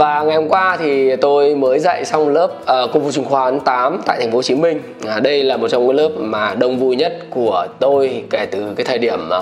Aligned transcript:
Và 0.00 0.22
ngày 0.22 0.36
hôm 0.36 0.48
qua 0.48 0.76
thì 0.76 1.16
tôi 1.16 1.54
mới 1.54 1.78
dạy 1.78 2.04
xong 2.04 2.28
lớp 2.28 2.50
uh, 2.62 2.92
công 2.92 3.02
vụ 3.02 3.10
chứng 3.10 3.24
khoán 3.24 3.60
8 3.60 4.00
tại 4.06 4.18
thành 4.20 4.30
phố 4.30 4.38
Hồ 4.38 4.42
Chí 4.42 4.54
Minh. 4.54 4.82
À, 5.06 5.20
đây 5.20 5.42
là 5.42 5.56
một 5.56 5.68
trong 5.68 5.86
những 5.86 5.96
lớp 5.96 6.08
mà 6.18 6.54
đông 6.54 6.78
vui 6.78 6.96
nhất 6.96 7.18
của 7.30 7.66
tôi 7.80 8.24
kể 8.30 8.46
từ 8.50 8.74
cái 8.76 8.84
thời 8.84 8.98
điểm 8.98 9.28
mà 9.28 9.40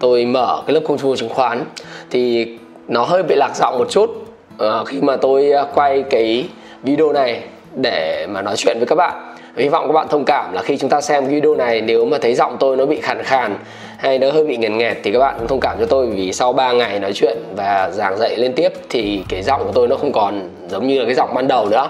tôi 0.00 0.24
mở 0.24 0.62
cái 0.66 0.74
lớp 0.74 0.80
công 0.88 0.98
phu 0.98 1.16
chứng 1.16 1.28
khoán. 1.28 1.64
Thì 2.10 2.48
nó 2.88 3.04
hơi 3.04 3.22
bị 3.22 3.34
lạc 3.34 3.56
giọng 3.56 3.78
một 3.78 3.90
chút 3.90 4.10
uh, 4.54 4.86
khi 4.86 5.00
mà 5.00 5.16
tôi 5.16 5.50
ờ, 5.50 5.66
quay 5.74 6.04
cái 6.10 6.48
video 6.82 7.12
này 7.12 7.42
để 7.74 8.26
mà 8.30 8.42
nói 8.42 8.56
chuyện 8.56 8.76
với 8.78 8.86
các 8.86 8.96
bạn 8.96 9.31
hy 9.56 9.68
vọng 9.68 9.86
các 9.86 9.92
bạn 9.92 10.08
thông 10.08 10.24
cảm 10.24 10.52
là 10.52 10.62
khi 10.62 10.76
chúng 10.76 10.90
ta 10.90 11.00
xem 11.00 11.26
video 11.26 11.54
này, 11.54 11.80
nếu 11.80 12.04
mà 12.04 12.18
thấy 12.22 12.34
giọng 12.34 12.56
tôi 12.60 12.76
nó 12.76 12.86
bị 12.86 13.00
khàn 13.00 13.22
khàn 13.22 13.56
hay 13.98 14.18
nó 14.18 14.30
hơi 14.30 14.44
bị 14.44 14.56
nghẹn 14.56 14.78
nghẹt 14.78 14.96
thì 15.02 15.12
các 15.12 15.18
bạn 15.18 15.34
cũng 15.38 15.48
thông 15.48 15.60
cảm 15.60 15.76
cho 15.80 15.86
tôi 15.86 16.06
vì 16.06 16.32
sau 16.32 16.52
3 16.52 16.72
ngày 16.72 17.00
nói 17.00 17.12
chuyện 17.12 17.38
và 17.56 17.90
giảng 17.90 18.18
dạy 18.18 18.36
liên 18.36 18.52
tiếp 18.52 18.72
thì 18.88 19.22
cái 19.28 19.42
giọng 19.42 19.64
của 19.64 19.72
tôi 19.74 19.88
nó 19.88 19.96
không 19.96 20.12
còn 20.12 20.50
giống 20.68 20.86
như 20.86 20.98
là 20.98 21.04
cái 21.04 21.14
giọng 21.14 21.34
ban 21.34 21.48
đầu 21.48 21.68
nữa. 21.68 21.88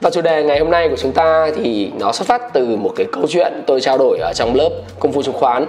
Và 0.00 0.10
chủ 0.10 0.20
đề 0.20 0.42
ngày 0.42 0.58
hôm 0.58 0.70
nay 0.70 0.88
của 0.88 0.96
chúng 0.96 1.12
ta 1.12 1.50
thì 1.56 1.90
nó 1.98 2.12
xuất 2.12 2.28
phát 2.28 2.42
từ 2.52 2.76
một 2.76 2.92
cái 2.96 3.06
câu 3.12 3.24
chuyện 3.28 3.52
tôi 3.66 3.80
trao 3.80 3.98
đổi 3.98 4.18
ở 4.18 4.32
trong 4.34 4.54
lớp 4.54 4.70
công 4.98 5.12
phu 5.12 5.22
chứng 5.22 5.34
khoán. 5.34 5.66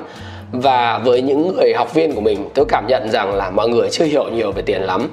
Và 0.52 1.02
với 1.05 1.22
những 1.22 1.55
người 1.55 1.73
học 1.73 1.94
viên 1.94 2.16
của 2.16 2.22
mình, 2.22 2.50
tôi 2.53 2.66
cảm 2.69 2.88
nhận 2.88 3.09
rằng 3.11 3.35
là 3.35 3.50
mọi 3.50 3.69
người 3.69 3.89
chưa 3.89 4.05
hiểu 4.05 4.25
nhiều 4.30 4.52
về 4.52 4.61
tiền 4.61 4.81
lắm. 4.81 5.09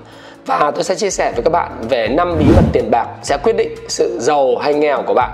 Và 0.47 0.71
tôi 0.75 0.85
sẽ 0.85 0.95
chia 0.95 1.11
sẻ 1.11 1.33
với 1.35 1.43
các 1.43 1.51
bạn 1.51 1.73
về 1.89 2.09
năm 2.09 2.35
bí 2.39 2.45
mật 2.57 2.65
tiền 2.73 2.91
bạc 2.91 3.07
sẽ 3.23 3.37
quyết 3.43 3.57
định 3.57 3.75
sự 3.89 4.19
giàu 4.21 4.57
hay 4.57 4.75
nghèo 4.75 5.03
của 5.07 5.15
bạn 5.15 5.31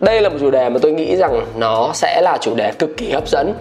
đây 0.00 0.20
là 0.20 0.28
một 0.28 0.36
chủ 0.40 0.50
đề 0.50 0.68
mà 0.68 0.78
tôi 0.82 0.92
nghĩ 0.92 1.16
rằng 1.16 1.46
nó 1.56 1.90
sẽ 1.94 2.20
là 2.22 2.38
chủ 2.40 2.54
đề 2.54 2.72
cực 2.72 2.96
kỳ 2.96 3.10
hấp 3.10 3.28
dẫn 3.28 3.54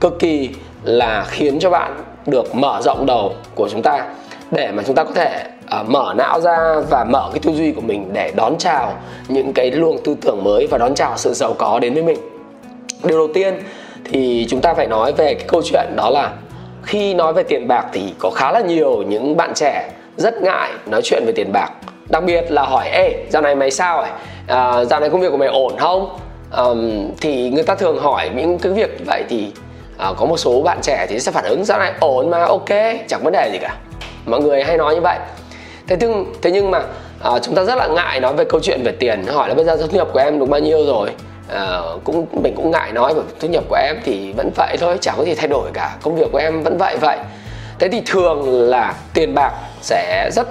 cực 0.00 0.18
kỳ 0.18 0.50
là 0.84 1.24
khiến 1.28 1.58
cho 1.58 1.70
bạn 1.70 2.04
được 2.26 2.54
mở 2.54 2.80
rộng 2.84 3.06
đầu 3.06 3.32
của 3.54 3.68
chúng 3.68 3.82
ta 3.82 4.06
để 4.50 4.70
mà 4.72 4.82
chúng 4.86 4.96
ta 4.96 5.04
có 5.04 5.10
thể 5.14 5.44
uh, 5.80 5.88
mở 5.88 6.14
não 6.16 6.40
ra 6.40 6.58
và 6.90 7.04
mở 7.04 7.30
cái 7.32 7.40
tư 7.42 7.52
duy 7.52 7.72
của 7.72 7.80
mình 7.80 8.10
để 8.12 8.32
đón 8.36 8.58
chào 8.58 8.94
những 9.28 9.52
cái 9.52 9.70
luồng 9.70 9.98
tư 10.04 10.16
tưởng 10.20 10.44
mới 10.44 10.66
và 10.70 10.78
đón 10.78 10.94
chào 10.94 11.12
sự 11.16 11.34
giàu 11.34 11.54
có 11.58 11.78
đến 11.78 11.94
với 11.94 12.02
mình 12.02 12.18
điều 13.04 13.18
đầu 13.18 13.28
tiên 13.34 13.62
thì 14.04 14.46
chúng 14.48 14.60
ta 14.60 14.74
phải 14.74 14.86
nói 14.86 15.12
về 15.12 15.34
cái 15.34 15.44
câu 15.48 15.62
chuyện 15.64 15.96
đó 15.96 16.10
là 16.10 16.32
khi 16.82 17.14
nói 17.14 17.32
về 17.32 17.42
tiền 17.42 17.68
bạc 17.68 17.86
thì 17.92 18.14
có 18.18 18.30
khá 18.30 18.52
là 18.52 18.60
nhiều 18.60 19.02
những 19.02 19.36
bạn 19.36 19.54
trẻ 19.54 19.90
rất 20.16 20.42
ngại 20.42 20.70
nói 20.86 21.00
chuyện 21.04 21.22
về 21.26 21.32
tiền 21.32 21.52
bạc 21.52 21.70
đặc 22.10 22.24
biệt 22.24 22.44
là 22.52 22.62
hỏi 22.62 22.88
ê 22.88 23.26
dạo 23.30 23.42
này 23.42 23.54
mày 23.54 23.70
sao 23.70 24.00
ấy 24.00 24.10
à, 24.46 24.84
dạo 24.84 25.00
này 25.00 25.10
công 25.10 25.20
việc 25.20 25.30
của 25.30 25.36
mày 25.36 25.48
ổn 25.48 25.76
không? 25.78 26.18
À, 26.50 26.64
thì 27.20 27.50
người 27.50 27.62
ta 27.62 27.74
thường 27.74 27.98
hỏi 27.98 28.30
những 28.34 28.58
cái 28.58 28.72
việc 28.72 29.06
vậy 29.06 29.24
thì 29.28 29.52
à, 29.98 30.08
có 30.16 30.26
một 30.26 30.36
số 30.36 30.62
bạn 30.62 30.78
trẻ 30.82 31.06
thì 31.08 31.20
sẽ 31.20 31.32
phản 31.32 31.44
ứng 31.44 31.64
dạo 31.64 31.78
này 31.78 31.92
ổn 32.00 32.30
mà 32.30 32.44
ok 32.44 32.68
chẳng 33.08 33.20
vấn 33.24 33.32
đề 33.32 33.50
gì 33.52 33.58
cả. 33.58 33.76
Mọi 34.26 34.40
người 34.40 34.64
hay 34.64 34.76
nói 34.76 34.94
như 34.94 35.00
vậy. 35.00 35.18
Thế 35.86 35.96
nhưng 36.00 36.32
thế 36.42 36.50
nhưng 36.50 36.70
mà 36.70 36.82
à, 37.22 37.30
chúng 37.42 37.54
ta 37.54 37.64
rất 37.64 37.74
là 37.74 37.86
ngại 37.86 38.20
nói 38.20 38.34
về 38.34 38.44
câu 38.44 38.60
chuyện 38.60 38.82
về 38.82 38.92
tiền. 38.92 39.26
Hỏi 39.26 39.48
là 39.48 39.54
bây 39.54 39.64
giờ 39.64 39.76
thu 39.76 39.96
nhập 39.96 40.08
của 40.12 40.18
em 40.18 40.38
được 40.38 40.46
bao 40.48 40.60
nhiêu 40.60 40.86
rồi? 40.86 41.10
À, 41.54 41.80
cũng 42.04 42.26
mình 42.32 42.54
cũng 42.56 42.70
ngại 42.70 42.92
nói 42.92 43.14
về 43.14 43.22
thu 43.40 43.48
nhập 43.48 43.64
của 43.68 43.76
em 43.76 43.96
thì 44.04 44.32
vẫn 44.32 44.50
vậy 44.56 44.76
thôi 44.80 44.98
chẳng 45.00 45.14
có 45.18 45.24
gì 45.24 45.34
thay 45.34 45.48
đổi 45.48 45.70
cả. 45.72 45.96
Công 46.02 46.16
việc 46.16 46.32
của 46.32 46.38
em 46.38 46.62
vẫn 46.62 46.78
vậy 46.78 46.96
vậy. 47.00 47.18
Thế 47.78 47.88
thì 47.88 48.02
thường 48.06 48.68
là 48.68 48.94
tiền 49.14 49.34
bạc 49.34 49.52
sẽ 49.80 50.30
rất 50.32 50.48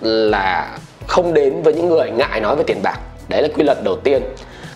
là 0.00 0.68
không 1.06 1.34
đến 1.34 1.62
với 1.62 1.74
những 1.74 1.88
người 1.88 2.10
ngại 2.10 2.40
nói 2.40 2.56
về 2.56 2.64
tiền 2.66 2.82
bạc 2.82 2.98
đấy 3.28 3.42
là 3.42 3.48
quy 3.56 3.62
luật 3.62 3.84
đầu 3.84 3.96
tiên. 3.96 4.22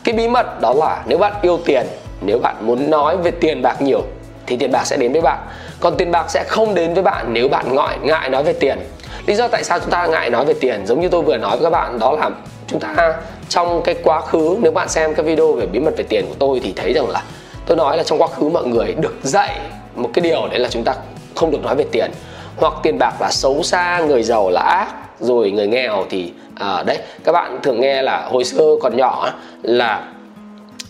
Cái 0.04 0.14
bí 0.14 0.28
mật 0.28 0.60
đó 0.60 0.74
là 0.74 1.02
nếu 1.06 1.18
bạn 1.18 1.32
yêu 1.42 1.58
tiền, 1.64 1.86
nếu 2.20 2.38
bạn 2.38 2.56
muốn 2.60 2.90
nói 2.90 3.16
về 3.16 3.30
tiền 3.30 3.62
bạc 3.62 3.82
nhiều, 3.82 4.02
thì 4.46 4.56
tiền 4.56 4.72
bạc 4.72 4.86
sẽ 4.86 4.96
đến 4.96 5.12
với 5.12 5.20
bạn. 5.20 5.38
Còn 5.80 5.96
tiền 5.96 6.10
bạc 6.10 6.30
sẽ 6.30 6.44
không 6.48 6.74
đến 6.74 6.94
với 6.94 7.02
bạn 7.02 7.26
nếu 7.32 7.48
bạn 7.48 7.74
ngại 7.74 7.98
ngại 8.02 8.30
nói 8.30 8.42
về 8.42 8.52
tiền. 8.52 8.78
Lý 9.26 9.34
do 9.34 9.48
tại 9.48 9.64
sao 9.64 9.78
chúng 9.78 9.90
ta 9.90 10.06
ngại 10.06 10.30
nói 10.30 10.44
về 10.44 10.54
tiền, 10.60 10.86
giống 10.86 11.00
như 11.00 11.08
tôi 11.08 11.22
vừa 11.22 11.36
nói 11.36 11.56
với 11.56 11.64
các 11.64 11.70
bạn, 11.70 11.98
đó 11.98 12.12
là 12.12 12.30
chúng 12.66 12.80
ta 12.80 13.14
trong 13.48 13.82
cái 13.82 13.94
quá 14.04 14.20
khứ, 14.20 14.56
nếu 14.62 14.72
bạn 14.72 14.88
xem 14.88 15.14
cái 15.14 15.26
video 15.26 15.52
về 15.52 15.66
bí 15.66 15.80
mật 15.80 15.94
về 15.96 16.04
tiền 16.08 16.24
của 16.28 16.34
tôi 16.38 16.60
thì 16.62 16.72
thấy 16.76 16.92
rằng 16.92 17.08
là 17.08 17.22
tôi 17.66 17.76
nói 17.76 17.96
là 17.96 18.02
trong 18.02 18.18
quá 18.18 18.28
khứ 18.28 18.48
mọi 18.48 18.64
người 18.64 18.92
được 18.92 19.14
dạy 19.22 19.60
một 19.94 20.10
cái 20.14 20.22
điều 20.22 20.48
đấy 20.50 20.58
là 20.58 20.68
chúng 20.68 20.84
ta 20.84 20.94
không 21.34 21.50
được 21.50 21.62
nói 21.62 21.76
về 21.76 21.84
tiền. 21.92 22.10
Hoặc 22.56 22.74
tiền 22.82 22.98
bạc 22.98 23.14
là 23.20 23.30
xấu 23.30 23.62
xa, 23.62 24.00
người 24.06 24.22
giàu 24.22 24.50
là 24.50 24.60
ác, 24.60 24.88
rồi 25.20 25.50
người 25.50 25.66
nghèo 25.66 26.04
thì 26.10 26.32
à, 26.60 26.82
đấy 26.86 26.98
các 27.24 27.32
bạn 27.32 27.58
thường 27.62 27.80
nghe 27.80 28.02
là 28.02 28.28
hồi 28.30 28.44
xưa 28.44 28.76
còn 28.82 28.96
nhỏ 28.96 29.32
là 29.62 30.04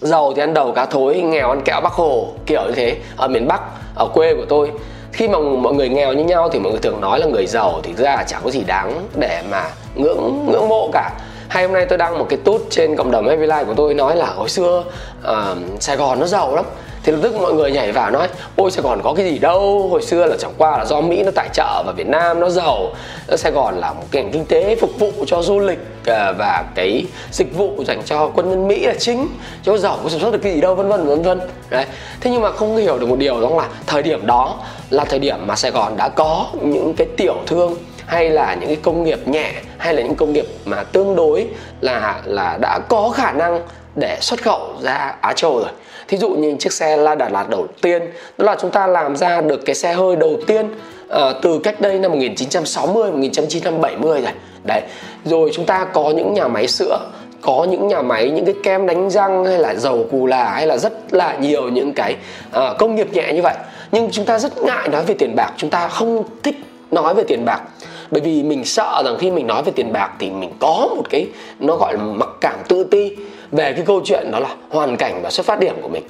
giàu 0.01 0.33
thì 0.37 0.43
ăn 0.43 0.55
đầu 0.55 0.73
cá 0.73 0.87
thối 0.87 1.15
nghèo 1.15 1.49
ăn 1.49 1.61
kẹo 1.65 1.81
bắc 1.81 1.93
hồ 1.93 2.29
kiểu 2.47 2.63
như 2.67 2.73
thế 2.73 2.97
ở 3.17 3.29
miền 3.29 3.49
bắc 3.49 3.61
ở 3.95 4.09
quê 4.15 4.35
của 4.35 4.45
tôi. 4.49 4.71
Khi 5.13 5.29
mà 5.29 5.39
mọi 5.39 5.75
người 5.75 5.89
nghèo 5.89 6.13
như 6.13 6.25
nhau 6.25 6.49
thì 6.53 6.59
mọi 6.59 6.73
người 6.73 6.81
thường 6.81 7.01
nói 7.01 7.21
là 7.21 7.27
người 7.27 7.47
giàu 7.47 7.81
thì 7.83 7.95
ra 7.95 8.17
là 8.17 8.25
chẳng 8.27 8.41
có 8.45 8.51
gì 8.51 8.65
đáng 8.67 9.09
để 9.17 9.43
mà 9.51 9.71
ngưỡng 9.95 10.47
ngưỡng 10.47 10.69
mộ 10.69 10.91
cả 10.93 11.11
hay 11.51 11.65
hôm 11.65 11.73
nay 11.73 11.87
tôi 11.89 11.99
đăng 11.99 12.19
một 12.19 12.27
cái 12.29 12.39
tút 12.45 12.63
trên 12.71 12.97
cộng 12.97 13.11
đồng 13.11 13.29
Happy 13.29 13.47
Life 13.47 13.65
của 13.65 13.75
tôi 13.77 13.95
nói 13.95 14.17
là 14.17 14.27
hồi 14.27 14.49
xưa 14.49 14.85
uh, 15.23 15.59
Sài 15.81 15.97
Gòn 15.97 16.21
nó 16.21 16.27
giàu 16.27 16.57
lắm. 16.57 16.65
Thì 17.03 17.13
lập 17.13 17.19
tức 17.23 17.35
mọi 17.35 17.55
người 17.55 17.71
nhảy 17.71 17.93
vào 17.93 18.11
nói 18.11 18.29
ôi 18.57 18.71
sài 18.71 18.83
gòn 18.83 19.01
có 19.05 19.15
cái 19.17 19.31
gì 19.31 19.39
đâu. 19.39 19.89
Hồi 19.91 20.03
xưa 20.03 20.27
là 20.27 20.37
chẳng 20.39 20.53
qua 20.59 20.79
là 20.79 20.85
do 20.85 21.01
mỹ 21.01 21.23
nó 21.23 21.31
tài 21.35 21.49
trợ 21.53 21.83
và 21.87 21.93
việt 21.97 22.07
nam 22.07 22.41
nó 22.41 22.49
giàu. 22.49 22.93
Ờ, 23.27 23.37
sài 23.37 23.53
gòn 23.53 23.75
là 23.79 23.93
một 23.93 24.05
ngành 24.13 24.31
kinh 24.33 24.47
tế 24.47 24.77
phục 24.81 24.91
vụ 24.99 25.13
cho 25.27 25.43
du 25.43 25.59
lịch 25.59 25.79
ờ, 26.07 26.35
và 26.39 26.65
cái 26.75 27.05
dịch 27.31 27.57
vụ 27.57 27.85
dành 27.87 28.03
cho 28.05 28.31
quân 28.35 28.51
nhân 28.51 28.69
mỹ 28.69 28.87
là 28.87 28.95
chính. 28.99 29.29
Chứ 29.63 29.79
giàu 29.79 29.99
có 30.03 30.09
sản 30.09 30.21
xuất 30.21 30.33
được 30.33 30.39
cái 30.43 30.53
gì 30.53 30.61
đâu 30.61 30.75
vân 30.75 30.89
vân 30.89 31.07
vân 31.07 31.23
vân. 31.23 31.41
Đấy. 31.71 31.85
Thế 32.21 32.31
nhưng 32.31 32.43
mà 32.43 32.53
không 32.53 32.77
hiểu 32.77 32.99
được 32.99 33.09
một 33.09 33.19
điều 33.19 33.41
đó 33.41 33.51
là 33.57 33.69
thời 33.87 34.03
điểm 34.03 34.27
đó 34.27 34.57
là 34.91 35.05
thời 35.05 35.19
điểm 35.19 35.47
mà 35.47 35.57
sài 35.57 35.71
gòn 35.71 35.97
đã 35.97 36.09
có 36.09 36.47
những 36.63 36.95
cái 36.95 37.07
tiểu 37.17 37.37
thương 37.47 37.75
hay 38.11 38.31
là 38.31 38.55
những 38.55 38.69
cái 38.69 38.79
công 38.83 39.05
nghiệp 39.05 39.29
nhẹ 39.29 39.53
hay 39.79 39.95
là 39.95 40.03
những 40.03 40.15
công 40.15 40.33
nghiệp 40.33 40.47
mà 40.65 40.83
tương 40.83 41.17
đối 41.17 41.47
là 41.81 42.21
là 42.25 42.59
đã 42.61 42.79
có 42.89 43.11
khả 43.11 43.33
năng 43.33 43.61
để 43.97 44.19
xuất 44.21 44.43
khẩu 44.43 44.61
ra 44.83 45.15
Á 45.21 45.33
Châu 45.33 45.59
rồi. 45.59 45.69
Thí 46.09 46.19
dụ 46.19 46.31
như 46.31 46.57
chiếc 46.59 46.73
xe 46.73 46.97
La 46.97 47.15
Đà 47.15 47.29
Lạt 47.29 47.49
đầu 47.49 47.67
tiên 47.83 48.03
đó 48.39 48.45
là 48.45 48.57
chúng 48.61 48.71
ta 48.71 48.87
làm 48.87 49.17
ra 49.17 49.41
được 49.41 49.61
cái 49.67 49.75
xe 49.75 49.93
hơi 49.93 50.17
đầu 50.17 50.37
tiên 50.47 50.67
uh, 50.67 51.17
từ 51.43 51.61
cách 51.65 51.81
đây 51.81 51.99
năm 51.99 52.11
1960 52.11 53.11
1970 53.11 54.21
rồi. 54.23 54.33
Đấy 54.65 54.81
rồi 55.25 55.51
chúng 55.55 55.67
ta 55.67 55.87
có 55.93 56.11
những 56.17 56.35
nhà 56.35 56.49
máy 56.49 56.69
sữa 56.69 56.99
có 57.41 57.67
những 57.71 57.89
nhà 57.89 58.03
máy 58.03 58.31
những 58.31 58.45
cái 58.45 58.55
kem 58.63 58.87
đánh 58.87 59.11
răng 59.11 59.45
hay 59.45 59.59
là 59.59 59.75
dầu 59.75 60.07
cù 60.11 60.27
là 60.27 60.51
hay 60.51 60.67
là 60.67 60.77
rất 60.77 60.93
là 61.11 61.37
nhiều 61.41 61.69
những 61.69 61.93
cái 61.93 62.17
uh, 62.57 62.79
công 62.79 62.95
nghiệp 62.95 63.13
nhẹ 63.13 63.33
như 63.33 63.41
vậy. 63.43 63.55
Nhưng 63.93 64.11
chúng 64.11 64.25
ta 64.25 64.39
rất 64.39 64.59
ngại 64.59 64.89
nói 64.89 65.03
về 65.07 65.15
tiền 65.19 65.37
bạc 65.37 65.53
chúng 65.57 65.71
ta 65.71 65.89
không 65.89 66.25
thích 66.43 66.57
nói 66.91 67.15
về 67.15 67.25
tiền 67.29 67.45
bạc 67.45 67.61
bởi 68.11 68.21
vì 68.21 68.43
mình 68.43 68.65
sợ 68.65 69.03
rằng 69.05 69.17
khi 69.19 69.31
mình 69.31 69.47
nói 69.47 69.63
về 69.63 69.73
tiền 69.77 69.93
bạc 69.93 70.11
thì 70.19 70.31
mình 70.31 70.51
có 70.61 70.89
một 70.97 71.03
cái 71.11 71.27
nó 71.59 71.77
gọi 71.77 71.95
là 71.95 72.01
mặc 72.03 72.29
cảm 72.41 72.59
tự 72.69 72.85
ti 72.85 73.17
về 73.53 73.73
cái 73.73 73.85
câu 73.87 74.01
chuyện 74.05 74.31
đó 74.33 74.39
là 74.39 74.57
hoàn 74.69 74.97
cảnh 74.97 75.21
và 75.23 75.31
xuất 75.31 75.47
phát 75.47 75.61
điểm 75.61 75.75
của 75.83 75.89
mình. 75.89 76.03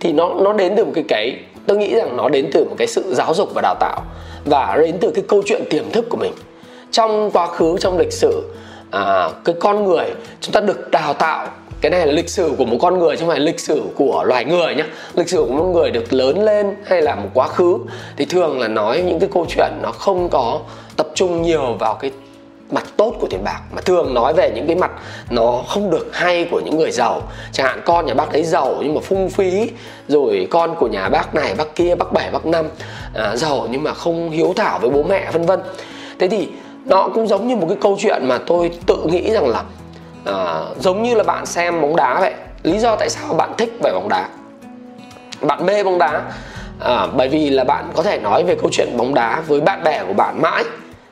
Thì 0.00 0.12
nó 0.12 0.34
nó 0.34 0.52
đến 0.52 0.74
từ 0.76 0.84
một 0.84 0.92
cái 0.94 1.04
cái 1.08 1.36
tôi 1.66 1.76
nghĩ 1.76 1.94
rằng 1.94 2.16
nó 2.16 2.28
đến 2.28 2.50
từ 2.52 2.64
một 2.64 2.74
cái 2.78 2.86
sự 2.86 3.14
giáo 3.14 3.34
dục 3.34 3.48
và 3.54 3.62
đào 3.62 3.74
tạo 3.80 4.02
và 4.44 4.76
đến 4.80 4.96
từ 5.00 5.10
cái 5.10 5.24
câu 5.28 5.42
chuyện 5.46 5.62
tiềm 5.70 5.90
thức 5.90 6.06
của 6.08 6.16
mình. 6.16 6.32
Trong 6.90 7.30
quá 7.30 7.46
khứ 7.46 7.76
trong 7.80 7.98
lịch 7.98 8.12
sử 8.12 8.42
à, 8.90 9.30
cái 9.44 9.54
con 9.60 9.84
người 9.84 10.06
chúng 10.40 10.52
ta 10.52 10.60
được 10.60 10.90
đào 10.90 11.14
tạo 11.14 11.46
cái 11.80 11.90
này 11.90 12.06
là 12.06 12.12
lịch 12.12 12.30
sử 12.30 12.52
của 12.58 12.64
một 12.64 12.76
con 12.80 12.98
người 12.98 13.16
chứ 13.16 13.20
không 13.20 13.28
phải 13.28 13.40
lịch 13.40 13.60
sử 13.60 13.82
của 13.94 14.24
loài 14.26 14.44
người 14.44 14.74
nhé 14.74 14.84
lịch 15.14 15.28
sử 15.28 15.44
của 15.48 15.54
một 15.54 15.64
người 15.64 15.90
được 15.90 16.12
lớn 16.12 16.44
lên 16.44 16.74
hay 16.84 17.02
là 17.02 17.14
một 17.14 17.28
quá 17.34 17.48
khứ 17.48 17.78
thì 18.16 18.24
thường 18.24 18.60
là 18.60 18.68
nói 18.68 19.02
những 19.02 19.20
cái 19.20 19.28
câu 19.32 19.46
chuyện 19.48 19.72
nó 19.82 19.92
không 19.92 20.28
có 20.28 20.60
tập 20.96 21.08
trung 21.14 21.42
nhiều 21.42 21.76
vào 21.78 21.94
cái 21.94 22.10
mặt 22.70 22.84
tốt 22.96 23.14
của 23.20 23.26
tiền 23.30 23.44
bạc 23.44 23.60
mà 23.74 23.80
thường 23.80 24.14
nói 24.14 24.34
về 24.34 24.50
những 24.54 24.66
cái 24.66 24.76
mặt 24.76 24.90
nó 25.30 25.62
không 25.68 25.90
được 25.90 26.08
hay 26.12 26.44
của 26.50 26.60
những 26.64 26.76
người 26.76 26.90
giàu. 26.90 27.22
Chẳng 27.52 27.66
hạn 27.66 27.80
con 27.84 28.06
nhà 28.06 28.14
bác 28.14 28.32
đấy 28.32 28.42
giàu 28.42 28.76
nhưng 28.82 28.94
mà 28.94 29.00
phung 29.00 29.30
phí 29.30 29.70
rồi 30.08 30.48
con 30.50 30.74
của 30.78 30.88
nhà 30.88 31.08
bác 31.08 31.34
này 31.34 31.54
bác 31.54 31.74
kia 31.74 31.94
bác 31.94 32.12
bảy 32.12 32.30
bác 32.30 32.46
năm 32.46 32.66
à, 33.14 33.36
giàu 33.36 33.66
nhưng 33.70 33.82
mà 33.82 33.94
không 33.94 34.30
hiếu 34.30 34.52
thảo 34.56 34.78
với 34.78 34.90
bố 34.90 35.02
mẹ 35.02 35.30
vân 35.32 35.46
vân. 35.46 35.60
Thế 36.18 36.28
thì 36.28 36.48
nó 36.84 37.08
cũng 37.14 37.26
giống 37.26 37.48
như 37.48 37.56
một 37.56 37.66
cái 37.68 37.78
câu 37.80 37.96
chuyện 38.00 38.28
mà 38.28 38.38
tôi 38.46 38.70
tự 38.86 38.96
nghĩ 39.04 39.30
rằng 39.30 39.48
là 39.48 39.64
à, 40.24 40.62
giống 40.80 41.02
như 41.02 41.14
là 41.14 41.24
bạn 41.24 41.46
xem 41.46 41.80
bóng 41.80 41.96
đá 41.96 42.20
vậy. 42.20 42.34
Lý 42.62 42.78
do 42.78 42.96
tại 42.96 43.10
sao 43.10 43.34
bạn 43.34 43.52
thích 43.58 43.72
về 43.82 43.92
bóng 43.92 44.08
đá? 44.08 44.28
Bạn 45.40 45.66
mê 45.66 45.84
bóng 45.84 45.98
đá. 45.98 46.22
À, 46.80 47.06
bởi 47.16 47.28
vì 47.28 47.50
là 47.50 47.64
bạn 47.64 47.90
có 47.94 48.02
thể 48.02 48.18
nói 48.18 48.44
về 48.44 48.54
câu 48.54 48.70
chuyện 48.72 48.96
bóng 48.96 49.14
đá 49.14 49.42
với 49.46 49.60
bạn 49.60 49.84
bè 49.84 50.04
của 50.06 50.12
bạn 50.12 50.42
mãi. 50.42 50.64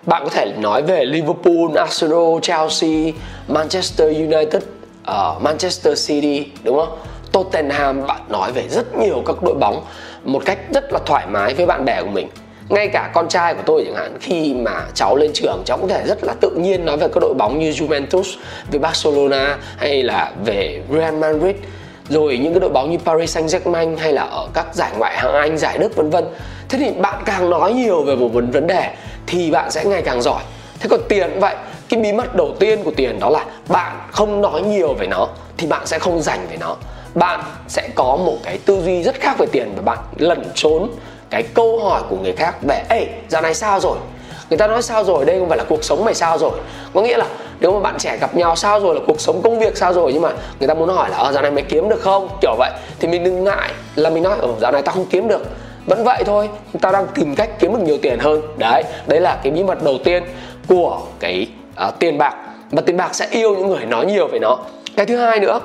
Bạn 0.06 0.22
có 0.24 0.30
thể 0.30 0.52
nói 0.58 0.82
về 0.82 1.04
Liverpool, 1.04 1.76
Arsenal, 1.76 2.38
Chelsea, 2.42 3.12
Manchester 3.48 4.16
United, 4.16 4.62
uh, 5.10 5.42
Manchester 5.42 6.08
City 6.08 6.46
đúng 6.62 6.76
không? 6.76 6.98
Tottenham 7.32 8.06
bạn 8.06 8.20
nói 8.28 8.52
về 8.52 8.68
rất 8.68 8.96
nhiều 8.98 9.22
các 9.26 9.42
đội 9.42 9.54
bóng 9.54 9.84
một 10.24 10.42
cách 10.44 10.58
rất 10.74 10.92
là 10.92 10.98
thoải 11.06 11.26
mái 11.26 11.54
với 11.54 11.66
bạn 11.66 11.84
bè 11.84 12.02
của 12.02 12.10
mình 12.10 12.28
ngay 12.68 12.88
cả 12.88 13.10
con 13.14 13.28
trai 13.28 13.54
của 13.54 13.62
tôi 13.66 13.84
chẳng 13.86 13.94
hạn 13.94 14.16
khi 14.20 14.54
mà 14.54 14.86
cháu 14.94 15.16
lên 15.16 15.30
trường 15.34 15.62
cháu 15.64 15.78
có 15.78 15.86
thể 15.86 16.02
rất 16.06 16.24
là 16.24 16.34
tự 16.40 16.50
nhiên 16.50 16.84
nói 16.84 16.96
về 16.96 17.08
các 17.08 17.20
đội 17.20 17.34
bóng 17.34 17.58
như 17.58 17.70
Juventus 17.70 18.36
về 18.70 18.78
Barcelona 18.78 19.56
hay 19.76 20.02
là 20.02 20.32
về 20.44 20.82
Real 20.92 21.14
Madrid 21.14 21.56
rồi 22.08 22.38
những 22.38 22.52
cái 22.52 22.60
đội 22.60 22.70
bóng 22.70 22.90
như 22.90 22.98
Paris 23.04 23.36
Saint-Germain 23.36 23.96
hay 23.96 24.12
là 24.12 24.22
ở 24.22 24.48
các 24.54 24.74
giải 24.74 24.90
ngoại 24.98 25.16
hạng 25.18 25.32
Anh, 25.32 25.58
giải 25.58 25.78
Đức 25.78 25.96
vân 25.96 26.10
vân. 26.10 26.24
Thế 26.68 26.78
thì 26.78 26.90
bạn 26.90 27.22
càng 27.24 27.50
nói 27.50 27.72
nhiều 27.72 28.02
về 28.02 28.16
một 28.16 28.28
vấn 28.28 28.50
vấn 28.50 28.66
đề 28.66 28.94
thì 29.26 29.50
bạn 29.50 29.70
sẽ 29.70 29.84
ngày 29.84 30.02
càng 30.02 30.22
giỏi. 30.22 30.42
Thế 30.80 30.88
còn 30.90 31.00
tiền 31.08 31.30
cũng 31.30 31.40
vậy, 31.40 31.54
cái 31.88 32.00
bí 32.00 32.12
mật 32.12 32.34
đầu 32.34 32.54
tiên 32.60 32.82
của 32.82 32.92
tiền 32.96 33.20
đó 33.20 33.30
là 33.30 33.44
bạn 33.68 33.96
không 34.10 34.40
nói 34.40 34.62
nhiều 34.62 34.94
về 34.94 35.06
nó 35.06 35.28
thì 35.56 35.66
bạn 35.66 35.86
sẽ 35.86 35.98
không 35.98 36.22
dành 36.22 36.46
về 36.50 36.56
nó. 36.60 36.76
Bạn 37.14 37.40
sẽ 37.68 37.88
có 37.94 38.16
một 38.16 38.36
cái 38.44 38.58
tư 38.66 38.82
duy 38.82 39.02
rất 39.02 39.20
khác 39.20 39.38
về 39.38 39.46
tiền 39.52 39.72
và 39.76 39.82
bạn 39.82 39.98
lẩn 40.16 40.42
trốn 40.54 40.88
cái 41.30 41.42
câu 41.42 41.78
hỏi 41.78 42.02
của 42.10 42.16
người 42.16 42.32
khác 42.32 42.54
về 42.62 42.82
ê 42.88 43.06
dạo 43.28 43.42
này 43.42 43.54
sao 43.54 43.80
rồi? 43.80 43.98
Người 44.50 44.58
ta 44.58 44.66
nói 44.66 44.82
sao 44.82 45.04
rồi 45.04 45.24
đây 45.24 45.38
không 45.38 45.48
phải 45.48 45.58
là 45.58 45.64
cuộc 45.68 45.84
sống 45.84 46.04
mày 46.04 46.14
sao 46.14 46.38
rồi. 46.38 46.50
Có 46.94 47.02
nghĩa 47.02 47.16
là 47.16 47.26
nếu 47.60 47.72
mà 47.72 47.80
bạn 47.80 47.98
trẻ 47.98 48.16
gặp 48.20 48.34
nhau 48.34 48.56
sao 48.56 48.80
rồi 48.80 48.94
là 48.94 49.00
cuộc 49.06 49.20
sống 49.20 49.42
công 49.42 49.58
việc 49.58 49.76
sao 49.76 49.92
rồi 49.92 50.12
nhưng 50.12 50.22
mà 50.22 50.30
người 50.60 50.68
ta 50.68 50.74
muốn 50.74 50.88
hỏi 50.88 51.10
là 51.10 51.16
ở 51.16 51.32
dạo 51.32 51.42
này 51.42 51.50
mày 51.50 51.64
kiếm 51.68 51.88
được 51.88 52.00
không? 52.02 52.28
Kiểu 52.40 52.54
vậy. 52.58 52.70
Thì 53.00 53.08
mình 53.08 53.24
đừng 53.24 53.44
ngại 53.44 53.70
là 53.94 54.10
mình 54.10 54.22
nói 54.22 54.36
ở 54.40 54.48
dạo 54.60 54.72
này 54.72 54.82
tao 54.82 54.94
không 54.94 55.06
kiếm 55.10 55.28
được. 55.28 55.42
Vẫn 55.86 56.04
vậy 56.04 56.22
thôi 56.26 56.48
tao 56.80 56.92
đang 56.92 57.06
tìm 57.14 57.34
cách 57.34 57.50
kiếm 57.58 57.72
được 57.72 57.82
nhiều 57.82 57.98
tiền 58.02 58.18
hơn. 58.18 58.42
Đấy 58.56 58.82
đấy 59.06 59.20
là 59.20 59.38
cái 59.42 59.52
bí 59.52 59.62
mật 59.62 59.82
đầu 59.82 59.98
tiên 60.04 60.24
của 60.68 61.00
cái 61.20 61.46
uh, 61.88 61.98
tiền 61.98 62.18
bạc. 62.18 62.34
Và 62.70 62.82
tiền 62.86 62.96
bạc 62.96 63.14
sẽ 63.14 63.26
yêu 63.30 63.54
những 63.54 63.68
người 63.68 63.86
nói 63.86 64.06
nhiều 64.06 64.28
về 64.28 64.38
nó. 64.38 64.58
Cái 64.96 65.06
thứ 65.06 65.16
hai 65.16 65.40
nữa 65.40 65.60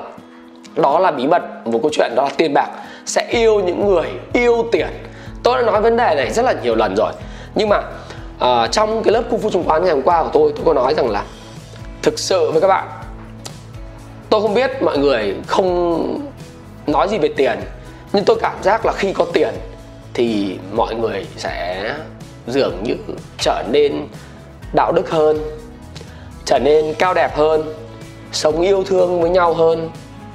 đó 0.75 0.99
là 0.99 1.11
bí 1.11 1.27
mật 1.27 1.43
một 1.65 1.79
câu 1.81 1.91
chuyện 1.93 2.11
đó 2.15 2.23
là 2.23 2.29
tiền 2.37 2.53
bạc. 2.53 2.67
Sẽ 3.05 3.25
yêu 3.29 3.59
những 3.59 3.87
người 3.87 4.07
yêu 4.33 4.65
tiền 4.71 4.87
tôi 5.43 5.57
đã 5.57 5.71
nói 5.71 5.81
vấn 5.81 5.97
đề 5.97 6.15
này 6.15 6.29
rất 6.31 6.45
là 6.45 6.53
nhiều 6.63 6.75
lần 6.75 6.95
rồi. 6.97 7.13
Nhưng 7.55 7.69
mà 7.69 7.77
uh, 8.43 8.71
trong 8.71 9.03
cái 9.03 9.13
lớp 9.13 9.23
cung 9.29 9.39
phu 9.39 9.49
chứng 9.49 9.63
khoán 9.63 9.83
ngày 9.83 9.93
hôm 9.93 10.01
qua 10.01 10.23
của 10.23 10.29
tôi 10.33 10.53
tôi 10.55 10.65
có 10.65 10.73
nói 10.73 10.93
rằng 10.93 11.09
là 11.09 11.23
thực 12.01 12.19
sự 12.19 12.51
với 12.51 12.61
các 12.61 12.67
bạn 12.67 12.87
tôi 14.29 14.41
không 14.41 14.53
biết 14.53 14.71
mọi 14.81 14.97
người 14.97 15.35
không 15.47 16.19
nói 16.87 17.07
gì 17.07 17.17
về 17.17 17.29
tiền 17.37 17.59
nhưng 18.13 18.25
tôi 18.25 18.37
cảm 18.41 18.63
giác 18.63 18.85
là 18.85 18.93
khi 18.93 19.13
có 19.13 19.25
tiền 19.33 19.53
thì 20.13 20.57
mọi 20.71 20.95
người 20.95 21.27
sẽ 21.37 21.93
dường 22.47 22.83
như 22.83 22.95
trở 23.39 23.63
nên 23.71 24.07
đạo 24.73 24.91
đức 24.91 25.09
hơn 25.09 25.37
trở 26.45 26.59
nên 26.59 26.93
cao 26.93 27.13
đẹp 27.13 27.35
hơn 27.35 27.73
sống 28.31 28.61
yêu 28.61 28.83
thương 28.83 29.21
với 29.21 29.29
nhau 29.29 29.53
hơn. 29.53 29.89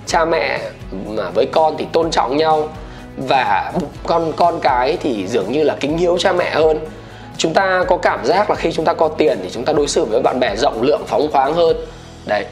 Cha 0.06 0.24
mẹ 0.24 0.60
mà 1.06 1.30
với 1.30 1.46
con 1.52 1.74
thì 1.78 1.86
tôn 1.92 2.10
trọng 2.10 2.36
nhau 2.36 2.68
và 3.16 3.72
con 4.06 4.32
con 4.36 4.60
cái 4.62 4.96
thì 5.00 5.26
dường 5.26 5.52
như 5.52 5.62
là 5.62 5.76
kính 5.80 5.98
hiếu 5.98 6.18
cha 6.18 6.32
mẹ 6.32 6.50
hơn. 6.50 6.78
Chúng 7.36 7.54
ta 7.54 7.84
có 7.88 7.96
cảm 7.96 8.24
giác 8.24 8.50
là 8.50 8.56
khi 8.56 8.72
chúng 8.72 8.84
ta 8.84 8.94
có 8.94 9.08
tiền 9.08 9.38
thì 9.42 9.50
chúng 9.50 9.64
ta 9.64 9.72
đối 9.72 9.88
xử 9.88 10.04
với 10.04 10.20
bạn 10.22 10.40
bè 10.40 10.56
rộng 10.56 10.82
lượng, 10.82 11.02
phóng 11.06 11.32
khoáng 11.32 11.54
hơn. 11.54 11.76
Đấy. 12.26 12.44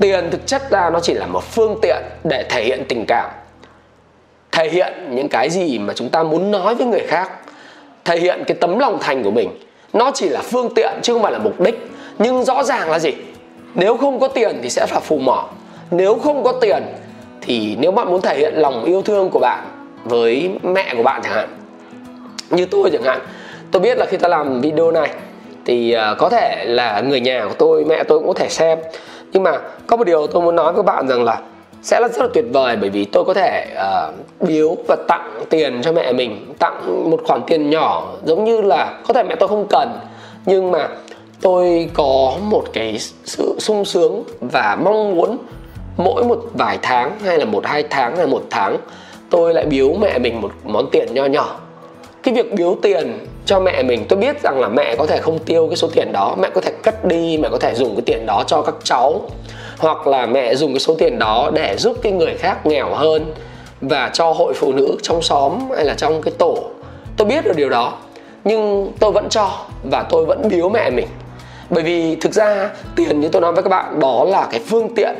Tiền 0.00 0.30
thực 0.30 0.46
chất 0.46 0.70
ra 0.70 0.90
nó 0.90 1.00
chỉ 1.00 1.14
là 1.14 1.26
một 1.26 1.44
phương 1.44 1.78
tiện 1.82 2.02
để 2.24 2.44
thể 2.48 2.64
hiện 2.64 2.84
tình 2.88 3.04
cảm. 3.06 3.30
Thể 4.52 4.68
hiện 4.68 4.92
những 5.10 5.28
cái 5.28 5.50
gì 5.50 5.78
mà 5.78 5.94
chúng 5.94 6.08
ta 6.08 6.22
muốn 6.22 6.50
nói 6.50 6.74
với 6.74 6.86
người 6.86 7.06
khác. 7.06 7.32
Thể 8.04 8.18
hiện 8.18 8.44
cái 8.46 8.56
tấm 8.60 8.78
lòng 8.78 8.98
thành 9.00 9.24
của 9.24 9.30
mình. 9.30 9.50
Nó 9.92 10.10
chỉ 10.14 10.28
là 10.28 10.42
phương 10.42 10.74
tiện 10.74 10.92
chứ 11.02 11.12
không 11.12 11.22
phải 11.22 11.32
là 11.32 11.38
mục 11.38 11.60
đích. 11.60 11.90
Nhưng 12.18 12.44
rõ 12.44 12.64
ràng 12.64 12.90
là 12.90 12.98
gì? 12.98 13.10
Nếu 13.74 13.96
không 13.96 14.20
có 14.20 14.28
tiền 14.28 14.58
thì 14.62 14.70
sẽ 14.70 14.86
là 14.90 15.00
phù 15.00 15.18
mỏ. 15.18 15.48
Nếu 15.90 16.18
không 16.18 16.44
có 16.44 16.52
tiền 16.52 16.82
thì 17.40 17.76
nếu 17.80 17.92
bạn 17.92 18.08
muốn 18.08 18.22
thể 18.22 18.38
hiện 18.38 18.54
lòng 18.54 18.84
yêu 18.84 19.02
thương 19.02 19.30
của 19.30 19.38
bạn 19.38 19.75
với 20.08 20.50
mẹ 20.62 20.94
của 20.96 21.02
bạn 21.02 21.20
chẳng 21.24 21.32
hạn. 21.32 21.48
Như 22.50 22.66
tôi 22.66 22.90
chẳng 22.92 23.02
hạn 23.02 23.20
tôi 23.70 23.82
biết 23.82 23.98
là 23.98 24.06
khi 24.06 24.16
ta 24.16 24.28
làm 24.28 24.60
video 24.60 24.90
này 24.90 25.10
thì 25.64 25.92
à, 25.92 26.14
có 26.18 26.28
thể 26.28 26.64
là 26.64 27.00
người 27.00 27.20
nhà 27.20 27.44
của 27.48 27.54
tôi 27.58 27.84
mẹ 27.84 28.04
tôi 28.04 28.18
cũng 28.18 28.28
có 28.28 28.34
thể 28.34 28.48
xem. 28.48 28.78
Nhưng 29.32 29.42
mà 29.42 29.58
có 29.86 29.96
một 29.96 30.04
điều 30.04 30.26
tôi 30.26 30.42
muốn 30.42 30.56
nói 30.56 30.72
với 30.72 30.82
các 30.82 30.86
bạn 30.94 31.08
rằng 31.08 31.24
là 31.24 31.40
sẽ 31.82 32.00
là 32.00 32.08
rất 32.08 32.20
là 32.20 32.28
tuyệt 32.34 32.44
vời 32.52 32.76
bởi 32.76 32.90
vì 32.90 33.04
tôi 33.04 33.24
có 33.24 33.34
thể 33.34 33.66
uh, 33.74 34.14
biếu 34.48 34.76
và 34.88 34.96
tặng 35.08 35.44
tiền 35.50 35.82
cho 35.82 35.92
mẹ 35.92 36.12
mình 36.12 36.54
tặng 36.58 37.10
một 37.10 37.20
khoản 37.24 37.40
tiền 37.46 37.70
nhỏ 37.70 38.12
giống 38.24 38.44
như 38.44 38.60
là 38.60 39.00
có 39.08 39.14
thể 39.14 39.22
mẹ 39.22 39.34
tôi 39.34 39.48
không 39.48 39.66
cần. 39.70 39.98
Nhưng 40.46 40.70
mà 40.70 40.88
tôi 41.40 41.90
có 41.94 42.34
một 42.40 42.64
cái 42.72 42.98
sự 43.24 43.56
sung 43.58 43.84
sướng 43.84 44.24
và 44.40 44.78
mong 44.84 45.14
muốn 45.14 45.38
mỗi 45.96 46.24
một 46.24 46.38
vài 46.54 46.78
tháng 46.82 47.18
hay 47.24 47.38
là 47.38 47.44
một 47.44 47.66
hai 47.66 47.82
tháng 47.90 48.16
hay 48.16 48.26
một 48.26 48.42
tháng 48.50 48.76
tôi 49.30 49.54
lại 49.54 49.66
biếu 49.66 49.92
mẹ 49.92 50.18
mình 50.18 50.40
một 50.40 50.50
món 50.64 50.90
tiền 50.90 51.14
nho 51.14 51.24
nhỏ. 51.24 51.60
Cái 52.22 52.34
việc 52.34 52.54
biếu 52.54 52.76
tiền 52.82 53.26
cho 53.46 53.60
mẹ 53.60 53.82
mình, 53.82 54.04
tôi 54.08 54.18
biết 54.18 54.42
rằng 54.42 54.60
là 54.60 54.68
mẹ 54.68 54.96
có 54.96 55.06
thể 55.06 55.18
không 55.18 55.38
tiêu 55.38 55.66
cái 55.66 55.76
số 55.76 55.88
tiền 55.94 56.12
đó, 56.12 56.34
mẹ 56.38 56.50
có 56.54 56.60
thể 56.60 56.72
cất 56.82 57.04
đi, 57.04 57.38
mẹ 57.38 57.48
có 57.48 57.58
thể 57.58 57.74
dùng 57.74 57.94
cái 57.96 58.02
tiền 58.06 58.26
đó 58.26 58.44
cho 58.46 58.62
các 58.62 58.74
cháu. 58.84 59.20
Hoặc 59.78 60.06
là 60.06 60.26
mẹ 60.26 60.54
dùng 60.54 60.72
cái 60.72 60.80
số 60.80 60.94
tiền 60.98 61.18
đó 61.18 61.50
để 61.54 61.76
giúp 61.76 61.96
cái 62.02 62.12
người 62.12 62.34
khác 62.34 62.66
nghèo 62.66 62.94
hơn 62.94 63.34
và 63.80 64.10
cho 64.12 64.32
hội 64.32 64.52
phụ 64.54 64.72
nữ 64.72 64.96
trong 65.02 65.22
xóm 65.22 65.58
hay 65.76 65.84
là 65.84 65.94
trong 65.94 66.22
cái 66.22 66.34
tổ. 66.38 66.58
Tôi 67.16 67.28
biết 67.28 67.44
được 67.44 67.56
điều 67.56 67.68
đó, 67.68 67.92
nhưng 68.44 68.92
tôi 69.00 69.12
vẫn 69.12 69.28
cho 69.28 69.50
và 69.90 70.02
tôi 70.02 70.24
vẫn 70.24 70.48
biếu 70.48 70.68
mẹ 70.68 70.90
mình. 70.90 71.06
Bởi 71.70 71.82
vì 71.82 72.16
thực 72.16 72.32
ra, 72.32 72.70
tiền 72.96 73.20
như 73.20 73.28
tôi 73.28 73.42
nói 73.42 73.52
với 73.52 73.62
các 73.62 73.70
bạn, 73.70 74.00
đó 74.00 74.24
là 74.28 74.48
cái 74.50 74.60
phương 74.66 74.94
tiện 74.94 75.14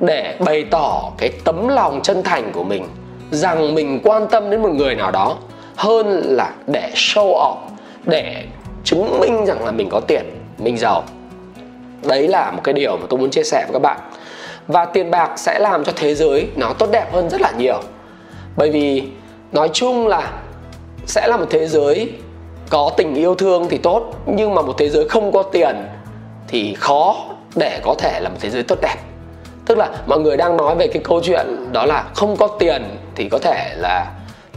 để 0.00 0.36
bày 0.38 0.64
tỏ 0.70 1.10
cái 1.18 1.30
tấm 1.44 1.68
lòng 1.68 2.00
chân 2.02 2.22
thành 2.22 2.50
của 2.52 2.64
mình 2.64 2.84
rằng 3.34 3.74
mình 3.74 4.00
quan 4.04 4.26
tâm 4.30 4.50
đến 4.50 4.62
một 4.62 4.70
người 4.70 4.94
nào 4.94 5.10
đó 5.10 5.36
hơn 5.76 6.22
là 6.24 6.50
để 6.66 6.90
show 6.94 7.34
off, 7.34 7.56
để 8.04 8.44
chứng 8.84 9.20
minh 9.20 9.46
rằng 9.46 9.64
là 9.64 9.70
mình 9.70 9.88
có 9.90 10.00
tiền, 10.00 10.24
mình 10.58 10.78
giàu. 10.78 11.02
Đấy 12.02 12.28
là 12.28 12.50
một 12.50 12.60
cái 12.64 12.72
điều 12.72 12.96
mà 12.96 13.06
tôi 13.08 13.20
muốn 13.20 13.30
chia 13.30 13.42
sẻ 13.42 13.64
với 13.64 13.72
các 13.72 13.82
bạn. 13.82 14.00
Và 14.66 14.84
tiền 14.84 15.10
bạc 15.10 15.30
sẽ 15.36 15.58
làm 15.58 15.84
cho 15.84 15.92
thế 15.96 16.14
giới 16.14 16.48
nó 16.56 16.72
tốt 16.72 16.88
đẹp 16.92 17.12
hơn 17.12 17.30
rất 17.30 17.40
là 17.40 17.52
nhiều. 17.58 17.80
Bởi 18.56 18.70
vì 18.70 19.02
nói 19.52 19.70
chung 19.72 20.06
là 20.06 20.32
sẽ 21.06 21.26
là 21.26 21.36
một 21.36 21.46
thế 21.50 21.66
giới 21.66 22.12
có 22.70 22.90
tình 22.96 23.14
yêu 23.14 23.34
thương 23.34 23.68
thì 23.68 23.78
tốt, 23.78 24.12
nhưng 24.26 24.54
mà 24.54 24.62
một 24.62 24.74
thế 24.78 24.88
giới 24.88 25.08
không 25.08 25.32
có 25.32 25.42
tiền 25.42 25.76
thì 26.48 26.74
khó 26.74 27.16
để 27.54 27.80
có 27.82 27.94
thể 27.98 28.20
là 28.20 28.28
một 28.28 28.36
thế 28.40 28.50
giới 28.50 28.62
tốt 28.62 28.78
đẹp 28.82 28.96
tức 29.66 29.78
là 29.78 29.90
mọi 30.06 30.20
người 30.20 30.36
đang 30.36 30.56
nói 30.56 30.74
về 30.74 30.86
cái 30.86 31.02
câu 31.04 31.20
chuyện 31.24 31.72
đó 31.72 31.86
là 31.86 32.04
không 32.14 32.36
có 32.36 32.48
tiền 32.58 32.96
thì 33.14 33.28
có 33.28 33.38
thể 33.38 33.74
là, 33.76 34.06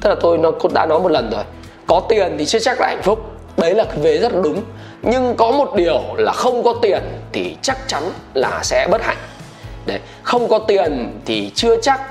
tức 0.01 0.09
là 0.09 0.15
tôi 0.21 0.37
nó 0.37 0.51
đã 0.73 0.85
nói 0.85 0.99
một 0.99 1.11
lần 1.11 1.29
rồi, 1.29 1.43
có 1.87 1.99
tiền 2.09 2.35
thì 2.39 2.45
chưa 2.45 2.59
chắc 2.59 2.79
là 2.79 2.87
hạnh 2.87 3.01
phúc. 3.03 3.19
Đấy 3.57 3.73
là 3.75 3.83
cái 3.83 3.97
vế 3.97 4.17
rất 4.17 4.33
là 4.33 4.41
đúng. 4.41 4.61
Nhưng 5.01 5.35
có 5.35 5.51
một 5.51 5.75
điều 5.75 6.01
là 6.17 6.31
không 6.31 6.63
có 6.63 6.73
tiền 6.81 7.03
thì 7.31 7.57
chắc 7.61 7.77
chắn 7.87 8.03
là 8.33 8.59
sẽ 8.63 8.87
bất 8.91 9.01
hạnh. 9.03 9.17
Đấy, 9.85 9.99
không 10.23 10.47
có 10.47 10.59
tiền 10.59 11.19
thì 11.25 11.51
chưa 11.55 11.81
chắc 11.81 12.01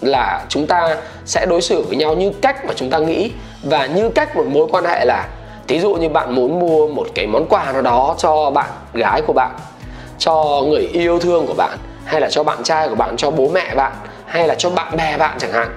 là 0.00 0.44
chúng 0.48 0.66
ta 0.66 0.96
sẽ 1.24 1.46
đối 1.46 1.60
xử 1.60 1.82
với 1.82 1.96
nhau 1.96 2.14
như 2.14 2.32
cách 2.42 2.64
mà 2.64 2.72
chúng 2.76 2.90
ta 2.90 2.98
nghĩ. 2.98 3.32
Và 3.62 3.86
như 3.86 4.08
cách 4.08 4.36
một 4.36 4.46
mối 4.46 4.66
quan 4.70 4.84
hệ 4.84 5.04
là, 5.04 5.28
thí 5.68 5.80
dụ 5.80 5.94
như 5.94 6.08
bạn 6.08 6.34
muốn 6.34 6.60
mua 6.60 6.86
một 6.86 7.06
cái 7.14 7.26
món 7.26 7.46
quà 7.48 7.72
nào 7.72 7.82
đó 7.82 8.14
cho 8.18 8.50
bạn 8.50 8.70
gái 8.94 9.22
của 9.22 9.32
bạn 9.32 9.50
cho 10.20 10.62
người 10.68 10.88
yêu 10.92 11.18
thương 11.18 11.46
của 11.46 11.54
bạn, 11.54 11.78
hay 12.04 12.20
là 12.20 12.30
cho 12.30 12.42
bạn 12.42 12.62
trai 12.62 12.88
của 12.88 12.94
bạn, 12.94 13.16
cho 13.16 13.30
bố 13.30 13.48
mẹ 13.54 13.74
bạn, 13.74 13.92
hay 14.26 14.48
là 14.48 14.54
cho 14.54 14.70
bạn 14.70 14.96
bè 14.96 15.16
bạn 15.18 15.36
chẳng 15.38 15.52
hạn, 15.52 15.68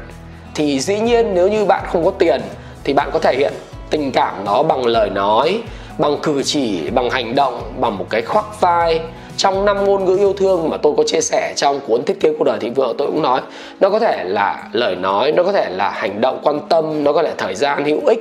thì 0.56 0.80
dĩ 0.80 1.00
nhiên 1.00 1.34
nếu 1.34 1.48
như 1.48 1.66
bạn 1.66 1.84
không 1.88 2.06
có 2.06 2.12
tiền 2.12 2.42
thì 2.84 2.94
bạn 2.94 3.10
có 3.14 3.20
thể 3.20 3.36
hiện 3.38 3.54
tình 3.90 4.12
cảm 4.12 4.46
đó 4.46 4.64
bằng 4.64 4.86
lời 4.86 5.10
nói, 5.10 5.62
bằng 5.98 6.18
cử 6.24 6.44
chỉ, 6.44 6.90
bằng 6.90 7.10
hành 7.10 7.36
động, 7.36 7.74
bằng 7.80 7.98
một 7.98 8.06
cái 8.10 8.22
khoác 8.22 8.62
vai. 8.62 9.00
Trong 9.38 9.66
năm 9.66 9.86
ngôn 9.86 10.06
ngữ 10.06 10.18
yêu 10.18 10.34
thương 10.34 10.70
mà 10.70 10.78
tôi 10.78 10.94
có 10.98 11.04
chia 11.08 11.22
sẻ 11.22 11.54
trong 11.56 11.80
cuốn 11.88 12.04
thiết 12.04 12.20
kế 12.20 12.34
cuộc 12.38 12.44
đời 12.44 12.60
thịnh 12.60 12.74
vượng, 12.74 12.96
tôi 12.98 13.08
cũng 13.08 13.22
nói, 13.22 13.42
nó 13.80 13.90
có 13.90 14.00
thể 14.00 14.24
là 14.24 14.70
lời 14.72 14.96
nói, 14.96 15.32
nó 15.32 15.44
có 15.44 15.52
thể 15.52 15.70
là 15.70 15.90
hành 15.90 16.22
động 16.22 16.40
quan 16.44 16.60
tâm, 16.70 17.04
nó 17.04 17.14
có 17.14 17.24
thể 17.24 17.34
thời 17.38 17.56
gian 17.56 17.86
hữu 17.86 18.00
ích, 18.06 18.20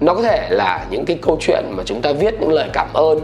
nó 0.00 0.14
có 0.14 0.22
thể 0.22 0.46
là 0.50 0.86
những 0.90 1.04
cái 1.04 1.18
câu 1.22 1.36
chuyện 1.40 1.64
mà 1.70 1.82
chúng 1.86 2.02
ta 2.02 2.12
viết 2.12 2.34
những 2.40 2.52
lời 2.52 2.68
cảm 2.72 2.88
ơn 2.92 3.20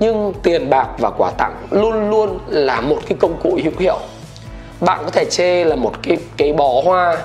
nhưng 0.00 0.32
tiền 0.42 0.70
bạc 0.70 0.88
và 0.98 1.10
quà 1.10 1.30
tặng 1.30 1.54
luôn 1.70 2.10
luôn 2.10 2.38
là 2.46 2.80
một 2.80 2.98
cái 3.08 3.18
công 3.20 3.36
cụ 3.42 3.58
hữu 3.64 3.72
hiệu. 3.78 3.98
Bạn 4.80 4.98
có 5.04 5.10
thể 5.10 5.24
chê 5.24 5.64
là 5.64 5.76
một 5.76 5.92
cái 6.02 6.16
cái 6.36 6.52
bó 6.52 6.82
hoa 6.84 7.16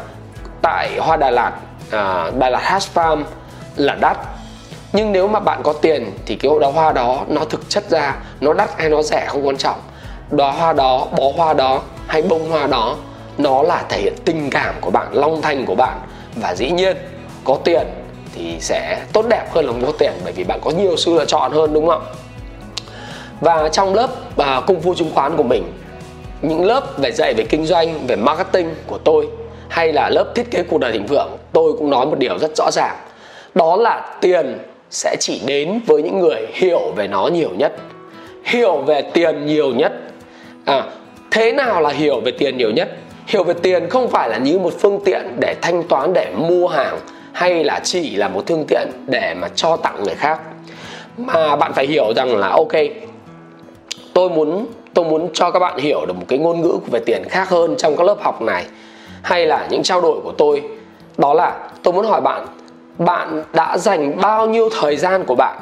tại 0.62 0.98
hoa 1.00 1.18
Đà 1.18 1.32
Lạt 1.32 1.52
à, 1.92 2.32
Đà 2.40 2.50
Lạt 2.50 2.62
Hash 2.64 2.96
Farm 2.96 3.24
là 3.76 3.96
đắt. 3.96 4.18
Nhưng 4.94 5.12
nếu 5.12 5.28
mà 5.28 5.40
bạn 5.40 5.64
có 5.64 5.74
tiền 5.74 6.12
thì 6.26 6.36
cái 6.36 6.52
đóa 6.62 6.72
hoa 6.72 6.92
đó 6.92 7.24
nó 7.28 7.42
thực 7.46 7.70
chất 7.70 7.90
ra 7.90 8.16
nó 8.42 8.54
đắt 8.54 8.70
hay 8.78 8.90
nó 8.90 9.02
rẻ 9.02 9.26
không 9.28 9.48
quan 9.48 9.58
trọng. 9.58 9.80
Đóa 10.32 10.52
hoa 10.52 10.74
đó 10.74 11.08
bó 11.18 11.24
hoa 11.36 11.54
đó 11.54 11.82
hay 12.08 12.22
bông 12.22 12.50
hoa 12.50 12.68
đó 12.68 12.96
nó 13.38 13.64
là 13.64 13.84
thể 13.90 14.02
hiện 14.02 14.14
tình 14.26 14.50
cảm 14.50 14.76
của 14.82 14.92
bạn 14.92 15.08
long 15.12 15.42
thành 15.42 15.66
của 15.66 15.76
bạn. 15.76 16.00
Và 16.36 16.56
dĩ 16.56 16.72
nhiên 16.72 16.98
có 17.44 17.58
tiền 17.64 17.88
thì 18.36 18.58
sẽ 18.60 19.02
tốt 19.14 19.26
đẹp 19.30 19.46
hơn 19.52 19.66
là 19.66 19.72
không 19.72 19.86
có 19.86 19.92
tiền 20.00 20.14
bởi 20.24 20.34
vì 20.34 20.44
bạn 20.44 20.60
có 20.64 20.72
nhiều 20.72 20.98
sự 20.98 21.14
lựa 21.14 21.26
chọn 21.26 21.52
hơn 21.52 21.74
đúng 21.74 21.88
không 21.88 22.02
ạ? 22.02 22.14
Và 23.42 23.70
trong 23.72 23.94
lớp 23.94 24.10
uh, 24.42 24.66
công 24.68 24.82
phu 24.82 24.96
chứng 24.96 25.12
khoán 25.14 25.38
của 25.38 25.44
mình 25.44 25.64
những 26.42 26.66
lớp 26.66 26.98
về 26.98 27.12
dạy 27.12 27.34
về 27.34 27.44
kinh 27.50 27.66
doanh 27.66 28.08
về 28.08 28.16
marketing 28.16 28.70
của 28.88 28.98
tôi 28.98 29.28
hay 29.70 29.94
là 29.94 30.10
lớp 30.10 30.32
thiết 30.36 30.52
kế 30.52 30.64
cuộc 30.64 30.78
đời 30.78 30.92
thịnh 30.92 31.06
vượng 31.06 31.30
tôi 31.54 31.74
cũng 31.78 31.90
nói 31.90 32.06
một 32.06 32.20
điều 32.20 32.38
rất 32.40 32.52
rõ 32.58 32.72
ràng. 32.72 32.96
Đó 33.56 33.76
là 33.76 34.18
tiền 34.22 34.58
sẽ 34.90 35.16
chỉ 35.20 35.42
đến 35.46 35.80
với 35.88 36.04
những 36.04 36.20
người 36.20 36.48
hiểu 36.54 36.92
về 36.96 37.08
nó 37.08 37.28
nhiều 37.28 37.50
nhất 37.58 37.74
hiểu 38.44 38.78
về 38.78 39.02
tiền 39.02 39.46
nhiều 39.46 39.74
nhất. 39.74 39.94
À 40.66 40.84
thế 41.32 41.52
nào 41.52 41.82
là 41.82 41.90
hiểu 41.90 42.20
về 42.20 42.32
tiền 42.32 42.58
nhiều 42.58 42.72
nhất? 42.72 42.90
Hiểu 43.28 43.44
về 43.44 43.54
tiền 43.62 43.90
không 43.90 44.08
phải 44.08 44.30
là 44.30 44.38
như 44.38 44.60
một 44.60 44.74
phương 44.80 45.00
tiện 45.06 45.22
để 45.40 45.56
thanh 45.62 45.84
toán 45.84 46.14
để 46.14 46.32
mua 46.36 46.68
hàng 46.68 47.00
hay 47.34 47.64
là 47.64 47.80
chỉ 47.84 48.16
là 48.16 48.28
một 48.28 48.44
phương 48.48 48.66
tiện 48.68 48.88
để 49.08 49.34
mà 49.42 49.48
cho 49.56 49.78
tặng 49.78 50.04
người 50.04 50.16
khác. 50.16 50.40
Mà 51.18 51.56
bạn 51.56 51.74
phải 51.74 51.88
hiểu 51.88 52.14
rằng 52.16 52.38
là 52.38 52.48
ok 52.48 52.74
tôi 54.14 54.30
muốn 54.30 54.66
tôi 54.94 55.06
muốn 55.06 55.30
cho 55.34 55.52
các 55.52 55.60
bạn 55.60 55.78
hiểu 55.78 56.06
được 56.06 56.14
một 56.14 56.26
cái 56.28 56.40
ngôn 56.40 56.62
ngữ 56.62 56.78
về 56.92 57.00
tiền 57.06 57.24
khác 57.30 57.50
hơn 57.50 57.76
trong 57.78 57.98
các 57.98 58.04
lớp 58.04 58.18
học 58.22 58.42
này, 58.42 58.66
hay 59.22 59.46
là 59.46 59.68
những 59.70 59.84
trao 59.84 60.02
đổi 60.02 60.22
của 60.24 60.32
tôi. 60.38 60.64
Đó 61.18 61.34
là, 61.34 61.56
tôi 61.84 61.94
muốn 61.94 62.06
hỏi 62.06 62.22
bạn 62.22 62.46
bạn 62.98 63.44
đã 63.54 63.78
dành 63.78 64.22
bao 64.22 64.48
nhiêu 64.48 64.70
thời 64.82 64.98
gian 64.98 65.26
của 65.26 65.36
bạn 65.36 65.58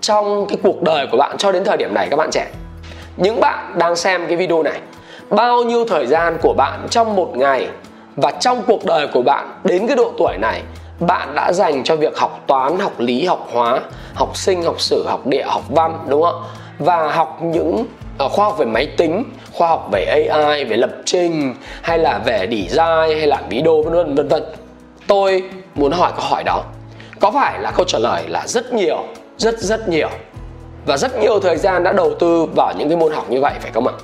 trong 0.00 0.46
cái 0.48 0.58
cuộc 0.62 0.82
đời 0.82 1.06
của 1.10 1.16
bạn 1.16 1.36
cho 1.36 1.52
đến 1.52 1.64
thời 1.64 1.76
điểm 1.76 1.94
này 1.94 2.08
các 2.10 2.16
bạn 2.16 2.30
trẻ? 2.32 2.50
Những 3.16 3.40
bạn 3.40 3.74
đang 3.78 3.96
xem 3.96 4.26
cái 4.26 4.36
video 4.36 4.62
này, 4.62 4.80
bao 5.30 5.62
nhiêu 5.62 5.84
thời 5.84 6.06
gian 6.06 6.38
của 6.42 6.54
bạn 6.56 6.86
trong 6.90 7.16
một 7.16 7.36
ngày 7.36 7.68
và 8.16 8.30
trong 8.30 8.62
cuộc 8.66 8.84
đời 8.84 9.06
của 9.06 9.22
bạn 9.22 9.48
đến 9.64 9.86
cái 9.86 9.96
độ 9.96 10.12
tuổi 10.18 10.36
này, 10.40 10.62
bạn 11.00 11.34
đã 11.34 11.52
dành 11.52 11.84
cho 11.84 11.96
việc 11.96 12.18
học 12.18 12.40
toán, 12.46 12.78
học 12.78 12.92
lý, 12.98 13.24
học 13.24 13.48
hóa, 13.52 13.80
học 14.14 14.36
sinh, 14.36 14.62
học 14.62 14.80
sử, 14.80 15.04
học 15.06 15.26
địa, 15.26 15.44
học 15.46 15.62
văn, 15.68 15.98
đúng 16.08 16.22
không 16.22 16.42
và 16.78 17.12
học 17.12 17.38
những 17.42 17.86
uh, 18.24 18.32
khoa 18.32 18.44
học 18.44 18.58
về 18.58 18.66
máy 18.66 18.86
tính 18.96 19.24
khoa 19.52 19.68
học 19.68 19.88
về 19.92 20.26
ai 20.30 20.64
về 20.64 20.76
lập 20.76 20.90
trình 21.04 21.54
hay 21.82 21.98
là 21.98 22.18
về 22.18 22.46
design 22.50 23.18
hay 23.18 23.26
là 23.26 23.42
video 23.48 23.82
vân 23.82 23.94
vân 23.94 24.14
vân 24.14 24.28
vân. 24.28 24.42
Tôi 25.06 25.42
muốn 25.74 25.92
hỏi 25.92 26.12
câu 26.16 26.24
hỏi 26.24 26.44
đó. 26.44 26.62
Có 27.20 27.30
phải 27.30 27.58
là 27.60 27.70
câu 27.70 27.84
trả 27.84 27.98
lời 27.98 28.22
là 28.28 28.46
rất 28.46 28.72
nhiều 28.72 29.04
rất 29.38 29.58
rất 29.58 29.88
nhiều 29.88 30.08
và 30.86 30.96
rất 30.96 31.20
nhiều 31.20 31.40
thời 31.40 31.56
gian 31.56 31.84
đã 31.84 31.92
đầu 31.92 32.14
tư 32.14 32.46
vào 32.56 32.72
những 32.78 32.88
cái 32.88 32.96
môn 32.96 33.12
học 33.12 33.30
như 33.30 33.40
vậy 33.40 33.52
phải 33.60 33.70
không 33.70 33.86
ạ? 33.86 33.94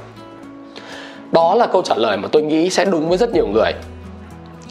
Đó 1.33 1.55
là 1.55 1.67
câu 1.67 1.83
trả 1.83 1.95
lời 1.95 2.17
mà 2.17 2.29
tôi 2.33 2.43
nghĩ 2.43 2.71
sẽ 2.71 2.85
đúng 2.85 3.09
với 3.09 3.19
rất 3.19 3.33
nhiều 3.33 3.47
người. 3.47 3.73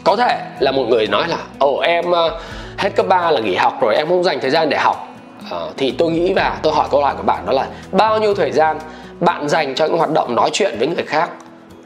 Có 0.04 0.16
thể 0.16 0.40
là 0.58 0.72
một 0.72 0.84
người 0.88 1.06
nói 1.06 1.28
là 1.28 1.38
ồ 1.58 1.78
em 1.78 2.14
à, 2.14 2.30
hết 2.78 2.90
cấp 2.96 3.06
3 3.08 3.30
là 3.30 3.40
nghỉ 3.40 3.54
học 3.54 3.78
rồi 3.80 3.94
em 3.96 4.08
không 4.08 4.24
dành 4.24 4.40
thời 4.40 4.50
gian 4.50 4.70
để 4.70 4.76
học 4.78 5.13
uh, 5.46 5.76
thì 5.76 5.94
tôi 5.98 6.10
nghĩ 6.10 6.32
và 6.32 6.58
tôi 6.62 6.72
hỏi 6.72 6.88
câu 6.90 7.02
hỏi 7.02 7.14
của 7.16 7.22
bạn 7.22 7.46
đó 7.46 7.52
là 7.52 7.66
bao 7.92 8.20
nhiêu 8.20 8.34
thời 8.34 8.52
gian 8.52 8.78
bạn 9.20 9.48
dành 9.48 9.74
cho 9.74 9.86
những 9.86 9.98
hoạt 9.98 10.10
động 10.10 10.34
nói 10.34 10.50
chuyện 10.52 10.78
với 10.78 10.88
người 10.88 11.04
khác? 11.06 11.30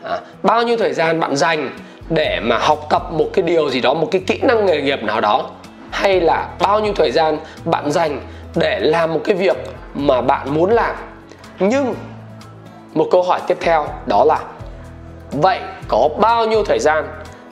À, 0.03 0.21
bao 0.43 0.63
nhiêu 0.63 0.77
thời 0.77 0.93
gian 0.93 1.21
bạn 1.21 1.37
dành 1.37 1.71
để 2.09 2.41
mà 2.43 2.59
học 2.59 2.87
tập 2.91 3.13
một 3.13 3.27
cái 3.33 3.43
điều 3.43 3.71
gì 3.71 3.81
đó 3.81 3.95
một 3.95 4.09
cái 4.11 4.23
kỹ 4.27 4.39
năng 4.43 4.67
nghề 4.67 4.83
nghiệp 4.83 5.03
nào 5.03 5.21
đó? 5.21 5.51
Hay 5.91 6.21
là 6.21 6.49
bao 6.61 6.81
nhiêu 6.81 6.93
thời 6.97 7.11
gian 7.11 7.39
bạn 7.65 7.91
dành 7.91 8.21
để 8.55 8.81
làm 8.81 9.15
một 9.15 9.21
cái 9.25 9.37
việc 9.37 9.57
mà 9.95 10.21
bạn 10.21 10.55
muốn 10.55 10.71
làm? 10.71 10.97
Nhưng 11.59 11.95
một 12.95 13.09
câu 13.11 13.23
hỏi 13.23 13.41
tiếp 13.47 13.57
theo 13.61 13.87
đó 14.07 14.25
là 14.25 14.41
vậy 15.31 15.61
có 15.89 16.09
bao 16.21 16.47
nhiêu 16.47 16.65
thời 16.65 16.79
gian 16.79 17.05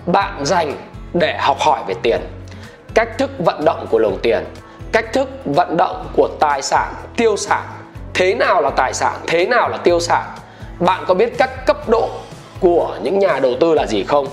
bạn 0.07 0.45
dành 0.45 0.73
để 1.15 1.37
học 1.39 1.61
hỏi 1.61 1.81
về 1.87 1.95
tiền? 2.03 2.21
Cách 2.95 3.19
thức 3.19 3.31
vận 3.39 3.65
động 3.65 3.87
của 3.91 3.99
lồng 3.99 4.19
tiền? 4.23 4.45
Cách 4.93 5.12
thức 5.12 5.28
vận 5.45 5.76
động 5.76 6.07
của 6.16 6.28
tài 6.40 6.62
sản, 6.62 6.95
tiêu 7.16 7.37
sản. 7.37 7.62
Thế 8.14 8.35
nào 8.35 8.62
là 8.62 8.71
tài 8.71 8.95
sản, 8.95 9.14
thế 9.26 9.47
nào 9.47 9.69
là 9.69 9.76
tiêu 9.76 10.00
sản? 10.00 10.25
Bạn 10.78 11.05
có 11.07 11.14
biết 11.14 11.38
các 11.38 11.66
cấp 11.66 11.88
độ 11.88 12.09
của 12.61 12.97
những 13.02 13.19
nhà 13.19 13.38
đầu 13.43 13.52
tư 13.61 13.75
là 13.75 13.87
gì 13.87 14.05
không? 14.05 14.26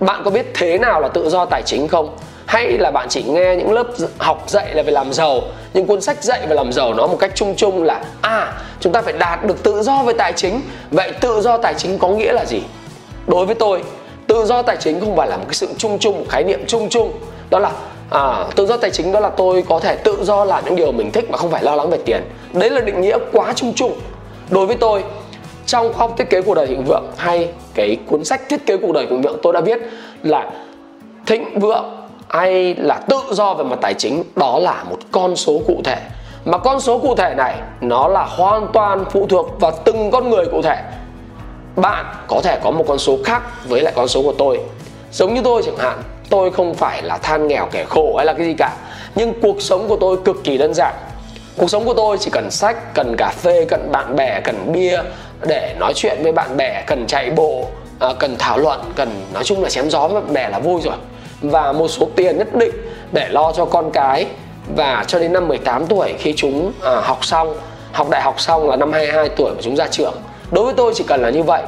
Bạn 0.00 0.22
có 0.24 0.30
biết 0.30 0.46
thế 0.54 0.78
nào 0.78 1.00
là 1.00 1.08
tự 1.08 1.30
do 1.30 1.44
tài 1.44 1.62
chính 1.62 1.88
không? 1.88 2.16
Hay 2.46 2.78
là 2.78 2.90
bạn 2.90 3.08
chỉ 3.08 3.22
nghe 3.22 3.56
những 3.56 3.72
lớp 3.72 3.86
học 4.18 4.44
dạy 4.46 4.74
là 4.74 4.82
về 4.82 4.92
làm 4.92 5.12
giàu, 5.12 5.40
những 5.74 5.86
cuốn 5.86 6.00
sách 6.00 6.24
dạy 6.24 6.46
về 6.46 6.56
làm 6.56 6.72
giàu 6.72 6.94
nó 6.94 7.06
một 7.06 7.16
cách 7.20 7.32
chung 7.34 7.54
chung 7.56 7.82
là 7.82 8.04
à 8.20 8.52
chúng 8.80 8.92
ta 8.92 9.02
phải 9.02 9.12
đạt 9.12 9.44
được 9.44 9.62
tự 9.62 9.82
do 9.82 10.02
về 10.02 10.12
tài 10.12 10.32
chính. 10.32 10.60
Vậy 10.90 11.12
tự 11.20 11.40
do 11.40 11.56
tài 11.56 11.74
chính 11.74 11.98
có 11.98 12.08
nghĩa 12.08 12.32
là 12.32 12.44
gì? 12.44 12.62
Đối 13.26 13.46
với 13.46 13.54
tôi, 13.54 13.82
tự 14.26 14.44
do 14.44 14.62
tài 14.62 14.76
chính 14.76 15.00
không 15.00 15.16
phải 15.16 15.28
là 15.28 15.36
một 15.36 15.44
cái 15.46 15.54
sự 15.54 15.68
chung 15.78 15.98
chung, 15.98 16.18
một 16.18 16.26
khái 16.28 16.44
niệm 16.44 16.64
chung 16.66 16.88
chung. 16.88 17.12
Đó 17.50 17.58
là 17.58 17.72
à, 18.12 18.44
tự 18.56 18.66
do 18.66 18.76
tài 18.76 18.90
chính 18.90 19.12
đó 19.12 19.20
là 19.20 19.28
tôi 19.28 19.64
có 19.68 19.80
thể 19.80 19.96
tự 19.96 20.24
do 20.24 20.44
làm 20.44 20.64
những 20.64 20.76
điều 20.76 20.92
mình 20.92 21.12
thích 21.12 21.30
mà 21.30 21.38
không 21.38 21.50
phải 21.50 21.64
lo 21.64 21.76
lắng 21.76 21.90
về 21.90 21.98
tiền. 22.04 22.22
Đấy 22.52 22.70
là 22.70 22.80
định 22.80 23.00
nghĩa 23.00 23.18
quá 23.32 23.52
chung 23.56 23.72
chung. 23.74 23.92
Đối 24.50 24.66
với 24.66 24.76
tôi 24.76 25.04
trong 25.66 25.92
khoa 25.92 26.06
học 26.06 26.14
thiết 26.18 26.30
kế 26.30 26.42
cuộc 26.42 26.54
đời 26.54 26.66
thịnh 26.66 26.84
vượng 26.84 27.04
hay 27.16 27.48
cái 27.74 27.96
cuốn 28.06 28.24
sách 28.24 28.48
thiết 28.48 28.66
kế 28.66 28.76
cuộc 28.76 28.92
đời 28.92 29.06
thịnh 29.06 29.22
vượng 29.22 29.38
tôi 29.42 29.52
đã 29.52 29.60
viết 29.60 29.78
là 30.22 30.50
thịnh 31.26 31.60
vượng 31.60 31.84
hay 32.28 32.74
là 32.74 33.00
tự 33.08 33.20
do 33.30 33.54
về 33.54 33.64
mặt 33.64 33.78
tài 33.82 33.94
chính 33.94 34.22
đó 34.36 34.58
là 34.58 34.84
một 34.90 34.98
con 35.12 35.36
số 35.36 35.60
cụ 35.66 35.80
thể. 35.84 35.96
Mà 36.44 36.58
con 36.58 36.80
số 36.80 36.98
cụ 36.98 37.14
thể 37.14 37.34
này 37.36 37.54
nó 37.80 38.08
là 38.08 38.24
hoàn 38.24 38.66
toàn 38.72 39.04
phụ 39.10 39.26
thuộc 39.26 39.60
vào 39.60 39.72
từng 39.84 40.10
con 40.10 40.30
người 40.30 40.46
cụ 40.46 40.62
thể. 40.62 40.76
Bạn 41.76 42.06
có 42.28 42.40
thể 42.42 42.58
có 42.64 42.70
một 42.70 42.84
con 42.88 42.98
số 42.98 43.18
khác 43.24 43.42
với 43.68 43.80
lại 43.80 43.92
con 43.96 44.08
số 44.08 44.22
của 44.22 44.34
tôi. 44.38 44.60
Giống 45.12 45.34
như 45.34 45.40
tôi 45.44 45.62
chẳng 45.62 45.76
hạn 45.76 46.02
tôi 46.32 46.50
không 46.50 46.74
phải 46.74 47.02
là 47.02 47.18
than 47.18 47.48
nghèo 47.48 47.68
kẻ 47.70 47.84
khổ 47.88 48.14
hay 48.16 48.26
là 48.26 48.32
cái 48.32 48.46
gì 48.46 48.54
cả. 48.58 48.76
Nhưng 49.14 49.40
cuộc 49.40 49.62
sống 49.62 49.88
của 49.88 49.96
tôi 50.00 50.16
cực 50.24 50.36
kỳ 50.44 50.58
đơn 50.58 50.74
giản. 50.74 50.94
Cuộc 51.56 51.70
sống 51.70 51.84
của 51.84 51.94
tôi 51.94 52.18
chỉ 52.20 52.30
cần 52.30 52.50
sách 52.50 52.94
cần 52.94 53.16
cà 53.18 53.28
phê 53.28 53.64
cần 53.68 53.88
bạn 53.92 54.16
bè 54.16 54.40
cần 54.40 54.72
bia 54.72 55.00
để 55.46 55.74
nói 55.78 55.92
chuyện 55.96 56.18
với 56.22 56.32
bạn 56.32 56.56
bè 56.56 56.82
cần 56.86 57.06
chạy 57.06 57.30
bộ 57.30 57.66
à, 57.98 58.08
cần 58.18 58.36
thảo 58.38 58.58
luận 58.58 58.80
cần 58.96 59.08
nói 59.34 59.44
chung 59.44 59.62
là 59.62 59.70
chém 59.70 59.90
gió 59.90 60.08
với 60.08 60.22
bạn 60.22 60.32
bè 60.32 60.48
là 60.48 60.58
vui 60.58 60.80
rồi. 60.84 60.94
Và 61.40 61.72
một 61.72 61.88
số 61.88 62.08
tiền 62.16 62.38
nhất 62.38 62.54
định 62.54 62.72
để 63.12 63.28
lo 63.28 63.52
cho 63.52 63.64
con 63.64 63.90
cái. 63.90 64.26
Và 64.76 65.04
cho 65.06 65.18
đến 65.18 65.32
năm 65.32 65.48
18 65.48 65.86
tuổi 65.86 66.14
khi 66.18 66.34
chúng 66.36 66.72
à, 66.82 67.00
học 67.00 67.24
xong 67.24 67.54
học 67.92 68.10
đại 68.10 68.22
học 68.22 68.40
xong 68.40 68.70
là 68.70 68.76
năm 68.76 68.92
22 68.92 69.28
tuổi 69.28 69.50
mà 69.50 69.62
chúng 69.62 69.76
ra 69.76 69.86
trường. 69.86 70.14
Đối 70.50 70.64
với 70.64 70.74
tôi 70.76 70.92
chỉ 70.94 71.04
cần 71.06 71.22
là 71.22 71.30
như 71.30 71.42
vậy. 71.42 71.62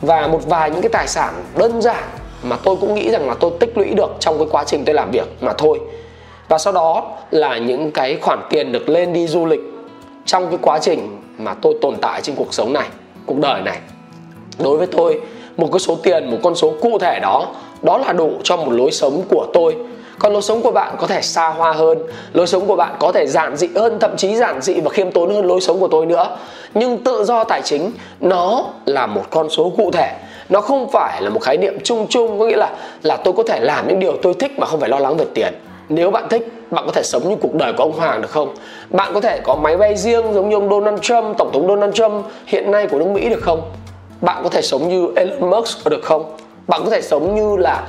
Và 0.00 0.26
một 0.26 0.40
vài 0.46 0.70
những 0.70 0.82
cái 0.82 0.90
tài 0.92 1.08
sản 1.08 1.44
đơn 1.56 1.82
giản 1.82 2.04
mà 2.42 2.56
tôi 2.64 2.76
cũng 2.80 2.94
nghĩ 2.94 3.10
rằng 3.10 3.28
là 3.28 3.34
tôi 3.40 3.50
tích 3.60 3.78
lũy 3.78 3.88
được 3.94 4.10
trong 4.20 4.38
cái 4.38 4.46
quá 4.50 4.64
trình 4.64 4.84
tôi 4.84 4.94
làm 4.94 5.10
việc 5.10 5.28
mà 5.40 5.52
thôi. 5.52 5.80
Và 6.48 6.58
sau 6.58 6.72
đó 6.72 7.04
là 7.30 7.58
những 7.58 7.90
cái 7.90 8.18
khoản 8.22 8.38
tiền 8.50 8.72
được 8.72 8.88
lên 8.88 9.12
đi 9.12 9.26
du 9.26 9.46
lịch 9.46 9.60
trong 10.26 10.48
cái 10.48 10.58
quá 10.62 10.78
trình 10.78 11.18
mà 11.38 11.54
tôi 11.54 11.74
tồn 11.80 11.96
tại 11.96 12.20
trên 12.20 12.36
cuộc 12.36 12.54
sống 12.54 12.72
này, 12.72 12.88
cuộc 13.26 13.38
đời 13.38 13.60
này. 13.62 13.78
Đối 14.58 14.78
với 14.78 14.86
tôi, 14.86 15.20
một 15.56 15.68
cái 15.72 15.80
số 15.80 15.96
tiền, 16.02 16.30
một 16.30 16.38
con 16.42 16.54
số 16.54 16.72
cụ 16.80 16.98
thể 16.98 17.20
đó 17.20 17.46
đó 17.82 17.98
là 17.98 18.12
đủ 18.12 18.30
cho 18.42 18.56
một 18.56 18.72
lối 18.72 18.90
sống 18.90 19.22
của 19.28 19.46
tôi. 19.52 19.76
Còn 20.18 20.32
lối 20.32 20.42
sống 20.42 20.62
của 20.62 20.70
bạn 20.70 20.94
có 20.98 21.06
thể 21.06 21.22
xa 21.22 21.48
hoa 21.48 21.72
hơn, 21.72 21.98
lối 22.32 22.46
sống 22.46 22.66
của 22.66 22.76
bạn 22.76 22.96
có 22.98 23.12
thể 23.12 23.26
giản 23.26 23.56
dị 23.56 23.68
hơn, 23.74 23.98
thậm 24.00 24.16
chí 24.16 24.36
giản 24.36 24.60
dị 24.60 24.80
và 24.80 24.90
khiêm 24.90 25.10
tốn 25.10 25.34
hơn 25.34 25.46
lối 25.46 25.60
sống 25.60 25.80
của 25.80 25.88
tôi 25.88 26.06
nữa. 26.06 26.36
Nhưng 26.74 27.04
tự 27.04 27.24
do 27.24 27.44
tài 27.44 27.62
chính, 27.64 27.92
nó 28.20 28.64
là 28.86 29.06
một 29.06 29.22
con 29.30 29.50
số 29.50 29.72
cụ 29.76 29.90
thể 29.90 30.12
nó 30.48 30.60
không 30.60 30.90
phải 30.90 31.22
là 31.22 31.30
một 31.30 31.40
khái 31.40 31.56
niệm 31.56 31.78
chung 31.84 32.06
chung 32.08 32.38
có 32.38 32.46
nghĩa 32.46 32.56
là 32.56 32.72
là 33.02 33.16
tôi 33.16 33.34
có 33.36 33.42
thể 33.42 33.60
làm 33.60 33.88
những 33.88 34.00
điều 34.00 34.16
tôi 34.22 34.34
thích 34.34 34.58
mà 34.58 34.66
không 34.66 34.80
phải 34.80 34.88
lo 34.88 34.98
lắng 34.98 35.16
về 35.16 35.24
tiền. 35.34 35.54
Nếu 35.88 36.10
bạn 36.10 36.28
thích 36.30 36.48
bạn 36.70 36.86
có 36.86 36.92
thể 36.92 37.02
sống 37.02 37.28
như 37.28 37.36
cuộc 37.36 37.54
đời 37.54 37.72
của 37.72 37.82
ông 37.82 37.92
hoàng 37.92 38.22
được 38.22 38.30
không? 38.30 38.54
Bạn 38.90 39.14
có 39.14 39.20
thể 39.20 39.40
có 39.44 39.54
máy 39.54 39.76
bay 39.76 39.96
riêng 39.96 40.32
giống 40.34 40.48
như 40.48 40.56
ông 40.56 40.70
donald 40.70 41.00
trump 41.00 41.38
tổng 41.38 41.52
thống 41.52 41.68
donald 41.68 41.94
trump 41.94 42.24
hiện 42.46 42.70
nay 42.70 42.86
của 42.86 42.98
nước 42.98 43.06
mỹ 43.06 43.28
được 43.28 43.42
không? 43.42 43.70
Bạn 44.20 44.40
có 44.42 44.48
thể 44.48 44.62
sống 44.62 44.88
như 44.88 45.08
elon 45.16 45.50
musk 45.50 45.88
được 45.90 46.02
không? 46.02 46.36
Bạn 46.66 46.80
có 46.84 46.90
thể 46.90 47.02
sống 47.02 47.34
như 47.34 47.56
là 47.56 47.86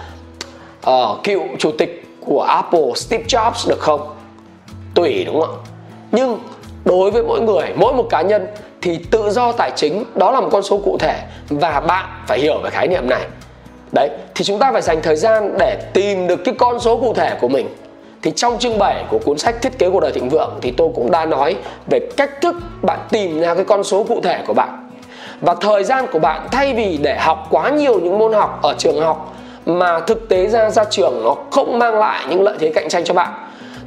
uh, 0.88 1.24
cựu 1.24 1.42
chủ 1.60 1.72
tịch 1.72 2.04
của 2.26 2.42
apple 2.42 2.92
steve 2.96 3.24
jobs 3.24 3.70
được 3.70 3.80
không? 3.80 4.16
Tùy 4.96 5.24
đúng 5.26 5.42
không 5.42 5.56
ạ? 5.56 5.62
Nhưng 6.12 6.40
đối 6.86 7.12
với 7.12 7.24
mỗi 7.24 7.42
người 7.42 7.68
mỗi 7.76 7.94
một 7.94 8.08
cá 8.10 8.22
nhân 8.22 8.48
thì 8.82 9.00
tự 9.12 9.30
do 9.32 9.52
tài 9.52 9.72
chính 9.76 10.04
đó 10.16 10.32
là 10.32 10.40
một 10.40 10.50
con 10.52 10.64
số 10.64 10.82
cụ 10.86 10.98
thể 11.00 11.16
và 11.50 11.80
bạn 11.80 12.06
phải 12.28 12.40
hiểu 12.40 12.58
về 12.64 12.70
khái 12.70 12.88
niệm 12.88 13.10
này. 13.10 13.22
Đấy, 13.96 14.10
thì 14.36 14.46
chúng 14.46 14.60
ta 14.60 14.72
phải 14.72 14.82
dành 14.82 15.02
thời 15.02 15.16
gian 15.16 15.58
để 15.60 15.78
tìm 15.94 16.28
được 16.28 16.40
cái 16.46 16.56
con 16.58 16.80
số 16.80 16.98
cụ 16.98 17.14
thể 17.14 17.36
của 17.42 17.48
mình. 17.48 17.70
Thì 18.22 18.32
trong 18.36 18.60
chương 18.60 18.80
7 18.80 19.04
của 19.10 19.20
cuốn 19.20 19.38
sách 19.38 19.62
thiết 19.62 19.80
kế 19.80 19.90
cuộc 19.90 20.00
đời 20.00 20.12
thịnh 20.12 20.30
vượng 20.30 20.60
thì 20.62 20.72
tôi 20.72 20.90
cũng 20.96 21.12
đã 21.12 21.26
nói 21.26 21.56
về 21.88 22.00
cách 22.18 22.42
thức 22.42 22.56
bạn 22.82 23.00
tìm 23.10 23.40
ra 23.40 23.56
cái 23.56 23.66
con 23.66 23.84
số 23.84 24.04
cụ 24.04 24.22
thể 24.24 24.44
của 24.48 24.54
bạn. 24.54 24.90
Và 25.42 25.56
thời 25.62 25.84
gian 25.84 26.06
của 26.12 26.20
bạn 26.20 26.48
thay 26.52 26.74
vì 26.74 26.98
để 27.02 27.18
học 27.20 27.48
quá 27.50 27.70
nhiều 27.70 28.00
những 28.00 28.18
môn 28.18 28.34
học 28.34 28.60
ở 28.62 28.76
trường 28.78 29.02
học, 29.02 29.36
mà 29.66 30.00
thực 30.00 30.30
tế 30.30 30.48
ra 30.48 30.70
ra 30.70 30.84
trường 30.84 31.24
nó 31.24 31.36
không 31.52 31.80
mang 31.80 32.00
lại 32.00 32.26
những 32.30 32.42
lợi 32.42 32.58
thế 32.60 32.72
cạnh 32.76 32.90
tranh 32.90 33.04
cho 33.04 33.14
bạn. 33.14 33.34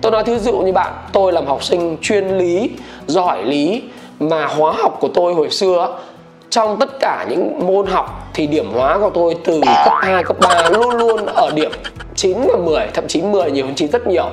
Tôi 0.01 0.13
nói 0.13 0.25
thí 0.25 0.39
dụ 0.39 0.53
như 0.53 0.73
bạn, 0.73 0.93
tôi 1.13 1.33
làm 1.33 1.47
học 1.47 1.65
sinh 1.65 1.97
chuyên 2.03 2.29
lý, 2.39 2.71
giỏi 3.07 3.43
lý 3.45 3.83
mà 4.23 4.47
hóa 4.47 4.73
học 4.73 4.97
của 5.01 5.09
tôi 5.09 5.35
hồi 5.35 5.51
xưa 5.51 5.99
trong 6.51 6.79
tất 6.81 7.01
cả 7.01 7.27
những 7.29 7.67
môn 7.67 7.87
học 7.87 8.31
thì 8.35 8.47
điểm 8.47 8.73
hóa 8.73 8.99
của 8.99 9.11
tôi 9.15 9.37
từ 9.45 9.61
cấp 9.85 9.93
2, 10.01 10.25
cấp 10.25 10.37
3 10.41 10.69
luôn 10.69 10.97
luôn 10.97 11.27
ở 11.27 11.51
điểm 11.55 11.71
9 12.15 12.39
và 12.41 12.57
10 12.57 12.87
thậm 12.95 13.09
chí 13.09 13.23
10 13.23 13.51
nhiều 13.51 13.67
hơn 13.67 13.75
9 13.75 13.91
rất 13.91 14.07
nhiều. 14.07 14.27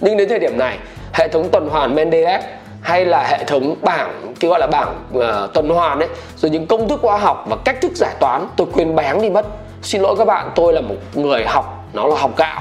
Nhưng 0.00 0.16
đến 0.16 0.28
thời 0.28 0.38
điểm 0.38 0.58
này 0.58 0.78
hệ 1.12 1.28
thống 1.28 1.48
tuần 1.52 1.68
hoàn 1.68 1.94
Mendeleev 1.94 2.42
hay 2.82 3.04
là 3.04 3.22
hệ 3.22 3.44
thống 3.44 3.76
bảng 3.82 4.34
cái 4.40 4.48
gọi 4.50 4.60
là 4.60 4.66
bảng 4.66 4.94
uh, 5.18 5.52
tuần 5.54 5.68
hoàn 5.68 5.98
ấy 5.98 6.08
rồi 6.36 6.50
những 6.50 6.66
công 6.66 6.88
thức 6.88 7.00
khoa 7.02 7.18
học 7.18 7.44
và 7.48 7.56
cách 7.64 7.80
thức 7.80 7.92
giải 7.94 8.14
toán 8.20 8.48
tôi 8.56 8.66
quên 8.72 8.96
bén 8.96 9.22
đi 9.22 9.30
mất. 9.30 9.46
Xin 9.82 10.02
lỗi 10.02 10.14
các 10.18 10.24
bạn 10.24 10.50
tôi 10.54 10.72
là 10.72 10.80
một 10.80 10.96
người 11.14 11.44
học 11.46 11.84
nó 11.92 12.06
là 12.06 12.16
học 12.18 12.30
gạo 12.36 12.60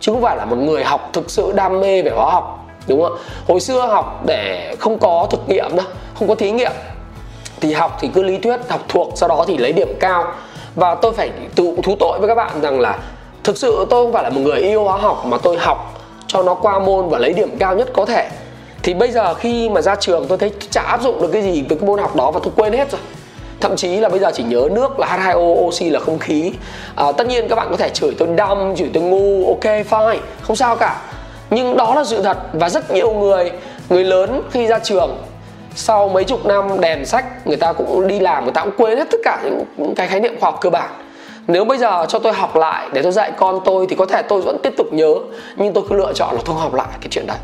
chứ 0.00 0.12
không 0.12 0.22
phải 0.22 0.36
là 0.36 0.44
một 0.44 0.56
người 0.56 0.84
học 0.84 1.10
thực 1.12 1.30
sự 1.30 1.52
đam 1.52 1.80
mê 1.80 2.02
về 2.02 2.10
hóa 2.10 2.30
học 2.32 2.59
đúng 2.90 3.02
không? 3.02 3.16
Hồi 3.48 3.60
xưa 3.60 3.80
học 3.80 4.22
để 4.26 4.74
không 4.78 4.98
có 4.98 5.26
thực 5.30 5.48
nghiệm 5.48 5.76
đâu 5.76 5.86
không 6.18 6.28
có 6.28 6.34
thí 6.34 6.50
nghiệm 6.50 6.72
thì 7.60 7.72
học 7.72 7.96
thì 8.00 8.08
cứ 8.14 8.22
lý 8.22 8.38
thuyết 8.38 8.60
học 8.68 8.80
thuộc 8.88 9.12
sau 9.16 9.28
đó 9.28 9.44
thì 9.48 9.56
lấy 9.56 9.72
điểm 9.72 9.88
cao. 10.00 10.32
Và 10.74 10.94
tôi 10.94 11.12
phải 11.12 11.30
tự 11.54 11.76
thú 11.82 11.96
tội 12.00 12.18
với 12.18 12.28
các 12.28 12.34
bạn 12.34 12.60
rằng 12.62 12.80
là 12.80 12.98
thực 13.44 13.56
sự 13.56 13.86
tôi 13.90 14.04
không 14.04 14.12
phải 14.12 14.22
là 14.22 14.30
một 14.30 14.40
người 14.40 14.58
yêu 14.58 14.84
hóa 14.84 14.96
học 14.96 15.26
mà 15.26 15.38
tôi 15.38 15.58
học 15.58 16.00
cho 16.26 16.42
nó 16.42 16.54
qua 16.54 16.78
môn 16.78 17.08
và 17.08 17.18
lấy 17.18 17.32
điểm 17.32 17.58
cao 17.58 17.76
nhất 17.76 17.88
có 17.92 18.04
thể. 18.04 18.28
Thì 18.82 18.94
bây 18.94 19.10
giờ 19.10 19.34
khi 19.34 19.68
mà 19.68 19.80
ra 19.80 19.94
trường 19.96 20.26
tôi 20.28 20.38
thấy 20.38 20.52
chả 20.70 20.82
áp 20.82 21.02
dụng 21.02 21.22
được 21.22 21.28
cái 21.32 21.42
gì 21.42 21.62
với 21.68 21.78
cái 21.78 21.86
môn 21.86 21.98
học 21.98 22.16
đó 22.16 22.30
và 22.30 22.40
tôi 22.42 22.52
quên 22.56 22.72
hết 22.72 22.90
rồi. 22.90 23.00
Thậm 23.60 23.76
chí 23.76 23.96
là 23.96 24.08
bây 24.08 24.20
giờ 24.20 24.30
chỉ 24.34 24.42
nhớ 24.42 24.68
nước 24.72 24.98
là 24.98 25.06
H2O 25.06 25.66
oxy 25.66 25.90
là 25.90 26.00
không 26.00 26.18
khí. 26.18 26.52
À, 26.96 27.12
tất 27.12 27.26
nhiên 27.26 27.48
các 27.48 27.56
bạn 27.56 27.66
có 27.70 27.76
thể 27.76 27.88
chửi 27.88 28.10
tôi 28.18 28.28
đâm 28.28 28.76
chửi 28.76 28.90
tôi 28.94 29.02
ngu 29.02 29.46
ok 29.46 29.64
fine 29.64 30.18
không 30.42 30.56
sao 30.56 30.76
cả 30.76 31.00
nhưng 31.50 31.76
đó 31.76 31.94
là 31.94 32.04
sự 32.04 32.22
thật 32.22 32.38
và 32.52 32.68
rất 32.68 32.90
nhiều 32.90 33.12
người 33.12 33.50
người 33.88 34.04
lớn 34.04 34.42
khi 34.50 34.66
ra 34.66 34.78
trường. 34.78 35.16
Sau 35.74 36.08
mấy 36.08 36.24
chục 36.24 36.46
năm 36.46 36.80
đèn 36.80 37.06
sách 37.06 37.46
người 37.46 37.56
ta 37.56 37.72
cũng 37.72 38.08
đi 38.08 38.20
làm 38.20 38.44
người 38.44 38.52
ta 38.52 38.64
cũng 38.64 38.72
quên 38.76 38.98
hết 38.98 39.10
tất 39.10 39.20
cả 39.24 39.40
những, 39.44 39.64
những 39.76 39.94
cái 39.94 40.08
khái 40.08 40.20
niệm 40.20 40.34
khoa 40.40 40.50
học 40.50 40.60
cơ 40.60 40.70
bản. 40.70 40.90
Nếu 41.46 41.64
bây 41.64 41.78
giờ 41.78 42.06
cho 42.08 42.18
tôi 42.18 42.32
học 42.32 42.56
lại 42.56 42.88
để 42.92 43.02
tôi 43.02 43.12
dạy 43.12 43.32
con 43.36 43.60
tôi 43.64 43.86
thì 43.88 43.96
có 43.96 44.06
thể 44.06 44.22
tôi 44.22 44.40
vẫn 44.40 44.58
tiếp 44.62 44.72
tục 44.76 44.86
nhớ 44.92 45.14
nhưng 45.56 45.72
tôi 45.72 45.84
cứ 45.88 45.96
lựa 45.96 46.12
chọn 46.12 46.34
là 46.34 46.42
tôi 46.44 46.56
học 46.56 46.74
lại 46.74 46.88
cái 47.00 47.08
chuyện 47.10 47.26
đấy. 47.26 47.36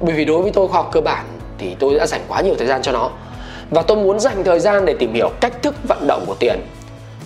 Bởi 0.00 0.14
vì 0.14 0.24
đối 0.24 0.42
với 0.42 0.50
tôi 0.50 0.68
khoa 0.68 0.76
học 0.76 0.90
cơ 0.92 1.00
bản 1.00 1.24
thì 1.58 1.76
tôi 1.78 1.94
đã 1.94 2.06
dành 2.06 2.20
quá 2.28 2.40
nhiều 2.40 2.54
thời 2.58 2.66
gian 2.66 2.82
cho 2.82 2.92
nó. 2.92 3.10
Và 3.70 3.82
tôi 3.82 3.96
muốn 3.96 4.20
dành 4.20 4.44
thời 4.44 4.60
gian 4.60 4.84
để 4.84 4.94
tìm 4.98 5.14
hiểu 5.14 5.30
cách 5.40 5.62
thức 5.62 5.74
vận 5.88 6.06
động 6.06 6.24
của 6.26 6.34
tiền. 6.38 6.60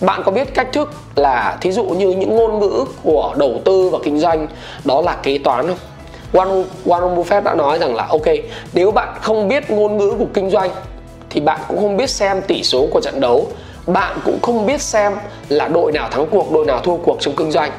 Bạn 0.01 0.23
có 0.25 0.33
biết 0.33 0.55
cách 0.55 0.69
thức 0.73 0.93
là 1.17 1.59
thí 1.61 1.73
dụ 1.73 1.85
như 1.85 2.09
những 2.09 2.37
ngôn 2.37 2.59
ngữ 2.59 2.85
của 3.03 3.35
đầu 3.37 3.61
tư 3.65 3.89
và 3.93 3.99
kinh 4.05 4.19
doanh 4.19 4.47
đó 4.85 5.01
là 5.01 5.17
kế 5.23 5.39
toán 5.39 5.67
không? 5.67 5.79
Warren, 6.33 6.65
Warren 6.85 7.17
Buffett 7.17 7.43
đã 7.43 7.55
nói 7.55 7.79
rằng 7.79 7.95
là 7.95 8.07
ok 8.11 8.27
nếu 8.73 8.91
bạn 8.91 9.09
không 9.23 9.49
biết 9.49 9.71
ngôn 9.71 9.97
ngữ 9.97 10.15
của 10.19 10.27
kinh 10.35 10.51
doanh 10.51 10.71
thì 11.31 11.41
bạn 11.41 11.61
cũng 11.69 11.79
không 11.79 11.97
biết 11.97 12.11
xem 12.11 12.43
tỷ 12.43 12.63
số 12.63 12.87
của 12.91 13.01
trận 13.01 13.21
đấu. 13.21 13.47
Bạn 13.87 14.19
cũng 14.25 14.39
không 14.43 14.67
biết 14.67 14.83
xem 14.83 15.17
là 15.49 15.69
đội 15.69 15.93
nào 15.93 16.09
thắng 16.11 16.27
cuộc 16.31 16.53
đội 16.53 16.67
nào 16.67 16.81
thua 16.81 16.97
cuộc 16.97 17.17
trong 17.21 17.35
kinh 17.37 17.51
doanh. 17.51 17.71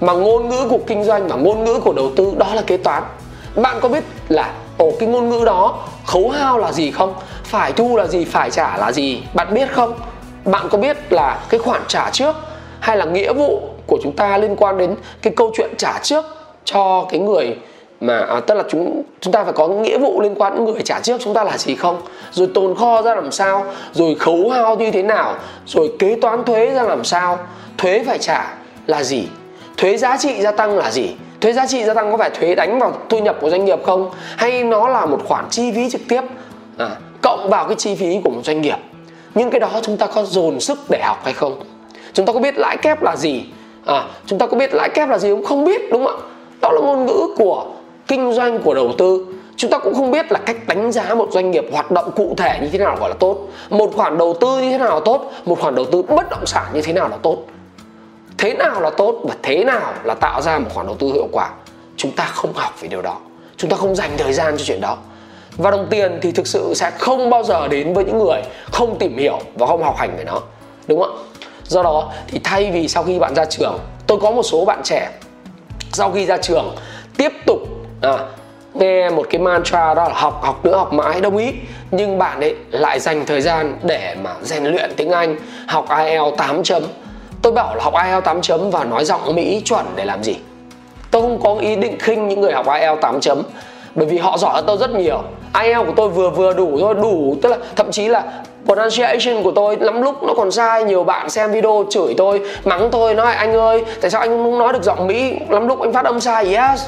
Mà 0.00 0.12
ngôn 0.12 0.48
ngữ 0.48 0.68
của 0.68 0.78
kinh 0.86 1.04
doanh 1.04 1.28
và 1.28 1.36
ngôn 1.36 1.64
ngữ 1.64 1.80
của 1.80 1.92
đầu 1.92 2.10
tư 2.16 2.34
đó 2.36 2.54
là 2.54 2.62
kế 2.62 2.76
toán. 2.76 3.02
Bạn 3.56 3.76
có 3.80 3.88
biết 3.88 4.04
là 4.28 4.52
ồ 4.78 4.92
cái 4.98 5.08
ngôn 5.08 5.28
ngữ 5.28 5.44
đó 5.44 5.78
khấu 6.06 6.30
hao 6.30 6.58
là 6.58 6.72
gì 6.72 6.90
không? 6.90 7.14
Phải 7.44 7.72
thu 7.72 7.96
là 7.96 8.06
gì 8.06 8.24
phải 8.24 8.50
trả 8.50 8.76
là 8.76 8.92
gì? 8.92 9.22
Bạn 9.34 9.54
biết 9.54 9.72
không? 9.72 9.94
Bạn 10.44 10.68
có 10.70 10.78
biết 10.78 11.12
là 11.12 11.38
cái 11.48 11.60
khoản 11.60 11.82
trả 11.88 12.10
trước 12.10 12.36
hay 12.80 12.96
là 12.96 13.04
nghĩa 13.04 13.32
vụ 13.32 13.60
của 13.86 13.98
chúng 14.02 14.16
ta 14.16 14.38
liên 14.38 14.56
quan 14.56 14.78
đến 14.78 14.96
cái 15.22 15.32
câu 15.36 15.50
chuyện 15.56 15.70
trả 15.78 15.98
trước 16.02 16.24
cho 16.64 17.06
cái 17.10 17.20
người 17.20 17.56
mà 18.00 18.18
à, 18.18 18.40
tức 18.40 18.54
là 18.54 18.64
chúng 18.68 19.02
chúng 19.20 19.32
ta 19.32 19.44
phải 19.44 19.52
có 19.52 19.68
nghĩa 19.68 19.98
vụ 19.98 20.20
liên 20.20 20.34
quan 20.34 20.54
đến 20.54 20.64
người 20.64 20.82
trả 20.82 21.00
trước 21.00 21.20
chúng 21.20 21.34
ta 21.34 21.44
là 21.44 21.58
gì 21.58 21.74
không? 21.74 22.00
Rồi 22.32 22.48
tồn 22.54 22.74
kho 22.74 23.02
ra 23.02 23.14
làm 23.14 23.32
sao? 23.32 23.64
Rồi 23.92 24.14
khấu 24.14 24.50
hao 24.50 24.76
như 24.76 24.90
thế 24.90 25.02
nào? 25.02 25.34
Rồi 25.66 25.92
kế 25.98 26.16
toán 26.20 26.44
thuế 26.44 26.70
ra 26.74 26.82
làm 26.82 27.04
sao? 27.04 27.38
Thuế 27.78 28.04
phải 28.06 28.18
trả 28.18 28.54
là 28.86 29.02
gì? 29.02 29.28
Thuế 29.76 29.96
giá 29.96 30.16
trị 30.16 30.40
gia 30.40 30.50
tăng 30.52 30.78
là 30.78 30.90
gì? 30.90 31.10
Thuế 31.40 31.52
giá 31.52 31.66
trị 31.66 31.84
gia 31.84 31.94
tăng 31.94 32.10
có 32.10 32.16
phải 32.16 32.30
thuế 32.30 32.54
đánh 32.54 32.78
vào 32.78 32.92
thu 33.08 33.18
nhập 33.18 33.36
của 33.40 33.50
doanh 33.50 33.64
nghiệp 33.64 33.78
không? 33.86 34.10
Hay 34.36 34.64
nó 34.64 34.88
là 34.88 35.06
một 35.06 35.18
khoản 35.28 35.44
chi 35.50 35.72
phí 35.72 35.90
trực 35.90 36.00
tiếp 36.08 36.22
à, 36.78 36.90
cộng 37.22 37.50
vào 37.50 37.64
cái 37.64 37.74
chi 37.76 37.94
phí 37.94 38.20
của 38.24 38.30
một 38.30 38.40
doanh 38.44 38.60
nghiệp? 38.60 38.76
Nhưng 39.34 39.50
cái 39.50 39.60
đó 39.60 39.70
chúng 39.82 39.96
ta 39.96 40.06
có 40.06 40.22
dồn 40.22 40.60
sức 40.60 40.78
để 40.90 41.00
học 41.02 41.20
hay 41.24 41.32
không? 41.32 41.60
Chúng 42.12 42.26
ta 42.26 42.32
có 42.32 42.40
biết 42.40 42.54
lãi 42.58 42.76
kép 42.76 43.02
là 43.02 43.16
gì? 43.16 43.44
À, 43.86 44.04
chúng 44.26 44.38
ta 44.38 44.46
có 44.46 44.56
biết 44.56 44.74
lãi 44.74 44.88
kép 44.88 45.08
là 45.08 45.18
gì 45.18 45.30
không? 45.30 45.44
Không 45.44 45.64
biết 45.64 45.90
đúng 45.90 46.06
không 46.06 46.16
ạ? 46.16 46.22
Đó 46.60 46.72
là 46.72 46.80
ngôn 46.80 47.06
ngữ 47.06 47.28
của 47.36 47.66
kinh 48.10 48.32
doanh 48.32 48.62
của 48.62 48.74
đầu 48.74 48.92
tư. 48.98 49.26
Chúng 49.56 49.70
ta 49.70 49.78
cũng 49.78 49.94
không 49.94 50.10
biết 50.10 50.32
là 50.32 50.38
cách 50.38 50.56
đánh 50.66 50.92
giá 50.92 51.14
một 51.14 51.28
doanh 51.32 51.50
nghiệp 51.50 51.64
hoạt 51.72 51.90
động 51.90 52.10
cụ 52.16 52.34
thể 52.36 52.58
như 52.62 52.68
thế 52.72 52.78
nào 52.78 52.96
gọi 53.00 53.10
là 53.10 53.16
tốt. 53.18 53.38
Một 53.70 53.90
khoản 53.96 54.18
đầu 54.18 54.36
tư 54.40 54.60
như 54.60 54.70
thế 54.70 54.78
nào 54.78 54.94
là 54.94 55.00
tốt, 55.04 55.32
một 55.44 55.60
khoản 55.60 55.74
đầu 55.74 55.84
tư 55.92 56.02
bất 56.02 56.30
động 56.30 56.46
sản 56.46 56.64
như 56.74 56.82
thế 56.82 56.92
nào 56.92 57.08
là 57.08 57.16
tốt. 57.16 57.36
Thế 58.38 58.54
nào 58.54 58.80
là 58.80 58.90
tốt 58.90 59.20
và 59.22 59.34
thế 59.42 59.64
nào 59.64 59.94
là 60.04 60.14
tạo 60.14 60.42
ra 60.42 60.58
một 60.58 60.68
khoản 60.74 60.86
đầu 60.86 60.96
tư 60.98 61.12
hiệu 61.12 61.28
quả? 61.32 61.50
Chúng 61.96 62.12
ta 62.12 62.24
không 62.24 62.52
học 62.54 62.80
về 62.80 62.88
điều 62.88 63.02
đó. 63.02 63.16
Chúng 63.56 63.70
ta 63.70 63.76
không 63.76 63.94
dành 63.94 64.10
thời 64.18 64.32
gian 64.32 64.56
cho 64.56 64.64
chuyện 64.64 64.80
đó. 64.80 64.96
Và 65.56 65.70
đồng 65.70 65.86
tiền 65.90 66.18
thì 66.22 66.32
thực 66.32 66.46
sự 66.46 66.72
sẽ 66.74 66.90
không 66.90 67.30
bao 67.30 67.42
giờ 67.42 67.68
đến 67.68 67.94
với 67.94 68.04
những 68.04 68.18
người 68.18 68.42
không 68.72 68.98
tìm 68.98 69.18
hiểu 69.18 69.38
và 69.54 69.66
không 69.66 69.82
học 69.82 69.96
hành 69.96 70.16
về 70.16 70.24
nó. 70.24 70.40
Đúng 70.86 71.00
không 71.00 71.16
ạ? 71.16 71.22
Do 71.64 71.82
đó 71.82 72.12
thì 72.28 72.40
thay 72.44 72.70
vì 72.70 72.88
sau 72.88 73.02
khi 73.02 73.18
bạn 73.18 73.34
ra 73.34 73.44
trường, 73.44 73.78
tôi 74.06 74.18
có 74.22 74.30
một 74.30 74.42
số 74.42 74.64
bạn 74.64 74.80
trẻ, 74.84 75.10
sau 75.92 76.10
khi 76.10 76.26
ra 76.26 76.36
trường, 76.36 76.76
tiếp 77.16 77.32
tục 77.46 77.58
à, 78.00 78.18
nghe 78.74 79.10
một 79.10 79.26
cái 79.30 79.40
mantra 79.40 79.94
đó 79.94 80.08
là 80.08 80.14
học 80.14 80.40
học 80.42 80.64
nữa 80.64 80.76
học 80.76 80.92
mãi 80.92 81.20
đồng 81.20 81.36
ý. 81.36 81.52
Nhưng 81.90 82.18
bạn 82.18 82.40
ấy 82.40 82.54
lại 82.70 83.00
dành 83.00 83.26
thời 83.26 83.40
gian 83.40 83.76
để 83.82 84.16
mà 84.22 84.30
rèn 84.42 84.64
luyện 84.64 84.90
tiếng 84.96 85.10
Anh 85.10 85.36
học 85.66 85.86
IELTS 85.88 86.36
8 86.38 86.62
chấm. 86.62 86.82
Tôi 87.42 87.52
bảo 87.52 87.74
là 87.74 87.84
học 87.84 87.94
IELTS 88.04 88.24
8 88.24 88.42
chấm 88.42 88.70
và 88.70 88.84
nói 88.84 89.04
giọng 89.04 89.34
Mỹ 89.34 89.62
chuẩn 89.64 89.86
để 89.96 90.04
làm 90.04 90.24
gì? 90.24 90.36
Tôi 91.10 91.22
không 91.22 91.40
có 91.42 91.54
ý 91.54 91.76
định 91.76 91.98
khinh 91.98 92.28
những 92.28 92.40
người 92.40 92.52
học 92.52 92.66
IELTS 92.66 93.00
8 93.00 93.20
chấm 93.20 93.42
bởi 93.94 94.06
vì 94.06 94.18
họ 94.18 94.38
giỏi 94.38 94.54
hơn 94.54 94.64
tôi 94.66 94.76
rất 94.76 94.90
nhiều. 94.90 95.22
IELTS 95.62 95.86
của 95.86 95.92
tôi 95.96 96.08
vừa 96.08 96.30
vừa 96.30 96.52
đủ 96.52 96.78
thôi 96.80 96.94
đủ. 96.94 97.36
Tức 97.42 97.48
là 97.48 97.56
thậm 97.76 97.90
chí 97.90 98.08
là 98.08 98.22
pronunciation 98.64 99.42
của 99.42 99.50
tôi 99.50 99.76
lắm 99.80 100.02
lúc 100.02 100.22
nó 100.22 100.34
còn 100.34 100.50
sai. 100.50 100.84
Nhiều 100.84 101.04
bạn 101.04 101.30
xem 101.30 101.52
video 101.52 101.84
chửi 101.90 102.14
tôi 102.16 102.40
mắng 102.64 102.88
tôi 102.92 103.14
nói 103.14 103.34
anh 103.34 103.54
ơi 103.54 103.84
tại 104.00 104.10
sao 104.10 104.20
anh 104.20 104.30
không 104.30 104.58
nói 104.58 104.72
được 104.72 104.82
giọng 104.82 105.06
mỹ? 105.06 105.32
Lắm 105.48 105.68
lúc 105.68 105.80
anh 105.80 105.92
phát 105.92 106.04
âm 106.04 106.20
sai 106.20 106.54
yes 106.54 106.80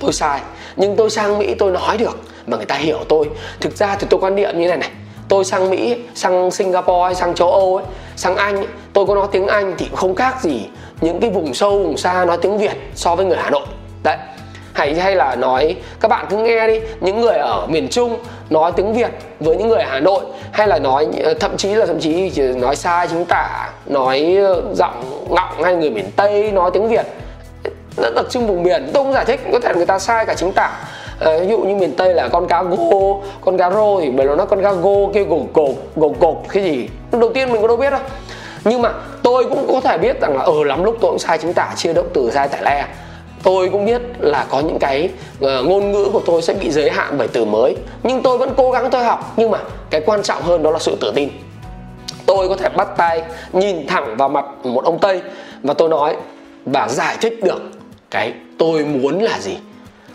tôi 0.00 0.12
sai 0.12 0.40
nhưng 0.76 0.96
tôi 0.96 1.10
sang 1.10 1.38
mỹ 1.38 1.54
tôi 1.54 1.70
nói 1.70 1.98
được 1.98 2.18
mà 2.46 2.56
người 2.56 2.66
ta 2.66 2.74
hiểu 2.74 2.98
tôi. 3.08 3.26
Thực 3.60 3.76
ra 3.76 3.96
thì 3.96 4.06
tôi 4.10 4.20
quan 4.20 4.34
niệm 4.34 4.58
như 4.58 4.68
này 4.68 4.78
này 4.78 4.90
tôi 5.28 5.44
sang 5.44 5.70
mỹ 5.70 5.96
sang 6.14 6.50
singapore 6.50 7.04
hay 7.04 7.14
sang 7.14 7.34
châu 7.34 7.50
âu 7.50 7.76
ấy 7.76 7.86
sang 8.16 8.36
anh 8.36 8.56
ấy, 8.56 8.66
tôi 8.92 9.06
có 9.06 9.14
nói 9.14 9.26
tiếng 9.32 9.46
anh 9.46 9.74
thì 9.78 9.88
không 9.94 10.14
khác 10.14 10.42
gì 10.42 10.68
những 11.00 11.20
cái 11.20 11.30
vùng 11.30 11.54
sâu 11.54 11.78
vùng 11.82 11.96
xa 11.96 12.24
nói 12.24 12.38
tiếng 12.42 12.58
việt 12.58 12.76
so 12.94 13.14
với 13.14 13.26
người 13.26 13.38
hà 13.40 13.50
nội. 13.50 13.66
Đấy 14.02 14.16
hay 14.72 14.94
hay 14.94 15.16
là 15.16 15.36
nói 15.36 15.76
các 16.00 16.08
bạn 16.08 16.26
cứ 16.30 16.36
nghe 16.36 16.66
đi 16.66 16.80
những 17.00 17.20
người 17.20 17.36
ở 17.36 17.66
miền 17.66 17.88
trung 17.88 18.18
nói 18.50 18.72
tiếng 18.76 18.94
việt 18.94 19.10
với 19.40 19.56
những 19.56 19.68
người 19.68 19.82
hà 19.82 20.00
nội 20.00 20.24
hay 20.52 20.68
là 20.68 20.78
nói 20.78 21.08
thậm 21.40 21.56
chí 21.56 21.68
là 21.68 21.86
thậm 21.86 22.00
chí 22.00 22.30
nói 22.56 22.76
sai 22.76 23.08
chính 23.08 23.24
tả 23.24 23.70
nói 23.86 24.36
giọng 24.74 25.26
ngọng 25.30 25.62
hay 25.62 25.74
người 25.74 25.90
miền 25.90 26.10
tây 26.16 26.52
nói 26.52 26.70
tiếng 26.74 26.88
việt 26.88 27.06
nó 27.96 28.10
đặc 28.16 28.26
trưng 28.30 28.46
vùng 28.46 28.62
miền 28.62 28.90
tôi 28.94 29.04
không 29.04 29.12
giải 29.12 29.24
thích 29.24 29.40
có 29.52 29.58
thể 29.60 29.74
người 29.74 29.86
ta 29.86 29.98
sai 29.98 30.26
cả 30.26 30.34
chính 30.34 30.52
tả 30.52 30.70
à, 31.20 31.26
ờ, 31.26 31.40
ví 31.40 31.46
dụ 31.46 31.58
như 31.58 31.74
miền 31.74 31.92
tây 31.96 32.14
là 32.14 32.28
con 32.28 32.46
cá 32.46 32.62
gô 32.62 33.22
con 33.40 33.58
cá 33.58 33.70
rô 33.70 34.00
thì 34.00 34.10
bởi 34.10 34.26
nó 34.26 34.34
nói 34.34 34.46
con 34.46 34.62
cá 34.62 34.72
gô 34.72 35.10
kêu 35.14 35.24
gồ 35.24 35.46
cột 35.52 35.74
gồ 35.96 36.14
cột 36.20 36.36
cái 36.48 36.62
gì? 36.62 36.88
Đầu 37.12 37.30
tiên 37.34 37.52
mình 37.52 37.62
có 37.62 37.68
đâu 37.68 37.76
biết 37.76 37.90
đâu. 37.90 38.00
Nhưng 38.64 38.82
mà 38.82 38.92
tôi 39.22 39.44
cũng 39.44 39.66
có 39.72 39.80
thể 39.80 39.98
biết 39.98 40.20
rằng 40.20 40.36
là 40.36 40.42
ở 40.42 40.52
ừ, 40.52 40.64
lắm 40.64 40.84
lúc 40.84 40.96
tôi 41.00 41.10
cũng 41.10 41.18
sai 41.18 41.38
chính 41.38 41.52
tả 41.52 41.72
chia 41.76 41.92
động 41.92 42.08
từ 42.14 42.30
sai 42.30 42.48
tải 42.48 42.62
le. 42.62 42.86
Tôi 43.42 43.68
cũng 43.68 43.86
biết 43.86 44.02
là 44.18 44.46
có 44.50 44.60
những 44.60 44.78
cái 44.78 45.08
uh, 45.44 45.50
ngôn 45.64 45.92
ngữ 45.92 46.08
của 46.12 46.20
tôi 46.26 46.42
sẽ 46.42 46.54
bị 46.54 46.70
giới 46.70 46.90
hạn 46.90 47.14
bởi 47.18 47.28
từ 47.28 47.44
mới. 47.44 47.76
Nhưng 48.02 48.22
tôi 48.22 48.38
vẫn 48.38 48.54
cố 48.56 48.70
gắng 48.70 48.90
tôi 48.90 49.04
học 49.04 49.32
nhưng 49.36 49.50
mà 49.50 49.58
cái 49.90 50.00
quan 50.06 50.22
trọng 50.22 50.42
hơn 50.42 50.62
đó 50.62 50.70
là 50.70 50.78
sự 50.78 50.96
tự 51.00 51.12
tin. 51.14 51.28
Tôi 52.26 52.48
có 52.48 52.56
thể 52.56 52.68
bắt 52.68 52.88
tay 52.96 53.22
nhìn 53.52 53.86
thẳng 53.86 54.16
vào 54.16 54.28
mặt 54.28 54.44
một 54.64 54.84
ông 54.84 54.98
tây 54.98 55.22
và 55.62 55.74
tôi 55.74 55.88
nói 55.88 56.16
và 56.66 56.88
giải 56.88 57.16
thích 57.20 57.38
được 57.42 57.79
cái 58.10 58.32
tôi 58.58 58.84
muốn 58.84 59.22
là 59.22 59.38
gì? 59.38 59.58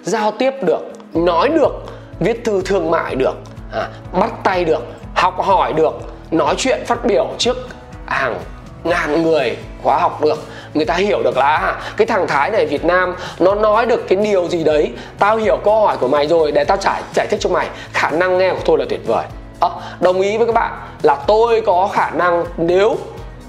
Giao 0.03 0.31
tiếp 0.31 0.53
được 0.61 0.79
nói 1.13 1.49
được 1.49 1.71
viết 2.19 2.41
thư 2.45 2.61
thương 2.65 2.91
mại 2.91 3.15
được 3.15 3.35
à, 3.73 3.87
bắt 4.19 4.31
tay 4.43 4.65
được 4.65 4.83
học 5.15 5.35
hỏi 5.37 5.73
được 5.73 5.93
nói 6.31 6.55
chuyện 6.57 6.81
phát 6.85 7.05
biểu 7.05 7.27
trước 7.37 7.57
hàng 8.05 8.39
ngàn 8.83 9.23
người 9.23 9.57
khóa 9.83 9.97
học 9.97 10.21
được. 10.23 10.43
Người 10.73 10.85
ta 10.85 10.93
hiểu 10.93 11.23
được 11.23 11.37
là 11.37 11.57
à, 11.57 11.81
cái 11.97 12.07
thằng 12.07 12.27
thái 12.27 12.51
này 12.51 12.65
việt 12.65 12.85
nam 12.85 13.15
nó 13.39 13.55
nói 13.55 13.85
được 13.85 14.07
cái 14.07 14.15
điều 14.15 14.47
gì 14.47 14.63
đấy. 14.63 14.93
Tao 15.19 15.37
hiểu 15.37 15.57
câu 15.63 15.85
hỏi 15.85 15.97
của 15.97 16.07
mày 16.07 16.27
rồi 16.27 16.51
để 16.51 16.63
tao 16.63 16.77
giải 16.81 17.01
giải 17.13 17.27
thích 17.29 17.39
cho 17.39 17.49
mày. 17.49 17.67
Khả 17.93 18.09
năng 18.09 18.37
nghe 18.37 18.49
của 18.49 18.61
tôi 18.65 18.77
là 18.77 18.85
tuyệt 18.89 19.01
vời. 19.07 19.25
À, 19.59 19.69
đồng 19.99 20.21
ý 20.21 20.37
với 20.37 20.47
các 20.47 20.55
bạn 20.55 20.73
là 21.01 21.15
tôi 21.27 21.61
có 21.65 21.89
khả 21.93 22.09
năng 22.09 22.45
nếu 22.57 22.97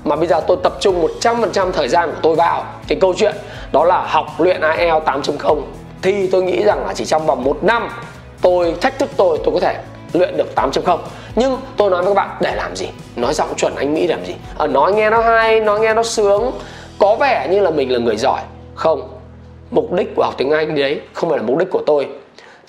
mà 0.06 0.16
bây 0.16 0.26
giờ 0.26 0.40
tôi 0.46 0.56
tập 0.62 0.72
trung 0.80 1.06
100% 1.20 1.72
thời 1.72 1.88
gian 1.88 2.10
của 2.10 2.18
tôi 2.22 2.34
vào 2.34 2.64
cái 2.88 2.98
câu 3.00 3.14
chuyện 3.16 3.34
đó 3.72 3.84
là 3.84 4.06
học 4.06 4.26
luyện 4.38 4.60
IELTS 4.60 5.06
8.0 5.06 5.60
thì 6.02 6.26
tôi 6.26 6.42
nghĩ 6.42 6.62
rằng 6.62 6.86
là 6.86 6.94
chỉ 6.94 7.04
trong 7.04 7.26
vòng 7.26 7.44
một 7.44 7.64
năm 7.64 7.88
tôi 8.42 8.74
thách 8.80 8.98
thức 8.98 9.08
tôi 9.16 9.38
tôi 9.44 9.54
có 9.54 9.60
thể 9.60 9.76
luyện 10.12 10.36
được 10.36 10.46
8.0 10.56 10.98
nhưng 11.36 11.56
tôi 11.76 11.90
nói 11.90 12.02
với 12.02 12.14
các 12.14 12.14
bạn 12.14 12.36
để 12.40 12.54
làm 12.56 12.76
gì? 12.76 12.86
Nói 13.16 13.34
giọng 13.34 13.54
chuẩn 13.56 13.74
anh 13.76 13.94
mỹ 13.94 14.06
làm 14.06 14.24
gì? 14.24 14.34
À, 14.58 14.66
nói 14.66 14.92
nghe 14.92 15.10
nó 15.10 15.22
hay 15.22 15.60
nói 15.60 15.80
nghe 15.80 15.94
nó 15.94 16.02
sướng. 16.02 16.52
Có 16.98 17.16
vẻ 17.20 17.48
như 17.50 17.60
là 17.60 17.70
mình 17.70 17.92
là 17.92 17.98
người 17.98 18.16
giỏi. 18.16 18.40
Không. 18.74 19.08
Mục 19.70 19.92
đích 19.92 20.14
của 20.16 20.24
học 20.24 20.34
tiếng 20.38 20.50
Anh 20.50 20.74
đấy 20.74 21.00
không 21.12 21.30
phải 21.30 21.38
là 21.38 21.44
mục 21.44 21.58
đích 21.58 21.68
của 21.70 21.82
tôi. 21.86 22.06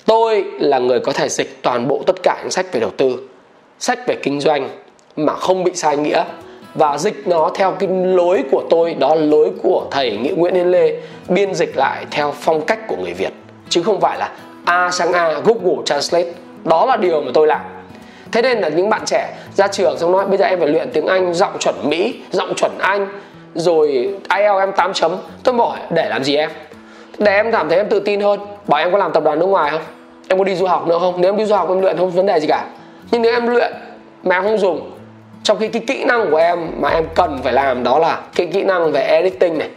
Tôi 0.06 0.44
là 0.58 0.78
người 0.78 1.00
có 1.00 1.12
thể 1.12 1.28
dịch 1.28 1.62
toàn 1.62 1.88
bộ 1.88 2.02
tất 2.06 2.16
cả 2.22 2.38
những 2.42 2.50
sách 2.50 2.66
về 2.72 2.80
đầu 2.80 2.90
tư 2.96 3.28
sách 3.78 3.98
về 4.06 4.16
kinh 4.22 4.40
doanh 4.40 4.68
mà 5.16 5.34
không 5.34 5.64
bị 5.64 5.72
sai 5.74 5.96
nghĩa 5.96 6.24
và 6.78 6.98
dịch 6.98 7.28
nó 7.28 7.50
theo 7.54 7.72
cái 7.78 7.88
lối 7.88 8.44
của 8.50 8.62
tôi, 8.70 8.94
đó 8.94 9.14
là 9.14 9.24
lối 9.24 9.50
của 9.62 9.86
thầy 9.90 10.16
nghĩa 10.16 10.32
nguyễn 10.36 10.54
yên 10.54 10.70
lê, 10.70 11.00
biên 11.28 11.54
dịch 11.54 11.76
lại 11.76 12.06
theo 12.10 12.34
phong 12.40 12.60
cách 12.60 12.88
của 12.88 12.96
người 12.96 13.12
việt. 13.12 13.32
Chứ 13.68 13.82
không 13.82 14.00
phải 14.00 14.18
là 14.18 14.30
a 14.64 14.90
sang 14.90 15.12
a, 15.12 15.32
google 15.44 15.82
translate. 15.84 16.28
Đó 16.64 16.86
là 16.86 16.96
điều 16.96 17.20
mà 17.20 17.30
tôi 17.34 17.46
làm. 17.46 17.60
Thế 18.32 18.42
nên 18.42 18.58
là 18.58 18.68
những 18.68 18.90
bạn 18.90 19.02
trẻ 19.06 19.34
ra 19.54 19.68
trường 19.68 19.98
xong 19.98 20.12
nói, 20.12 20.26
bây 20.26 20.38
giờ 20.38 20.44
em 20.44 20.58
phải 20.58 20.68
luyện 20.68 20.90
tiếng 20.92 21.06
anh, 21.06 21.34
giọng 21.34 21.58
chuẩn 21.58 21.74
mỹ, 21.82 22.20
giọng 22.30 22.54
chuẩn 22.56 22.72
anh, 22.78 23.08
rồi 23.54 23.88
IELTS 24.36 24.58
em 24.60 24.72
8 24.72 24.92
chấm. 24.92 25.16
Tôi 25.44 25.54
hỏi 25.54 25.78
để 25.90 26.08
làm 26.08 26.24
gì 26.24 26.36
em? 26.36 26.50
Để 27.18 27.32
em 27.32 27.52
cảm 27.52 27.68
thấy 27.68 27.78
em 27.78 27.88
tự 27.88 28.00
tin 28.00 28.20
hơn. 28.20 28.40
Bảo, 28.66 28.80
em 28.80 28.92
có 28.92 28.98
làm 28.98 29.12
tập 29.12 29.22
đoàn 29.24 29.38
nước 29.38 29.46
ngoài 29.46 29.70
không? 29.70 29.82
Em 30.28 30.38
có 30.38 30.44
đi 30.44 30.54
du 30.54 30.66
học 30.66 30.86
nữa 30.86 30.98
không? 31.00 31.14
Nếu 31.20 31.30
em 31.32 31.36
đi 31.36 31.44
du 31.44 31.54
học, 31.54 31.68
em 31.68 31.80
luyện 31.80 31.96
không 31.96 32.10
vấn 32.10 32.26
đề 32.26 32.40
gì 32.40 32.46
cả. 32.46 32.64
Nhưng 33.10 33.22
nếu 33.22 33.32
em 33.32 33.46
luyện 33.46 33.72
mà 34.22 34.36
em 34.36 34.42
không 34.42 34.58
dùng 34.58 34.90
trong 35.42 35.58
khi 35.58 35.68
cái 35.68 35.82
kỹ 35.86 36.04
năng 36.04 36.30
của 36.30 36.36
em 36.36 36.70
mà 36.80 36.88
em 36.88 37.04
cần 37.14 37.40
phải 37.42 37.52
làm 37.52 37.82
đó 37.82 37.98
là 37.98 38.20
cái 38.34 38.46
kỹ 38.46 38.62
năng 38.62 38.92
về 38.92 39.00
editing 39.00 39.58
này, 39.58 39.68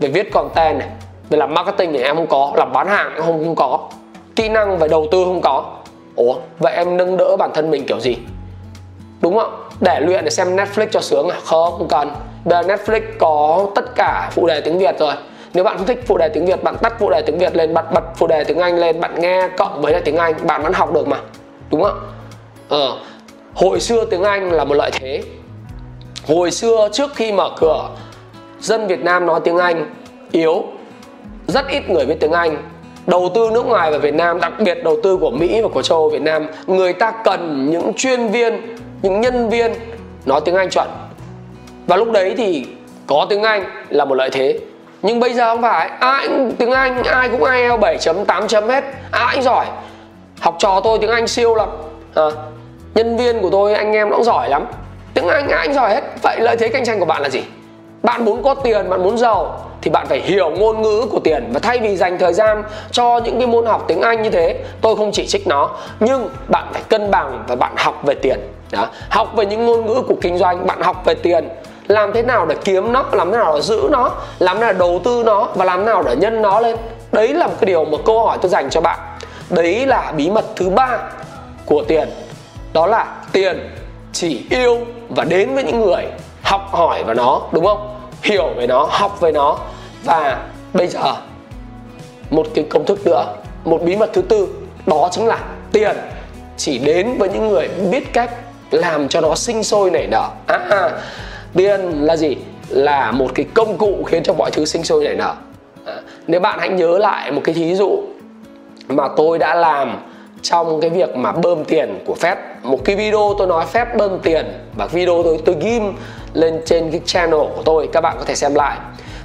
về 0.00 0.08
viết 0.08 0.32
content 0.32 0.78
này, 0.78 0.88
về 1.30 1.38
làm 1.38 1.54
marketing 1.54 1.92
này 1.92 2.02
em 2.02 2.16
không 2.16 2.26
có, 2.26 2.52
làm 2.56 2.72
bán 2.72 2.88
hàng 2.88 3.12
không 3.16 3.44
không 3.44 3.54
có, 3.54 3.78
kỹ 4.36 4.48
năng 4.48 4.78
về 4.78 4.88
đầu 4.88 5.06
tư 5.10 5.24
không 5.24 5.40
có. 5.40 5.64
Ủa, 6.16 6.34
vậy 6.58 6.74
em 6.74 6.96
nâng 6.96 7.16
đỡ 7.16 7.36
bản 7.36 7.50
thân 7.54 7.70
mình 7.70 7.84
kiểu 7.86 8.00
gì? 8.00 8.16
Đúng 9.20 9.38
không? 9.38 9.62
Để 9.80 10.00
luyện 10.00 10.24
để 10.24 10.30
xem 10.30 10.56
netflix 10.56 10.86
cho 10.90 11.00
sướng 11.00 11.28
à? 11.28 11.36
Không 11.44 11.72
không 11.78 11.88
cần. 11.88 12.10
Bây 12.44 12.62
giờ 12.62 12.76
netflix 12.76 13.00
có 13.18 13.66
tất 13.74 13.94
cả 13.96 14.30
phụ 14.32 14.46
đề 14.46 14.60
tiếng 14.60 14.78
việt 14.78 14.98
rồi. 14.98 15.14
Nếu 15.54 15.64
bạn 15.64 15.76
không 15.76 15.86
thích 15.86 16.04
phụ 16.06 16.18
đề 16.18 16.28
tiếng 16.28 16.46
việt, 16.46 16.62
bạn 16.62 16.76
tắt 16.82 16.94
phụ 16.98 17.10
đề 17.10 17.22
tiếng 17.26 17.38
việt 17.38 17.56
lên 17.56 17.74
bật 17.74 17.92
bật 17.92 18.04
phụ 18.16 18.26
đề 18.26 18.44
tiếng 18.44 18.58
anh 18.58 18.78
lên, 18.78 19.00
bạn 19.00 19.20
nghe 19.20 19.48
cộng 19.56 19.82
với 19.82 19.92
lại 19.92 20.02
tiếng 20.04 20.16
anh, 20.16 20.34
bạn 20.42 20.62
vẫn 20.62 20.72
học 20.72 20.92
được 20.92 21.08
mà. 21.08 21.16
Đúng 21.70 21.82
không? 21.82 21.98
Ờ 22.68 22.96
hồi 23.56 23.80
xưa 23.80 24.04
tiếng 24.04 24.22
anh 24.22 24.52
là 24.52 24.64
một 24.64 24.74
lợi 24.74 24.90
thế. 24.92 25.22
Hồi 26.28 26.50
xưa 26.50 26.88
trước 26.92 27.14
khi 27.14 27.32
mở 27.32 27.50
cửa 27.60 27.88
dân 28.60 28.86
việt 28.86 29.00
nam 29.00 29.26
nói 29.26 29.40
tiếng 29.44 29.58
anh 29.58 29.94
yếu. 30.32 30.64
Rất 31.46 31.68
ít 31.68 31.90
người 31.90 32.06
biết 32.06 32.16
tiếng 32.20 32.32
anh. 32.32 32.56
Đầu 33.06 33.30
tư 33.34 33.50
nước 33.52 33.66
ngoài 33.66 33.90
vào 33.90 34.00
việt 34.00 34.14
nam 34.14 34.40
đặc 34.40 34.52
biệt 34.58 34.84
đầu 34.84 34.96
tư 35.02 35.16
của 35.16 35.30
mỹ 35.30 35.60
và 35.62 35.68
của 35.68 35.82
châu 35.82 35.98
âu 35.98 36.08
việt 36.08 36.22
nam 36.22 36.46
người 36.66 36.92
ta 36.92 37.12
cần 37.24 37.70
những 37.70 37.92
chuyên 37.96 38.28
viên 38.28 38.76
những 39.02 39.20
nhân 39.20 39.48
viên 39.48 39.72
nói 40.26 40.40
tiếng 40.44 40.54
anh 40.54 40.70
chuẩn. 40.70 40.88
Và 41.86 41.96
lúc 41.96 42.12
đấy 42.12 42.34
thì 42.36 42.66
có 43.06 43.26
tiếng 43.28 43.42
anh 43.42 43.64
là 43.88 44.04
một 44.04 44.14
lợi 44.14 44.30
thế. 44.30 44.58
Nhưng 45.02 45.20
bây 45.20 45.32
giờ 45.32 45.54
không 45.54 45.62
phải 45.62 45.90
ai 46.00 46.28
cũng 46.28 46.52
tiếng 46.58 46.70
anh 46.70 47.02
ai 47.04 47.28
cũng 47.28 47.44
IELTS 47.44 47.80
7 47.80 47.98
chấm 47.98 48.24
8 48.24 48.48
chấm 48.48 48.68
hết 48.68 48.84
ai 49.10 49.34
cũng 49.34 49.44
giỏi. 49.44 49.66
Học 50.40 50.56
trò 50.58 50.80
tôi 50.84 50.98
tiếng 50.98 51.10
anh 51.10 51.26
siêu 51.26 51.54
lắm. 51.54 51.68
À, 52.14 52.24
nhân 52.96 53.16
viên 53.16 53.42
của 53.42 53.50
tôi, 53.50 53.74
anh 53.74 53.92
em 53.92 54.10
nó 54.10 54.16
cũng 54.16 54.24
giỏi 54.24 54.48
lắm. 54.48 54.66
Tiếng 55.14 55.28
anh 55.28 55.48
anh 55.48 55.74
giỏi 55.74 55.90
hết. 55.90 56.02
Vậy 56.22 56.40
lợi 56.40 56.56
thế 56.56 56.68
cạnh 56.68 56.84
tranh 56.84 56.98
của 56.98 57.04
bạn 57.04 57.22
là 57.22 57.28
gì? 57.28 57.40
Bạn 58.02 58.24
muốn 58.24 58.42
có 58.42 58.54
tiền, 58.54 58.90
bạn 58.90 59.02
muốn 59.02 59.18
giàu, 59.18 59.60
thì 59.82 59.90
bạn 59.90 60.06
phải 60.06 60.20
hiểu 60.20 60.50
ngôn 60.50 60.82
ngữ 60.82 61.06
của 61.10 61.20
tiền. 61.24 61.50
Và 61.52 61.60
thay 61.60 61.78
vì 61.78 61.96
dành 61.96 62.18
thời 62.18 62.32
gian 62.32 62.62
cho 62.90 63.20
những 63.24 63.38
cái 63.38 63.46
môn 63.46 63.66
học 63.66 63.84
tiếng 63.88 64.00
Anh 64.00 64.22
như 64.22 64.30
thế, 64.30 64.58
tôi 64.80 64.96
không 64.96 65.12
chỉ 65.12 65.26
trích 65.26 65.46
nó, 65.46 65.70
nhưng 66.00 66.28
bạn 66.48 66.64
phải 66.72 66.82
cân 66.88 67.10
bằng 67.10 67.44
và 67.48 67.56
bạn 67.56 67.72
học 67.76 68.00
về 68.04 68.14
tiền. 68.14 68.40
Đó. 68.72 68.88
học 69.08 69.32
về 69.36 69.46
những 69.46 69.66
ngôn 69.66 69.86
ngữ 69.86 70.02
của 70.08 70.14
kinh 70.20 70.38
doanh, 70.38 70.66
bạn 70.66 70.80
học 70.82 71.02
về 71.04 71.14
tiền. 71.14 71.48
Làm 71.88 72.12
thế 72.12 72.22
nào 72.22 72.46
để 72.46 72.54
kiếm 72.64 72.92
nó, 72.92 73.04
làm 73.12 73.32
thế 73.32 73.38
nào 73.38 73.52
để 73.54 73.60
giữ 73.60 73.88
nó, 73.90 74.10
làm 74.38 74.56
thế 74.56 74.60
nào 74.60 74.72
để 74.72 74.78
đầu 74.78 75.00
tư 75.04 75.22
nó 75.26 75.48
và 75.54 75.64
làm 75.64 75.78
thế 75.78 75.84
nào 75.84 76.02
để 76.02 76.16
nhân 76.16 76.42
nó 76.42 76.60
lên? 76.60 76.76
Đấy 77.12 77.28
là 77.28 77.46
một 77.46 77.54
cái 77.60 77.66
điều 77.66 77.84
mà 77.84 77.98
câu 78.06 78.26
hỏi 78.26 78.38
tôi 78.42 78.50
dành 78.50 78.70
cho 78.70 78.80
bạn. 78.80 78.98
Đấy 79.50 79.86
là 79.86 80.12
bí 80.16 80.30
mật 80.30 80.44
thứ 80.56 80.70
ba 80.70 80.98
của 81.66 81.84
tiền 81.88 82.08
đó 82.76 82.86
là 82.86 83.06
tiền 83.32 83.70
chỉ 84.12 84.46
yêu 84.50 84.78
và 85.08 85.24
đến 85.24 85.54
với 85.54 85.64
những 85.64 85.80
người 85.80 86.04
học 86.42 86.68
hỏi 86.72 87.04
vào 87.04 87.14
nó 87.14 87.40
đúng 87.52 87.64
không? 87.64 87.98
Hiểu 88.22 88.48
về 88.56 88.66
nó 88.66 88.88
học 88.90 89.20
về 89.20 89.32
nó. 89.32 89.58
Và 90.04 90.38
bây 90.74 90.86
giờ 90.86 91.14
một 92.30 92.46
cái 92.54 92.64
công 92.70 92.86
thức 92.86 93.06
nữa 93.06 93.24
một 93.64 93.82
bí 93.82 93.96
mật 93.96 94.10
thứ 94.12 94.22
tư 94.22 94.48
đó 94.86 95.08
chính 95.12 95.26
là 95.26 95.38
tiền 95.72 95.96
chỉ 96.56 96.78
đến 96.78 97.18
với 97.18 97.28
những 97.28 97.48
người 97.48 97.68
biết 97.90 98.12
cách 98.12 98.30
làm 98.70 99.08
cho 99.08 99.20
nó 99.20 99.34
sinh 99.34 99.64
sôi 99.64 99.90
nảy 99.90 100.06
nở. 100.06 100.28
À, 100.46 100.90
tiền 101.54 101.80
là 101.80 102.16
gì? 102.16 102.36
Là 102.68 103.10
một 103.10 103.30
cái 103.34 103.46
công 103.54 103.78
cụ 103.78 104.04
khiến 104.06 104.22
cho 104.22 104.34
mọi 104.34 104.50
thứ 104.50 104.64
sinh 104.64 104.84
sôi 104.84 105.04
nảy 105.04 105.14
nở. 105.16 105.34
À, 105.84 105.94
nếu 106.26 106.40
bạn 106.40 106.58
hãy 106.58 106.68
nhớ 106.68 106.98
lại 106.98 107.32
một 107.32 107.40
cái 107.44 107.54
thí 107.54 107.74
dụ 107.74 108.02
mà 108.88 109.08
tôi 109.16 109.38
đã 109.38 109.54
làm 109.54 109.96
trong 110.50 110.80
cái 110.80 110.90
việc 110.90 111.16
mà 111.16 111.32
bơm 111.32 111.64
tiền 111.64 112.02
của 112.06 112.16
Fed. 112.20 112.36
Một 112.62 112.78
cái 112.84 112.96
video 112.96 113.34
tôi 113.38 113.46
nói 113.46 113.64
Fed 113.72 113.86
bơm 113.96 114.20
tiền 114.20 114.46
và 114.76 114.86
video 114.86 115.22
tôi 115.22 115.38
tôi 115.44 115.56
ghim 115.60 115.92
lên 116.34 116.60
trên 116.66 116.90
cái 116.90 117.00
channel 117.06 117.40
của 117.56 117.62
tôi 117.64 117.88
các 117.92 118.00
bạn 118.00 118.16
có 118.18 118.24
thể 118.24 118.34
xem 118.34 118.54
lại. 118.54 118.78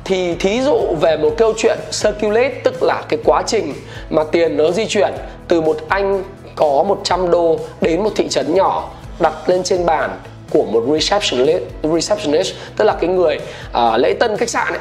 Thì 0.04 0.36
thí 0.36 0.62
dụ 0.62 0.96
về 1.02 1.18
một 1.18 1.30
câu 1.38 1.54
chuyện 1.58 1.78
circulate 2.04 2.54
tức 2.64 2.84
là 2.84 3.04
cái 3.10 3.20
quá 3.26 3.44
trình 3.48 3.74
mà 4.10 4.24
tiền 4.32 4.58
nó 4.58 4.72
di 4.72 4.86
chuyển 4.86 5.14
từ 5.48 5.62
một 5.62 5.78
anh 5.90 6.24
có 6.56 6.84
100 6.88 7.32
đô 7.32 7.60
đến 7.82 8.04
một 8.04 8.12
thị 8.16 8.28
trấn 8.30 8.54
nhỏ 8.56 8.90
đặt 9.20 9.34
lên 9.48 9.64
trên 9.64 9.86
bàn 9.86 10.10
của 10.50 10.64
một 10.64 10.84
receptionist, 10.94 11.64
receptionist 11.84 12.54
tức 12.78 12.86
là 12.86 12.94
cái 13.02 13.10
người 13.10 13.40
uh, 13.70 14.00
lễ 14.00 14.14
tân 14.20 14.38
khách 14.38 14.50
sạn 14.50 14.68
ấy. 14.68 14.80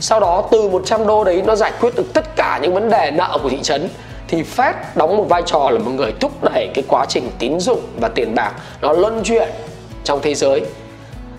Sau 0.00 0.20
đó 0.20 0.48
từ 0.50 0.68
100 0.68 1.06
đô 1.06 1.24
đấy 1.24 1.42
nó 1.46 1.56
giải 1.56 1.72
quyết 1.80 1.94
được 1.96 2.06
tất 2.14 2.36
cả 2.36 2.58
những 2.62 2.74
vấn 2.74 2.90
đề 2.90 3.10
nợ 3.10 3.38
của 3.42 3.48
thị 3.48 3.58
trấn 3.62 3.88
thì 4.28 4.42
Fed 4.56 4.72
đóng 4.94 5.16
một 5.16 5.24
vai 5.28 5.42
trò 5.46 5.70
là 5.70 5.78
một 5.78 5.90
người 5.90 6.12
thúc 6.20 6.32
đẩy 6.42 6.68
cái 6.74 6.84
quá 6.88 7.06
trình 7.08 7.30
tín 7.38 7.60
dụng 7.60 7.80
và 8.00 8.08
tiền 8.08 8.34
bạc 8.34 8.52
nó 8.80 8.92
luân 8.92 9.20
chuyển 9.24 9.48
trong 10.04 10.20
thế 10.22 10.34
giới. 10.34 10.62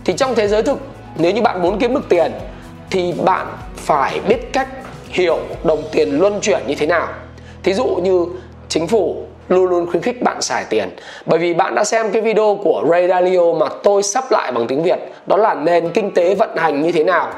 Thì 0.06 0.14
trong 0.14 0.36
thế 0.36 0.48
giới 0.48 0.64
thực, 0.64 0.78
nếu 1.18 1.32
như 1.32 1.42
bạn 1.42 1.62
muốn 1.62 1.80
kiếm 1.80 1.94
được 1.94 2.10
tiền, 2.10 2.32
thì 2.90 3.14
bạn 3.26 3.48
phải 3.76 4.20
biết 4.28 4.54
cách 4.54 4.68
hiểu 5.10 5.40
đồng 5.64 5.84
tiền 5.92 6.20
luân 6.20 6.40
chuyển 6.42 6.60
như 6.68 6.76
thế 6.76 6.86
nào. 6.86 7.08
Thí 7.64 7.74
dụ 7.74 7.86
như 7.86 8.26
chính 8.68 8.88
phủ 8.88 9.26
luôn 9.50 9.66
luôn 9.66 9.92
khuyến 9.92 10.04
khích 10.04 10.22
bạn 10.22 10.42
xài 10.42 10.66
tiền. 10.70 10.90
Bởi 11.26 11.40
vì 11.40 11.54
bạn 11.54 11.76
đã 11.76 11.84
xem 11.84 12.12
cái 12.12 12.22
video 12.22 12.60
của 12.64 12.84
Ray 12.92 13.08
Dalio 13.08 13.54
mà 13.54 13.66
tôi 13.84 14.04
sắp 14.04 14.32
lại 14.32 14.52
bằng 14.52 14.68
tiếng 14.68 14.84
Việt. 14.84 15.00
Đó 15.26 15.38
là 15.38 15.54
nền 15.54 15.90
kinh 15.90 16.14
tế 16.14 16.36
vận 16.36 16.58
hành 16.58 16.82
như 16.82 16.92
thế 16.92 17.04
nào. 17.04 17.30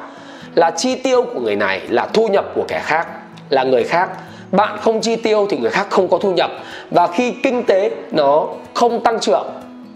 Là 0.55 0.71
chi 0.71 0.95
tiêu 0.95 1.23
của 1.33 1.39
người 1.39 1.55
này, 1.55 1.81
là 1.89 2.07
thu 2.13 2.27
nhập 2.27 2.45
của 2.55 2.63
kẻ 2.67 2.81
khác, 2.83 3.07
là 3.49 3.63
người 3.63 3.83
khác 3.83 4.09
bạn 4.51 4.77
không 4.81 5.01
chi 5.01 5.15
tiêu 5.15 5.47
thì 5.49 5.57
người 5.57 5.71
khác 5.71 5.87
không 5.89 6.07
có 6.07 6.17
thu 6.17 6.33
nhập. 6.33 6.51
Và 6.91 7.07
khi 7.07 7.33
kinh 7.43 7.63
tế 7.63 7.91
nó 8.11 8.47
không 8.73 8.99
tăng 8.99 9.19
trưởng 9.19 9.47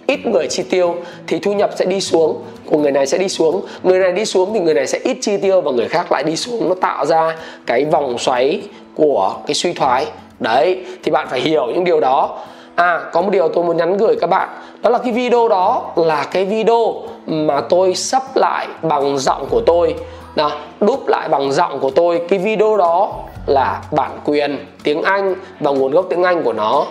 ít 0.08 0.26
người 0.26 0.48
chi 0.50 0.64
tiêu 0.64 0.96
thì 1.28 1.40
thu 1.40 1.54
nhập 1.54 1.70
sẽ 1.76 1.86
đi 1.86 2.02
xuống 2.02 2.42
của 2.66 2.78
người 2.78 2.92
này 2.92 3.08
sẽ 3.08 3.18
đi 3.18 3.30
xuống. 3.30 3.62
Người 3.84 4.00
này 4.00 4.12
đi 4.12 4.26
xuống 4.26 4.54
thì 4.54 4.60
người 4.60 4.74
này 4.74 4.88
sẽ 4.88 5.00
ít 5.04 5.18
chi 5.22 5.38
tiêu 5.38 5.62
và 5.62 5.72
người 5.72 5.88
khác 5.88 6.12
lại 6.12 6.24
đi 6.24 6.36
xuống. 6.36 6.70
Nó 6.70 6.76
tạo 6.76 7.06
ra 7.06 7.36
cái 7.66 7.86
vòng 7.86 8.18
xoáy 8.18 8.62
của 8.96 9.36
cái 9.48 9.56
suy 9.56 9.74
thoái. 9.74 10.06
Đấy 10.40 10.86
thì 11.04 11.12
bạn 11.12 11.28
phải 11.30 11.40
hiểu 11.40 11.66
những 11.66 11.84
điều 11.84 12.00
đó. 12.00 12.40
À 12.76 13.02
có 13.14 13.22
một 13.22 13.30
điều 13.32 13.48
tôi 13.48 13.64
muốn 13.64 13.78
nhắn 13.78 13.98
gửi 13.98 14.16
các 14.22 14.28
bạn. 14.28 14.50
Đó 14.82 14.90
là 14.90 14.98
cái 14.98 15.12
video 15.12 15.48
đó 15.48 15.94
là 15.96 16.24
cái 16.32 16.46
video 16.46 16.94
mà 17.26 17.62
tôi 17.62 17.96
sắp 17.96 18.24
lại 18.36 18.68
bằng 18.82 19.18
giọng 19.18 19.46
của 19.50 19.62
tôi. 19.66 19.96
Đó, 20.36 20.52
đúp 20.80 21.08
lại 21.08 21.30
bằng 21.30 21.52
giọng 21.52 21.80
của 21.80 21.90
tôi. 21.90 22.22
Cái 22.30 22.40
video 22.40 22.78
đó 22.78 23.14
là 23.46 23.82
bản 23.92 24.20
quyền 24.26 24.66
tiếng 24.84 25.02
Anh 25.02 25.36
và 25.60 25.72
nguồn 25.72 25.92
gốc 25.92 26.06
tiếng 26.10 26.24
Anh 26.24 26.44
của 26.44 26.54
nó 26.54 26.86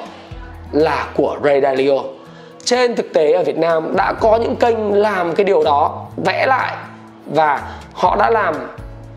là 0.72 1.06
của 1.16 1.36
Ray 1.44 1.60
Dalio. 1.60 1.94
Trên 2.64 2.96
thực 2.96 3.12
tế 3.12 3.32
ở 3.32 3.42
Việt 3.42 3.58
Nam 3.58 3.96
đã 3.96 4.12
có 4.12 4.36
những 4.36 4.56
kênh 4.56 4.92
làm 4.92 5.34
cái 5.34 5.44
điều 5.44 5.64
đó 5.64 6.06
vẽ 6.24 6.46
lại 6.46 6.74
và 7.26 7.62
họ 7.92 8.16
đã 8.16 8.30
làm 8.30 8.54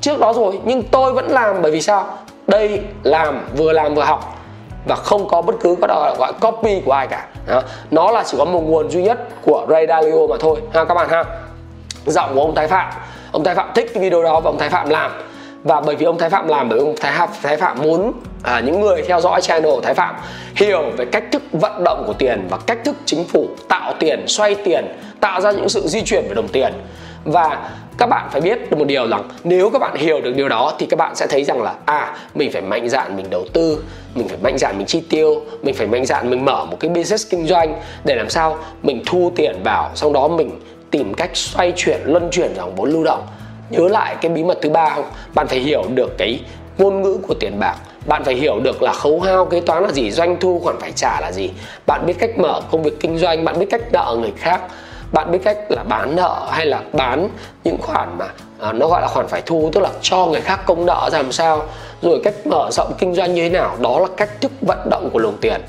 trước 0.02 0.19
đó 0.19 0.34
rồi 0.34 0.60
nhưng 0.65 0.84
tôi 0.84 1.13
vẫn 1.13 1.28
làm 1.32 1.62
bởi 1.62 1.71
vì 1.71 1.82
sao? 1.82 2.06
Đây 2.47 2.82
làm 3.04 3.47
vừa 3.58 3.71
làm 3.71 3.95
vừa 3.95 4.04
học 4.04 4.38
và 4.88 4.95
không 4.95 5.28
có 5.28 5.41
bất 5.41 5.56
cứ 5.62 5.76
cái 5.82 5.88
gọi, 5.88 6.15
gọi 6.19 6.34
copy 6.41 6.82
của 6.86 6.91
ai 6.91 7.08
cả. 7.08 7.28
Đó. 7.47 7.62
nó 7.91 8.12
là 8.12 8.23
chỉ 8.26 8.38
có 8.38 8.45
một 8.45 8.62
nguồn 8.65 8.91
duy 8.91 9.04
nhất 9.04 9.19
của 9.41 9.65
Ray 9.69 9.88
Dalio 9.88 10.28
mà 10.30 10.36
thôi. 10.39 10.62
Ha 10.73 10.86
các 10.86 10.93
bạn 10.93 11.10
ha. 11.10 11.23
Giọng 12.06 12.36
của 12.36 12.41
ông 12.41 12.56
Thái 12.56 12.67
Phạm. 12.67 12.89
Ông 13.32 13.43
Thái 13.43 13.56
Phạm 13.56 13.71
thích 13.76 13.91
cái 13.93 14.04
video 14.04 14.23
đó 14.23 14.39
và 14.39 14.50
ông 14.50 14.58
Thái 14.58 14.69
Phạm 14.69 14.89
làm 14.89 15.12
và 15.67 15.82
bởi 15.82 15.95
vì 15.95 16.06
ông 16.06 16.17
Thái 16.17 16.30
Phạm 16.30 16.47
làm 16.47 16.69
bởi 16.69 16.80
ông 16.80 16.95
Thái 16.99 17.27
Thái 17.43 17.58
Phạm 17.58 17.82
muốn 17.82 18.12
à, 18.43 18.60
những 18.60 18.82
người 18.82 19.01
theo 19.08 19.21
dõi 19.21 19.41
channel 19.41 19.71
Thái 19.84 19.93
Phạm 19.93 20.15
hiểu 20.56 20.84
về 20.97 21.06
cách 21.06 21.23
thức 21.32 21.41
vận 21.51 21.84
động 21.84 22.03
của 22.08 22.13
tiền 22.13 22.47
và 22.49 22.58
cách 22.65 22.77
thức 22.84 22.95
chính 23.06 23.23
phủ 23.23 23.47
tạo 23.69 23.93
tiền, 23.99 24.27
xoay 24.27 24.56
tiền, 24.56 24.86
tạo 25.19 25.41
ra 25.41 25.51
những 25.51 25.69
sự 25.69 25.88
di 25.88 26.01
chuyển 26.01 26.25
về 26.27 26.36
đồng 26.36 26.47
tiền. 26.47 26.73
Và 27.23 27.69
các 27.97 28.06
bạn 28.10 28.27
phải 28.32 28.41
biết 28.41 28.71
được 28.71 28.77
một 28.77 28.88
điều 28.88 29.08
rằng 29.08 29.30
nếu 29.43 29.69
các 29.69 29.80
bạn 29.80 29.95
hiểu 29.95 30.21
được 30.21 30.34
điều 30.36 30.49
đó 30.49 30.73
thì 30.80 30.86
các 30.86 30.99
bạn 30.99 31.15
sẽ 31.15 31.27
thấy 31.27 31.43
rằng 31.43 31.62
là 31.62 31.73
à 31.86 32.15
mình 32.36 32.51
phải 32.51 32.62
mạnh 32.62 32.89
dạn 32.89 33.17
mình 33.17 33.25
đầu 33.30 33.45
tư 33.53 33.84
mình 34.15 34.27
phải 34.27 34.38
mạnh 34.41 34.58
dạn 34.58 34.77
mình 34.77 34.88
chi 34.88 35.03
tiêu 35.10 35.41
mình 35.62 35.75
phải 35.75 35.88
mạnh 35.88 36.06
dạn 36.06 36.30
mình 36.30 36.45
mở 36.45 36.65
một 36.65 36.77
cái 36.80 36.89
business 36.89 37.30
kinh 37.30 37.47
doanh 37.47 37.82
để 38.06 38.15
làm 38.15 38.30
sao 38.30 38.58
mình 38.84 39.03
thu 39.06 39.32
tiền 39.36 39.56
vào 39.63 39.91
sau 39.95 40.13
đó 40.13 40.27
mình 40.27 40.51
tìm 40.91 41.13
cách 41.13 41.30
xoay 41.34 41.73
chuyển 41.75 42.01
luân 42.06 42.30
chuyển 42.32 42.56
dòng 42.56 42.75
vốn 42.75 42.91
lưu 42.91 43.03
động 43.03 43.27
nhớ 43.69 43.88
lại 43.88 44.15
cái 44.21 44.32
bí 44.32 44.43
mật 44.43 44.58
thứ 44.62 44.69
ba 44.69 44.89
không? 44.89 45.06
Bạn 45.36 45.47
phải 45.47 45.60
hiểu 45.60 45.84
được 45.95 46.17
cái 46.17 46.39
ngôn 46.77 47.01
ngữ 47.01 47.17
của 47.27 47.34
tiền 47.34 47.60
bạc. 47.60 47.75
Bạn 48.06 48.23
phải 48.23 48.36
hiểu 48.36 48.60
được 48.60 48.82
là 48.82 48.93
khấu 48.93 49.19
hao 49.19 49.45
kế 49.45 49.62
toán 49.62 49.84
là 49.84 49.91
gì 49.91 50.12
doanh 50.12 50.38
thu 50.39 50.60
khoản 50.63 50.80
phải 50.80 50.91
trả 50.91 51.19
là 51.21 51.32
gì. 51.32 51.49
Bạn 51.86 52.06
biết 52.06 52.13
cách 52.19 52.38
mở 52.38 52.62
công 52.71 52.84
việc 52.84 52.99
kinh 52.99 53.17
doanh 53.17 53.45
bạn 53.45 53.60
biết 53.60 53.67
cách 53.69 53.82
nợ 53.91 54.17
người 54.19 54.34
khác. 54.38 54.62
Bạn 55.12 55.32
biết 55.32 55.39
cách 55.43 55.58
là 55.69 55.84
bán 55.84 56.15
nợ 56.15 56.47
hay 56.51 56.65
là 56.65 56.82
bán 56.93 57.30
những 57.63 57.77
khoản 57.82 58.17
mà 58.17 58.25
à, 58.60 58.73
nó 58.73 58.88
gọi 58.88 59.01
là 59.01 59.08
khoản 59.08 59.27
phải 59.27 59.41
thu 59.45 59.69
tức 59.73 59.82
là 59.82 59.89
cho 60.01 60.25
người 60.25 60.41
khác 60.41 60.60
công 60.65 60.86
nợ 60.86 61.10
ra 61.12 61.17
làm 61.17 61.32
sao. 61.32 61.63
Rồi 62.01 62.21
cách 62.23 62.34
mở 62.45 62.69
rộng 62.71 62.93
kinh 62.97 63.15
doanh 63.15 63.34
như 63.34 63.41
thế 63.41 63.49
nào 63.49 63.77
đó 63.80 63.99
là 63.99 64.08
cách 64.17 64.41
thức 64.41 64.51
vận 64.62 64.89
động 64.89 65.10
của 65.13 65.19
luồng 65.19 65.38
tiền. 65.41 65.62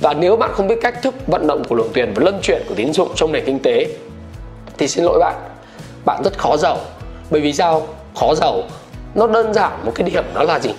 Và 0.00 0.14
nếu 0.14 0.36
bạn 0.36 0.50
không 0.52 0.68
biết 0.68 0.78
cách 0.82 1.02
thức 1.02 1.14
vận 1.26 1.46
động 1.46 1.62
của 1.68 1.74
luồng 1.74 1.92
tiền 1.92 2.12
và 2.14 2.22
luân 2.24 2.38
chuyển 2.42 2.62
của 2.68 2.74
tín 2.74 2.92
dụng 2.92 3.08
trong 3.14 3.32
nền 3.32 3.44
kinh 3.44 3.58
tế 3.58 3.86
thì 4.78 4.88
xin 4.88 5.04
lỗi 5.04 5.18
bạn 5.18 5.34
bạn 6.04 6.22
rất 6.24 6.38
khó 6.38 6.56
giàu 6.56 6.78
bởi 7.30 7.40
vì 7.40 7.52
sao? 7.52 7.86
Khó 8.20 8.34
giàu. 8.34 8.62
Nó 9.14 9.26
đơn 9.26 9.54
giản 9.54 9.72
một 9.84 9.92
cái 9.94 10.10
điểm 10.10 10.24
đó 10.34 10.42
là 10.42 10.60
gì? 10.60 10.70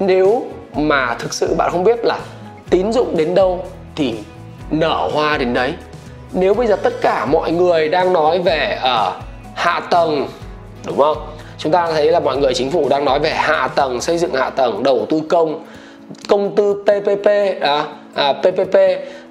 Nếu 0.00 0.46
mà 0.74 1.14
thực 1.18 1.34
sự 1.34 1.54
bạn 1.54 1.70
không 1.72 1.84
biết 1.84 2.04
là 2.04 2.18
tín 2.70 2.92
dụng 2.92 3.16
đến 3.16 3.34
đâu 3.34 3.64
thì 3.96 4.14
nở 4.70 5.10
hoa 5.12 5.38
đến 5.38 5.54
đấy. 5.54 5.74
Nếu 6.32 6.54
bây 6.54 6.66
giờ 6.66 6.76
tất 6.76 6.94
cả 7.00 7.26
mọi 7.26 7.52
người 7.52 7.88
đang 7.88 8.12
nói 8.12 8.38
về 8.38 8.78
ở 8.82 9.12
uh, 9.16 9.22
hạ 9.54 9.80
tầng 9.80 10.28
đúng 10.86 10.98
không? 10.98 11.16
Chúng 11.58 11.72
ta 11.72 11.92
thấy 11.92 12.12
là 12.12 12.20
mọi 12.20 12.36
người 12.36 12.54
chính 12.54 12.70
phủ 12.70 12.88
đang 12.88 13.04
nói 13.04 13.18
về 13.18 13.30
hạ 13.30 13.68
tầng 13.68 14.00
xây 14.00 14.18
dựng 14.18 14.34
hạ 14.34 14.50
tầng 14.50 14.82
đầu 14.82 15.06
tư 15.10 15.20
công 15.28 15.64
công 16.28 16.54
tư 16.56 16.84
PPP 16.84 17.26
à, 17.60 17.84
à, 18.14 18.32
PPP 18.32 18.76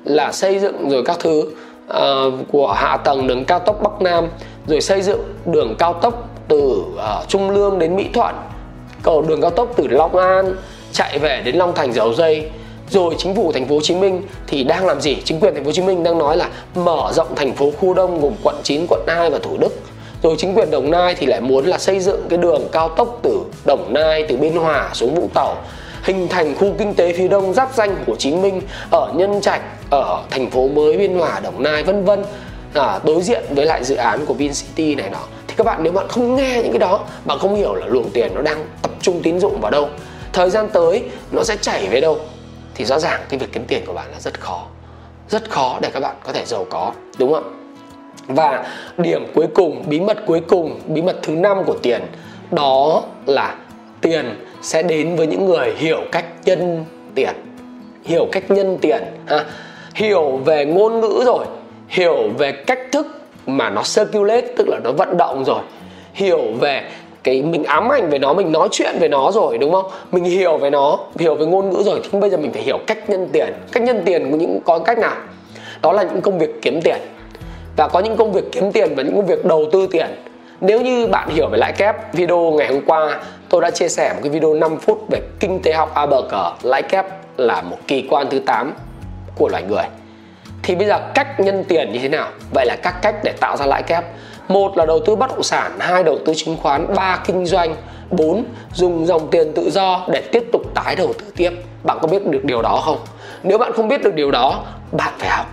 là 0.04 0.32
xây 0.32 0.60
dựng 0.60 0.89
rồi 0.89 1.04
các 1.06 1.17
thứ 1.19 1.39
uh, 1.39 2.34
của 2.51 2.71
hạ 2.71 2.97
tầng 2.97 3.28
đường 3.28 3.45
cao 3.45 3.60
tốc 3.60 3.82
Bắc 3.84 4.01
Nam 4.01 4.28
rồi 4.67 4.82
xây 4.82 5.01
dựng 5.01 5.34
đường 5.45 5.75
cao 5.80 5.93
tốc 5.93 6.30
từ 6.48 6.84
uh, 6.96 7.28
Trung 7.28 7.50
Lương 7.50 7.80
đến 7.80 7.96
Mỹ 7.96 8.10
Thuận 8.14 8.36
cầu 9.04 9.22
đường 9.22 9.42
cao 9.42 9.52
tốc 9.52 9.74
từ 9.76 9.88
Long 9.88 10.16
An 10.16 10.56
chạy 10.92 11.20
về 11.20 11.42
đến 11.46 11.56
Long 11.56 11.76
Thành 11.76 11.94
dầu 11.94 12.14
dây 12.14 12.50
rồi 12.90 13.16
chính 13.18 13.36
phủ 13.36 13.52
thành 13.52 13.68
phố 13.68 13.76
Hồ 13.76 13.82
Chí 13.82 13.96
Minh 13.96 14.22
thì 14.48 14.64
đang 14.64 14.86
làm 14.86 15.02
gì? 15.02 15.18
Chính 15.26 15.40
quyền 15.40 15.54
thành 15.54 15.64
phố 15.64 15.68
Hồ 15.68 15.74
Chí 15.74 15.82
Minh 15.82 16.04
đang 16.04 16.18
nói 16.18 16.38
là 16.38 16.50
mở 16.76 17.12
rộng 17.14 17.36
thành 17.36 17.56
phố 17.56 17.72
khu 17.72 17.94
đông 17.94 18.22
gồm 18.22 18.34
quận 18.44 18.56
9, 18.64 18.86
quận 18.90 19.02
2 19.08 19.30
và 19.30 19.40
Thủ 19.40 19.58
Đức. 19.58 19.80
Rồi 20.24 20.36
chính 20.38 20.54
quyền 20.54 20.72
Đồng 20.72 20.92
Nai 20.92 21.16
thì 21.16 21.26
lại 21.26 21.42
muốn 21.42 21.66
là 21.66 21.78
xây 21.78 22.00
dựng 22.00 22.26
cái 22.30 22.38
đường 22.38 22.62
cao 22.72 22.90
tốc 22.90 23.20
từ 23.24 23.40
Đồng 23.66 23.94
Nai 23.94 24.26
từ 24.30 24.38
Biên 24.38 24.56
Hòa 24.56 24.90
xuống 24.94 25.16
Vũng 25.16 25.30
Tàu 25.34 25.56
hình 26.04 26.28
thành 26.28 26.56
khu 26.56 26.74
kinh 26.78 26.94
tế 26.94 27.14
phía 27.14 27.28
đông 27.28 27.54
giáp 27.54 27.74
danh 27.76 27.96
Hồ 28.08 28.16
Chí 28.16 28.32
Minh 28.32 28.62
ở 28.92 29.12
Nhân 29.16 29.42
Trạch, 29.42 29.62
ở 29.90 30.24
thành 30.30 30.50
phố 30.50 30.68
mới 30.68 30.98
Biên 30.98 31.16
Hòa, 31.16 31.40
Đồng 31.40 31.64
Nai 31.64 31.84
vân 31.84 32.06
vân. 32.06 32.24
À, 32.74 33.00
đối 33.04 33.22
diện 33.22 33.44
với 33.50 33.66
lại 33.66 33.84
dự 33.84 33.96
án 33.96 34.26
của 34.26 34.34
VinCity 34.34 34.96
này 34.96 35.10
đó 35.10 35.24
các 35.58 35.63
bạn 35.63 35.84
nếu 35.84 35.94
bạn 35.94 36.08
không 36.08 36.36
nghe 36.36 36.62
những 36.63 36.72
cái 36.72 36.80
đó, 36.80 37.00
bạn 37.26 37.39
không 37.39 37.56
hiểu 37.56 37.74
là 37.76 37.86
luồng 37.86 38.10
tiền 38.13 38.32
nó 38.36 38.41
đang 38.41 38.65
tập 38.82 38.91
trung 39.02 39.22
tín 39.24 39.39
dụng 39.39 39.62
vào 39.62 39.72
đâu. 39.72 39.89
Thời 40.34 40.50
gian 40.50 40.70
tới, 40.70 41.04
nó 41.32 41.44
sẽ 41.44 41.56
chảy 41.62 41.88
về 41.88 42.02
đâu? 42.02 42.20
Thì 42.76 42.86
rõ 42.86 43.00
ràng 43.00 43.22
cái 43.30 43.39
việc 43.39 43.48
kiếm 43.52 43.65
tiền 43.68 43.84
của 43.86 43.94
bạn 43.94 44.06
là 44.12 44.20
rất 44.20 44.39
khó. 44.41 44.65
Rất 45.30 45.50
khó 45.50 45.80
để 45.82 45.89
các 45.94 46.00
bạn 46.00 46.15
có 46.24 46.34
thể 46.34 46.46
giàu 46.46 46.65
có, 46.70 46.91
đúng 47.18 47.34
không 47.34 47.65
và 48.28 48.65
điểm 48.98 49.26
cuối 49.36 49.48
cùng, 49.56 49.84
bí 49.88 50.00
mật 50.00 50.18
cuối 50.26 50.41
cùng, 50.48 50.80
bí 50.88 51.02
mật 51.02 51.15
thứ 51.24 51.36
năm 51.36 51.63
của 51.65 51.76
tiền, 51.82 52.02
đó 52.52 53.04
là 53.26 53.56
tiền 54.02 54.46
sẽ 54.62 54.84
đến 54.84 55.15
với 55.15 55.28
những 55.28 55.46
người 55.46 55.74
hiểu 55.78 56.02
cách 56.12 56.26
nhân 56.46 56.86
tiền. 57.15 57.34
Hiểu 58.04 58.28
cách 58.32 58.52
nhân 58.52 58.78
tiền, 58.82 59.04
ha? 59.26 59.46
Hiểu 59.94 60.38
về 60.38 60.65
ngôn 60.65 61.00
ngữ 61.00 61.24
rồi, 61.26 61.46
hiểu 61.88 62.30
về 62.38 62.52
cách 62.52 62.80
thức 62.91 63.08
mà 63.46 63.70
nó 63.70 63.82
circulate, 63.96 64.48
tức 64.58 64.68
là 64.68 64.80
nó 64.84 64.92
vận 64.92 65.18
động 65.18 65.44
rồi. 65.46 65.62
Hiểu 66.14 66.42
về 66.60 66.84
cái 67.24 67.42
mình 67.42 67.64
ám 67.64 67.90
ảnh 67.92 68.10
về 68.10 68.20
nó, 68.20 68.34
mình 68.34 68.52
nói 68.52 68.68
chuyện 68.72 68.96
về 69.00 69.08
nó 69.08 69.32
rồi, 69.32 69.58
đúng 69.58 69.72
không? 69.72 69.86
Mình 70.12 70.24
hiểu 70.24 70.58
về 70.58 70.70
nó, 70.70 71.00
hiểu 71.20 71.36
về 71.36 71.46
ngôn 71.46 71.70
ngữ 71.70 71.84
rồi 71.86 72.00
thì 72.04 72.20
bây 72.20 72.30
giờ 72.30 72.38
mình 72.38 72.54
phải 72.54 72.62
hiểu 72.62 72.78
cách 72.88 73.10
nhân 73.10 73.30
tiền. 73.34 73.54
Cách 73.72 73.84
nhân 73.84 74.02
tiền 74.06 74.32
có 74.32 74.38
những, 74.38 74.60
có 74.66 74.80
cách 74.80 75.00
nào? 75.00 75.16
Đó 75.82 75.92
là 75.92 76.04
những 76.04 76.22
công 76.22 76.40
việc 76.40 76.62
kiếm 76.62 76.82
tiền. 76.82 76.98
Và 77.78 77.88
có 77.88 78.00
những 78.00 78.18
công 78.18 78.32
việc 78.32 78.44
kiếm 78.52 78.72
tiền 78.72 78.96
và 78.96 79.04
những 79.04 79.16
công 79.16 79.26
việc 79.26 79.46
đầu 79.46 79.66
tư 79.72 79.88
tiền. 79.92 80.08
Nếu 80.62 80.82
như 80.82 81.08
bạn 81.08 81.30
hiểu 81.30 81.48
về 81.48 81.58
lãi 81.58 81.74
kép, 81.74 82.14
video 82.14 82.52
ngày 82.52 82.68
hôm 82.68 82.82
qua 82.86 83.20
tôi 83.50 83.62
đã 83.62 83.72
chia 83.72 83.90
sẻ 83.90 84.14
một 84.14 84.20
cái 84.24 84.30
video 84.30 84.54
5 84.54 84.78
phút 84.78 85.06
về 85.12 85.22
kinh 85.40 85.60
tế 85.62 85.74
học 85.74 85.94
ABC 85.94 86.34
lãi 86.64 86.82
kép 86.82 87.06
là 87.38 87.62
một 87.62 87.78
kỳ 87.88 88.08
quan 88.10 88.28
thứ 88.30 88.40
8 88.40 88.74
của 89.36 89.50
loài 89.50 89.64
người 89.64 89.84
thì 90.65 90.75
bây 90.75 90.88
giờ 90.88 90.99
cách 91.13 91.39
nhân 91.39 91.63
tiền 91.67 91.91
như 91.93 91.99
thế 91.99 92.10
nào? 92.10 92.28
Vậy 92.54 92.65
là 92.65 92.75
các 92.84 92.95
cách 93.01 93.15
để 93.23 93.34
tạo 93.39 93.58
ra 93.58 93.65
lãi 93.65 93.84
kép. 93.84 94.04
Một 94.47 94.78
là 94.78 94.86
đầu 94.86 94.99
tư 95.06 95.15
bất 95.15 95.30
động 95.30 95.43
sản, 95.43 95.71
hai 95.80 96.04
đầu 96.04 96.19
tư 96.25 96.34
chứng 96.36 96.58
khoán, 96.62 96.95
ba 96.95 97.19
kinh 97.25 97.45
doanh, 97.45 97.75
bốn 98.12 98.45
dùng 98.73 99.06
dòng 99.06 99.28
tiền 99.32 99.54
tự 99.56 99.69
do 99.69 100.06
để 100.08 100.21
tiếp 100.32 100.43
tục 100.51 100.62
tái 100.73 100.95
đầu 100.95 101.13
tư 101.19 101.25
tiếp. 101.36 101.51
Bạn 101.84 101.97
có 102.01 102.08
biết 102.08 102.28
được 102.28 102.43
điều 102.43 102.62
đó 102.62 102.82
không? 102.86 102.97
Nếu 103.43 103.58
bạn 103.58 103.73
không 103.73 103.88
biết 103.88 104.04
được 104.04 104.13
điều 104.13 104.32
đó, 104.32 104.63
bạn 104.91 105.13
phải 105.17 105.30
học. 105.30 105.45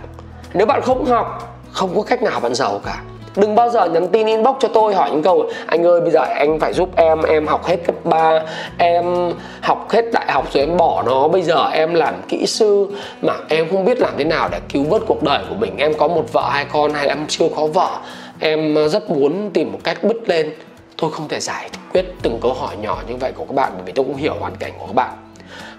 Nếu 0.53 0.67
bạn 0.67 0.81
không 0.81 1.05
học, 1.05 1.57
không 1.71 1.95
có 1.95 2.01
cách 2.01 2.21
nào 2.21 2.39
bạn 2.39 2.55
giàu 2.55 2.81
cả 2.85 3.01
đừng 3.35 3.55
bao 3.55 3.69
giờ 3.69 3.85
nhắn 3.85 4.07
tin 4.07 4.27
inbox 4.27 4.55
cho 4.59 4.67
tôi 4.67 4.95
hỏi 4.95 5.11
những 5.11 5.23
câu, 5.23 5.49
anh 5.67 5.85
ơi, 5.85 6.01
bây 6.01 6.11
giờ 6.11 6.19
anh 6.19 6.59
phải 6.59 6.73
giúp 6.73 6.89
em 6.95 7.21
em 7.21 7.47
học 7.47 7.65
hết 7.65 7.77
cấp 7.85 7.95
3 8.03 8.39
em 8.77 9.33
học 9.61 9.87
hết 9.89 10.05
đại 10.13 10.31
học 10.31 10.53
rồi 10.53 10.63
em 10.63 10.77
bỏ 10.77 11.03
nó, 11.05 11.27
bây 11.27 11.41
giờ 11.41 11.69
em 11.73 11.93
làm 11.93 12.15
kỹ 12.29 12.45
sư 12.45 12.87
mà 13.21 13.33
em 13.49 13.69
không 13.71 13.85
biết 13.85 13.99
làm 13.99 14.13
thế 14.17 14.23
nào 14.23 14.49
để 14.51 14.59
cứu 14.69 14.83
vớt 14.83 15.01
cuộc 15.07 15.23
đời 15.23 15.43
của 15.49 15.55
mình. 15.55 15.77
Em 15.77 15.93
có 15.93 16.07
một 16.07 16.25
vợ 16.33 16.49
hai 16.49 16.65
con 16.65 16.93
hay 16.93 17.07
là 17.07 17.13
em 17.13 17.25
chưa 17.27 17.47
có 17.55 17.67
vợ, 17.67 17.99
em 18.39 18.75
ờ, 18.75 18.87
rất 18.87 19.09
muốn 19.09 19.51
tìm 19.53 19.71
một 19.71 19.79
cách 19.83 20.03
bứt 20.03 20.29
lên. 20.29 20.53
Tôi 20.97 21.11
không 21.11 21.27
thể 21.27 21.39
giải 21.39 21.69
quyết 21.93 22.05
từng 22.21 22.39
câu 22.41 22.53
hỏi 22.53 22.75
nhỏ 22.81 22.97
như 23.07 23.15
vậy 23.15 23.31
của 23.35 23.45
các 23.45 23.55
bạn, 23.55 23.71
bởi 23.75 23.83
vì 23.85 23.91
tôi 23.91 24.05
cũng 24.05 24.15
hiểu 24.15 24.33
hoàn 24.39 24.55
cảnh 24.55 24.71
của 24.79 24.85
các 24.85 24.95
bạn. 24.95 25.09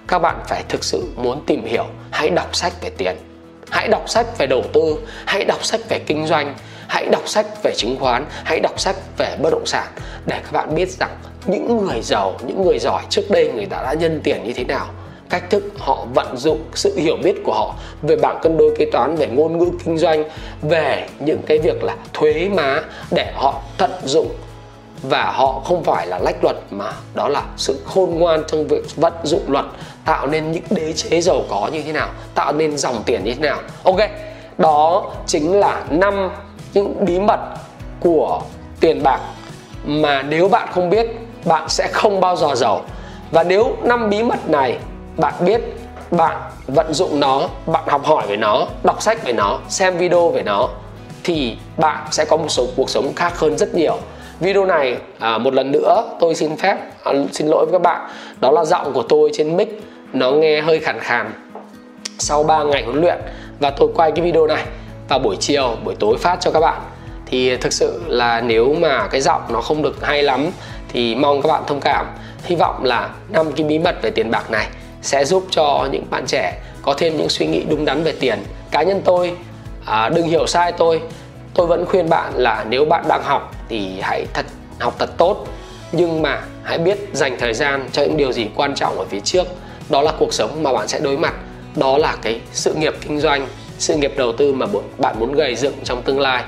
Các 0.09 0.19
bạn 0.19 0.37
phải 0.49 0.63
thực 0.69 0.85
sự 0.85 1.05
muốn 1.17 1.43
tìm 1.47 1.65
hiểu, 1.65 1.85
hãy 2.11 2.31
đọc 2.31 2.57
sách 2.57 2.73
về 2.83 2.91
tiền, 2.91 3.17
hãy 3.71 3.89
đọc 3.89 4.09
sách 4.09 4.39
về 4.39 4.47
đầu 4.47 4.63
tư, 4.73 4.97
hãy 5.27 5.45
đọc 5.45 5.65
sách 5.65 5.81
về 5.89 5.99
kinh 5.99 6.27
doanh 6.27 6.55
hãy 6.95 7.07
đọc 7.07 7.29
sách 7.29 7.47
về 7.63 7.75
chứng 7.77 7.97
khoán, 8.01 8.25
hãy 8.45 8.61
đọc 8.61 8.81
sách 8.81 8.97
về 9.19 9.37
bất 9.43 9.51
động 9.51 9.67
sản 9.67 9.87
để 10.27 10.41
các 10.43 10.53
bạn 10.53 10.75
biết 10.75 10.91
rằng 10.91 11.11
những 11.47 11.87
người 11.87 12.03
giàu, 12.03 12.35
những 12.47 12.63
người 12.63 12.79
giỏi 12.79 13.03
trước 13.11 13.23
đây 13.31 13.53
người 13.55 13.67
ta 13.67 13.83
đã 13.83 13.95
nhân 13.95 14.21
tiền 14.25 14.45
như 14.45 14.53
thế 14.53 14.65
nào. 14.65 14.87
Cách 15.31 15.51
thức 15.51 15.65
họ 15.79 16.07
vận 16.15 16.37
dụng, 16.37 16.65
sự 16.75 16.97
hiểu 16.97 17.17
biết 17.23 17.35
của 17.45 17.53
họ 17.53 17.75
về 18.03 18.17
bảng 18.17 18.39
cân 18.43 18.57
đối 18.59 18.77
kế 18.79 18.87
toán, 18.93 19.17
về 19.17 19.27
ngôn 19.27 19.59
ngữ 19.59 19.71
kinh 19.85 19.99
doanh, 19.99 20.25
về 20.63 21.09
những 21.21 21.43
cái 21.47 21.59
việc 21.59 21.85
là 21.85 21.97
thuế 22.13 22.49
má 22.49 22.83
để 23.11 23.33
họ 23.35 23.61
tận 23.79 23.91
dụng. 24.05 24.29
Và 25.03 25.33
họ 25.33 25.61
không 25.65 25.85
phải 25.85 26.07
là 26.07 26.19
lách 26.19 26.45
luật 26.45 26.57
mà 26.71 26.93
đó 27.15 27.29
là 27.29 27.43
sự 27.57 27.81
khôn 27.85 28.11
ngoan 28.19 28.43
trong 28.49 28.69
việc 28.69 28.97
vận 28.97 29.13
dụng 29.23 29.43
luật, 29.49 29.65
tạo 30.05 30.27
nên 30.27 30.53
những 30.53 30.65
đế 30.71 30.93
chế 30.93 31.21
giàu 31.21 31.43
có 31.51 31.71
như 31.73 31.83
thế 31.83 31.93
nào, 31.93 32.09
tạo 32.35 32.53
nên 32.53 32.77
dòng 32.77 33.03
tiền 33.07 33.25
như 33.25 33.35
thế 33.35 33.41
nào. 33.41 33.59
Ok, 33.83 34.01
đó 34.59 35.13
chính 35.27 35.61
là 35.61 35.85
năm 35.91 36.31
những 36.75 37.05
bí 37.05 37.19
mật 37.19 37.41
của 38.01 38.41
tiền 38.81 39.03
bạc 39.03 39.21
mà 39.85 40.23
nếu 40.23 40.49
bạn 40.49 40.69
không 40.73 40.91
biết 40.91 41.07
bạn 41.45 41.69
sẽ 41.69 41.89
không 41.93 42.21
bao 42.21 42.37
giờ 42.37 42.55
giàu. 42.55 42.83
Và 43.31 43.43
nếu 43.43 43.77
năm 43.83 44.11
bí 44.11 44.23
mật 44.23 44.49
này 44.49 44.79
bạn 45.17 45.35
biết 45.41 45.61
bạn 46.11 46.37
vận 46.67 46.95
dụng 46.95 47.21
nó 47.21 47.49
bạn 47.67 47.85
học 47.87 48.05
hỏi 48.05 48.27
về 48.27 48.37
nó 48.37 48.67
đọc 48.85 49.03
sách 49.03 49.25
về 49.25 49.33
nó 49.33 49.59
xem 49.69 49.97
video 49.97 50.31
về 50.31 50.43
nó 50.43 50.69
thì 51.25 51.57
bạn 51.77 52.07
sẽ 52.11 52.25
có 52.25 52.37
một 52.37 52.49
số 52.49 52.67
cuộc 52.77 52.91
sống 52.91 53.13
khác 53.17 53.39
hơn 53.39 53.59
rất 53.59 53.75
nhiều. 53.75 53.97
Video 54.41 54.65
này 54.65 54.97
à, 55.19 55.39
một 55.39 55.55
lần 55.55 55.73
nữa 55.73 56.05
tôi 56.21 56.35
xin 56.35 56.57
phép 56.57 56.77
à, 57.05 57.13
xin 57.33 57.47
lỗi 57.47 57.67
với 57.67 57.73
các 57.73 57.83
bạn. 57.83 58.09
Đó 58.41 58.51
là 58.51 58.65
giọng 58.65 58.93
của 58.93 59.03
tôi 59.03 59.31
trên 59.33 59.57
mic. 59.57 59.83
Nó 60.13 60.31
nghe 60.31 60.61
hơi 60.61 60.79
khàn 60.79 61.01
khàn 61.01 61.33
sau 62.19 62.43
3 62.43 62.63
ngày 62.63 62.83
huấn 62.83 63.01
luyện 63.01 63.19
và 63.61 63.71
tôi 63.71 63.89
quay 63.95 64.13
cái 64.13 64.25
video 64.25 64.47
này 64.47 64.65
vào 65.09 65.19
buổi 65.19 65.37
chiều 65.41 65.77
buổi 65.85 65.95
tối 66.01 66.17
phát 66.19 66.37
cho 66.41 66.51
các 66.51 66.61
bạn. 66.61 66.83
Thì 67.27 67.57
thực 67.57 67.73
sự 67.73 68.03
là 68.07 68.41
nếu 68.41 68.75
mà 68.75 69.09
cái 69.09 69.21
giọng 69.21 69.43
nó 69.49 69.61
không 69.61 69.83
được 69.83 70.07
hay 70.07 70.23
lắm 70.23 70.51
thì 70.89 71.15
mong 71.15 71.43
các 71.43 71.49
bạn 71.49 71.63
thông 71.67 71.81
cảm. 71.81 72.07
Hy 72.45 72.57
vọng 72.57 72.85
là 72.85 73.11
năm 73.29 73.53
cái 73.53 73.67
bí 73.67 73.79
mật 73.79 74.03
về 74.03 74.11
tiền 74.11 74.31
bạc 74.31 74.51
này 74.51 74.67
sẽ 75.03 75.25
giúp 75.25 75.47
cho 75.51 75.89
những 75.93 76.05
bạn 76.11 76.25
trẻ 76.27 76.61
có 76.83 76.95
thêm 76.99 77.17
những 77.17 77.29
suy 77.29 77.47
nghĩ 77.47 77.63
đúng 77.69 77.85
đắn 77.85 78.03
về 78.03 78.13
tiền. 78.21 78.45
Cá 78.71 78.83
nhân 78.83 79.01
tôi 79.05 79.33
à, 79.87 80.09
đừng 80.09 80.27
hiểu 80.27 80.47
sai 80.47 80.73
tôi 80.73 81.01
tôi 81.55 81.67
vẫn 81.67 81.87
khuyên 81.87 82.09
bạn 82.09 82.33
là 82.35 82.65
nếu 82.69 82.85
bạn 82.85 83.05
đang 83.09 83.23
học 83.25 83.55
thì 83.69 84.01
hãy 84.01 84.27
thật 84.35 84.47
học 84.81 84.95
thật 84.99 85.11
tốt. 85.17 85.47
Nhưng 85.93 86.23
mà 86.23 86.43
hãy 86.63 86.79
biết 86.79 86.99
dành 87.13 87.37
thời 87.39 87.55
gian 87.55 87.89
cho 87.93 88.03
những 88.03 88.17
điều 88.17 88.33
gì 88.33 88.47
quan 88.55 88.75
trọng 88.75 88.99
ở 88.99 89.05
phía 89.05 89.21
trước. 89.21 89.47
Đó 89.89 90.03
là 90.03 90.13
cuộc 90.19 90.35
sống 90.35 90.63
mà 90.63 90.73
bạn 90.73 90.89
sẽ 90.89 91.01
đối 91.01 91.17
mặt. 91.17 91.35
Đó 91.77 91.99
là 91.99 92.17
cái 92.23 92.41
sự 92.53 92.75
nghiệp 92.75 92.95
kinh 93.01 93.21
doanh 93.21 93.47
sự 93.79 93.97
nghiệp 93.97 94.13
đầu 94.17 94.33
tư 94.33 94.53
mà 94.53 94.67
bạn 94.99 95.17
muốn 95.21 95.33
gây 95.33 95.55
dựng 95.55 95.75
trong 95.85 96.03
tương 96.03 96.21
lai, 96.21 96.45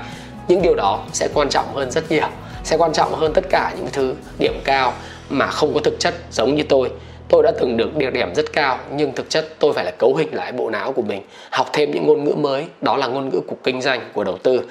những 0.47 0.61
điều 0.61 0.75
đó 0.75 1.03
sẽ 1.13 1.27
quan 1.33 1.49
trọng 1.49 1.65
hơn 1.75 1.91
rất 1.91 2.11
nhiều, 2.11 2.27
sẽ 2.63 2.77
quan 2.77 2.93
trọng 2.93 3.13
hơn 3.13 3.33
tất 3.33 3.45
cả 3.49 3.71
những 3.77 3.87
thứ 3.91 4.13
điểm 4.39 4.61
cao 4.63 4.93
mà 5.29 5.47
không 5.47 5.73
có 5.73 5.79
thực 5.83 5.99
chất 5.99 6.13
giống 6.31 6.55
như 6.55 6.63
tôi. 6.63 6.91
Tôi 7.29 7.43
đã 7.43 7.51
từng 7.59 7.77
được 7.77 7.95
địa 7.95 8.11
điểm 8.11 8.35
rất 8.35 8.53
cao, 8.53 8.79
nhưng 8.95 9.13
thực 9.13 9.29
chất 9.29 9.47
tôi 9.59 9.73
phải 9.73 9.85
là 9.85 9.91
cấu 9.91 10.15
hình 10.15 10.35
lại 10.35 10.51
bộ 10.51 10.69
não 10.69 10.91
của 10.91 11.01
mình, 11.01 11.21
học 11.49 11.69
thêm 11.73 11.91
những 11.91 12.07
ngôn 12.07 12.23
ngữ 12.23 12.33
mới, 12.33 12.65
đó 12.81 12.97
là 12.97 13.07
ngôn 13.07 13.29
ngữ 13.29 13.39
của 13.47 13.55
kinh 13.63 13.81
doanh, 13.81 14.01
của 14.13 14.23
đầu 14.23 14.37
tư. 14.37 14.61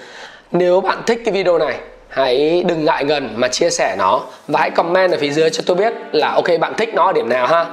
Nếu 0.53 0.81
bạn 0.81 1.03
thích 1.07 1.21
cái 1.25 1.35
video 1.35 1.59
này, 1.59 1.79
hãy 2.09 2.65
đừng 2.67 2.85
ngại 2.85 3.05
ngần 3.05 3.31
mà 3.37 3.49
chia 3.49 3.71
sẻ 3.71 3.97
nó 3.99 4.23
và 4.49 4.61
hãy 4.61 4.71
comment 4.71 5.11
ở 5.11 5.19
phía 5.21 5.31
dưới 5.31 5.51
cho 5.51 5.63
tôi 5.67 5.77
biết 5.77 5.93
là 6.13 6.31
ok, 6.31 6.61
bạn 6.61 6.75
thích 6.77 6.95
nó 6.95 7.07
ở 7.07 7.13
điểm 7.13 7.29
nào 7.29 7.47
ha 7.47 7.67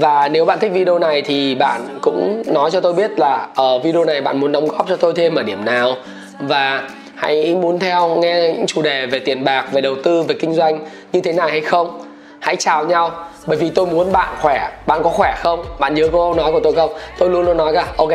và 0.00 0.28
nếu 0.28 0.44
bạn 0.44 0.58
thích 0.58 0.72
video 0.72 0.98
này 0.98 1.22
thì 1.22 1.54
bạn 1.54 1.98
cũng 2.02 2.42
nói 2.46 2.70
cho 2.70 2.80
tôi 2.80 2.92
biết 2.92 3.18
là 3.18 3.46
ở 3.54 3.78
video 3.78 4.04
này 4.04 4.20
bạn 4.20 4.40
muốn 4.40 4.52
đóng 4.52 4.68
góp 4.68 4.88
cho 4.88 4.96
tôi 4.96 5.12
thêm 5.16 5.34
ở 5.34 5.42
điểm 5.42 5.64
nào. 5.64 5.94
Và 6.38 6.82
hãy 7.14 7.54
muốn 7.54 7.78
theo 7.78 8.08
nghe 8.08 8.40
những 8.40 8.66
chủ 8.66 8.82
đề 8.82 9.06
về 9.06 9.18
tiền 9.18 9.44
bạc, 9.44 9.64
về 9.72 9.80
đầu 9.80 9.94
tư, 10.04 10.22
về 10.22 10.34
kinh 10.40 10.54
doanh 10.54 10.78
như 11.12 11.20
thế 11.20 11.32
này 11.32 11.50
hay 11.50 11.60
không? 11.60 12.00
Hãy 12.40 12.56
chào 12.56 12.84
nhau, 12.84 13.10
bởi 13.46 13.56
vì 13.56 13.70
tôi 13.70 13.86
muốn 13.86 14.12
bạn 14.12 14.28
khỏe. 14.40 14.70
Bạn 14.86 15.02
có 15.02 15.10
khỏe 15.10 15.34
không? 15.38 15.64
Bạn 15.78 15.94
nhớ 15.94 16.08
câu 16.12 16.34
nói 16.34 16.52
của 16.52 16.60
tôi 16.60 16.72
không? 16.72 16.90
Tôi 17.18 17.30
luôn 17.30 17.44
luôn 17.44 17.56
nói 17.56 17.74
cả, 17.74 17.86
ok, 17.96 18.10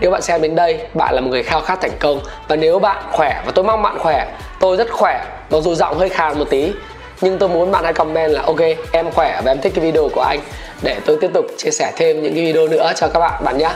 nếu 0.00 0.10
bạn 0.10 0.22
xem 0.22 0.42
đến 0.42 0.54
đây, 0.54 0.78
bạn 0.94 1.14
là 1.14 1.20
một 1.20 1.30
người 1.30 1.42
khao 1.42 1.60
khát 1.60 1.80
thành 1.80 1.96
công. 1.98 2.20
Và 2.48 2.56
nếu 2.56 2.78
bạn 2.78 3.02
khỏe, 3.12 3.42
và 3.46 3.52
tôi 3.54 3.64
mong 3.64 3.82
bạn 3.82 3.98
khỏe, 3.98 4.26
tôi 4.60 4.76
rất 4.76 4.90
khỏe, 4.90 5.24
mặc 5.50 5.58
dù 5.60 5.74
giọng 5.74 5.98
hơi 5.98 6.08
khàn 6.08 6.38
một 6.38 6.50
tí 6.50 6.72
nhưng 7.20 7.38
tôi 7.38 7.48
muốn 7.48 7.70
bạn 7.70 7.84
hãy 7.84 7.92
comment 7.92 8.32
là, 8.32 8.42
ok, 8.42 8.60
em 8.92 9.10
khỏe 9.10 9.40
và 9.44 9.50
em 9.50 9.60
thích 9.60 9.72
cái 9.74 9.84
video 9.84 10.08
của 10.08 10.20
anh. 10.20 10.40
Để 10.82 10.96
tôi 11.06 11.18
tiếp 11.20 11.30
tục 11.34 11.46
chia 11.56 11.70
sẻ 11.70 11.92
thêm 11.96 12.22
những 12.22 12.34
cái 12.34 12.44
video 12.44 12.68
nữa 12.68 12.92
cho 12.96 13.08
các 13.08 13.20
bạn 13.20 13.44
bạn 13.44 13.58
nhé 13.58 13.70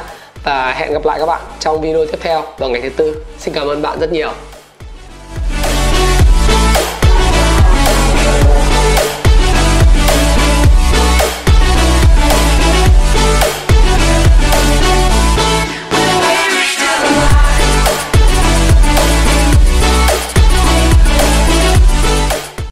và 0.44 0.72
hẹn 0.72 0.92
gặp 0.92 1.04
lại 1.04 1.18
các 1.20 1.26
bạn 1.26 1.40
trong 1.60 1.80
video 1.80 2.06
tiếp 2.06 2.18
theo 2.20 2.42
vào 2.58 2.70
ngày 2.70 2.80
thứ 2.80 2.88
tư. 2.88 3.24
Xin 3.38 3.54
cảm 3.54 3.68
ơn 3.68 3.82
bạn 3.82 4.00
rất 4.00 4.12
nhiều. 4.12 4.30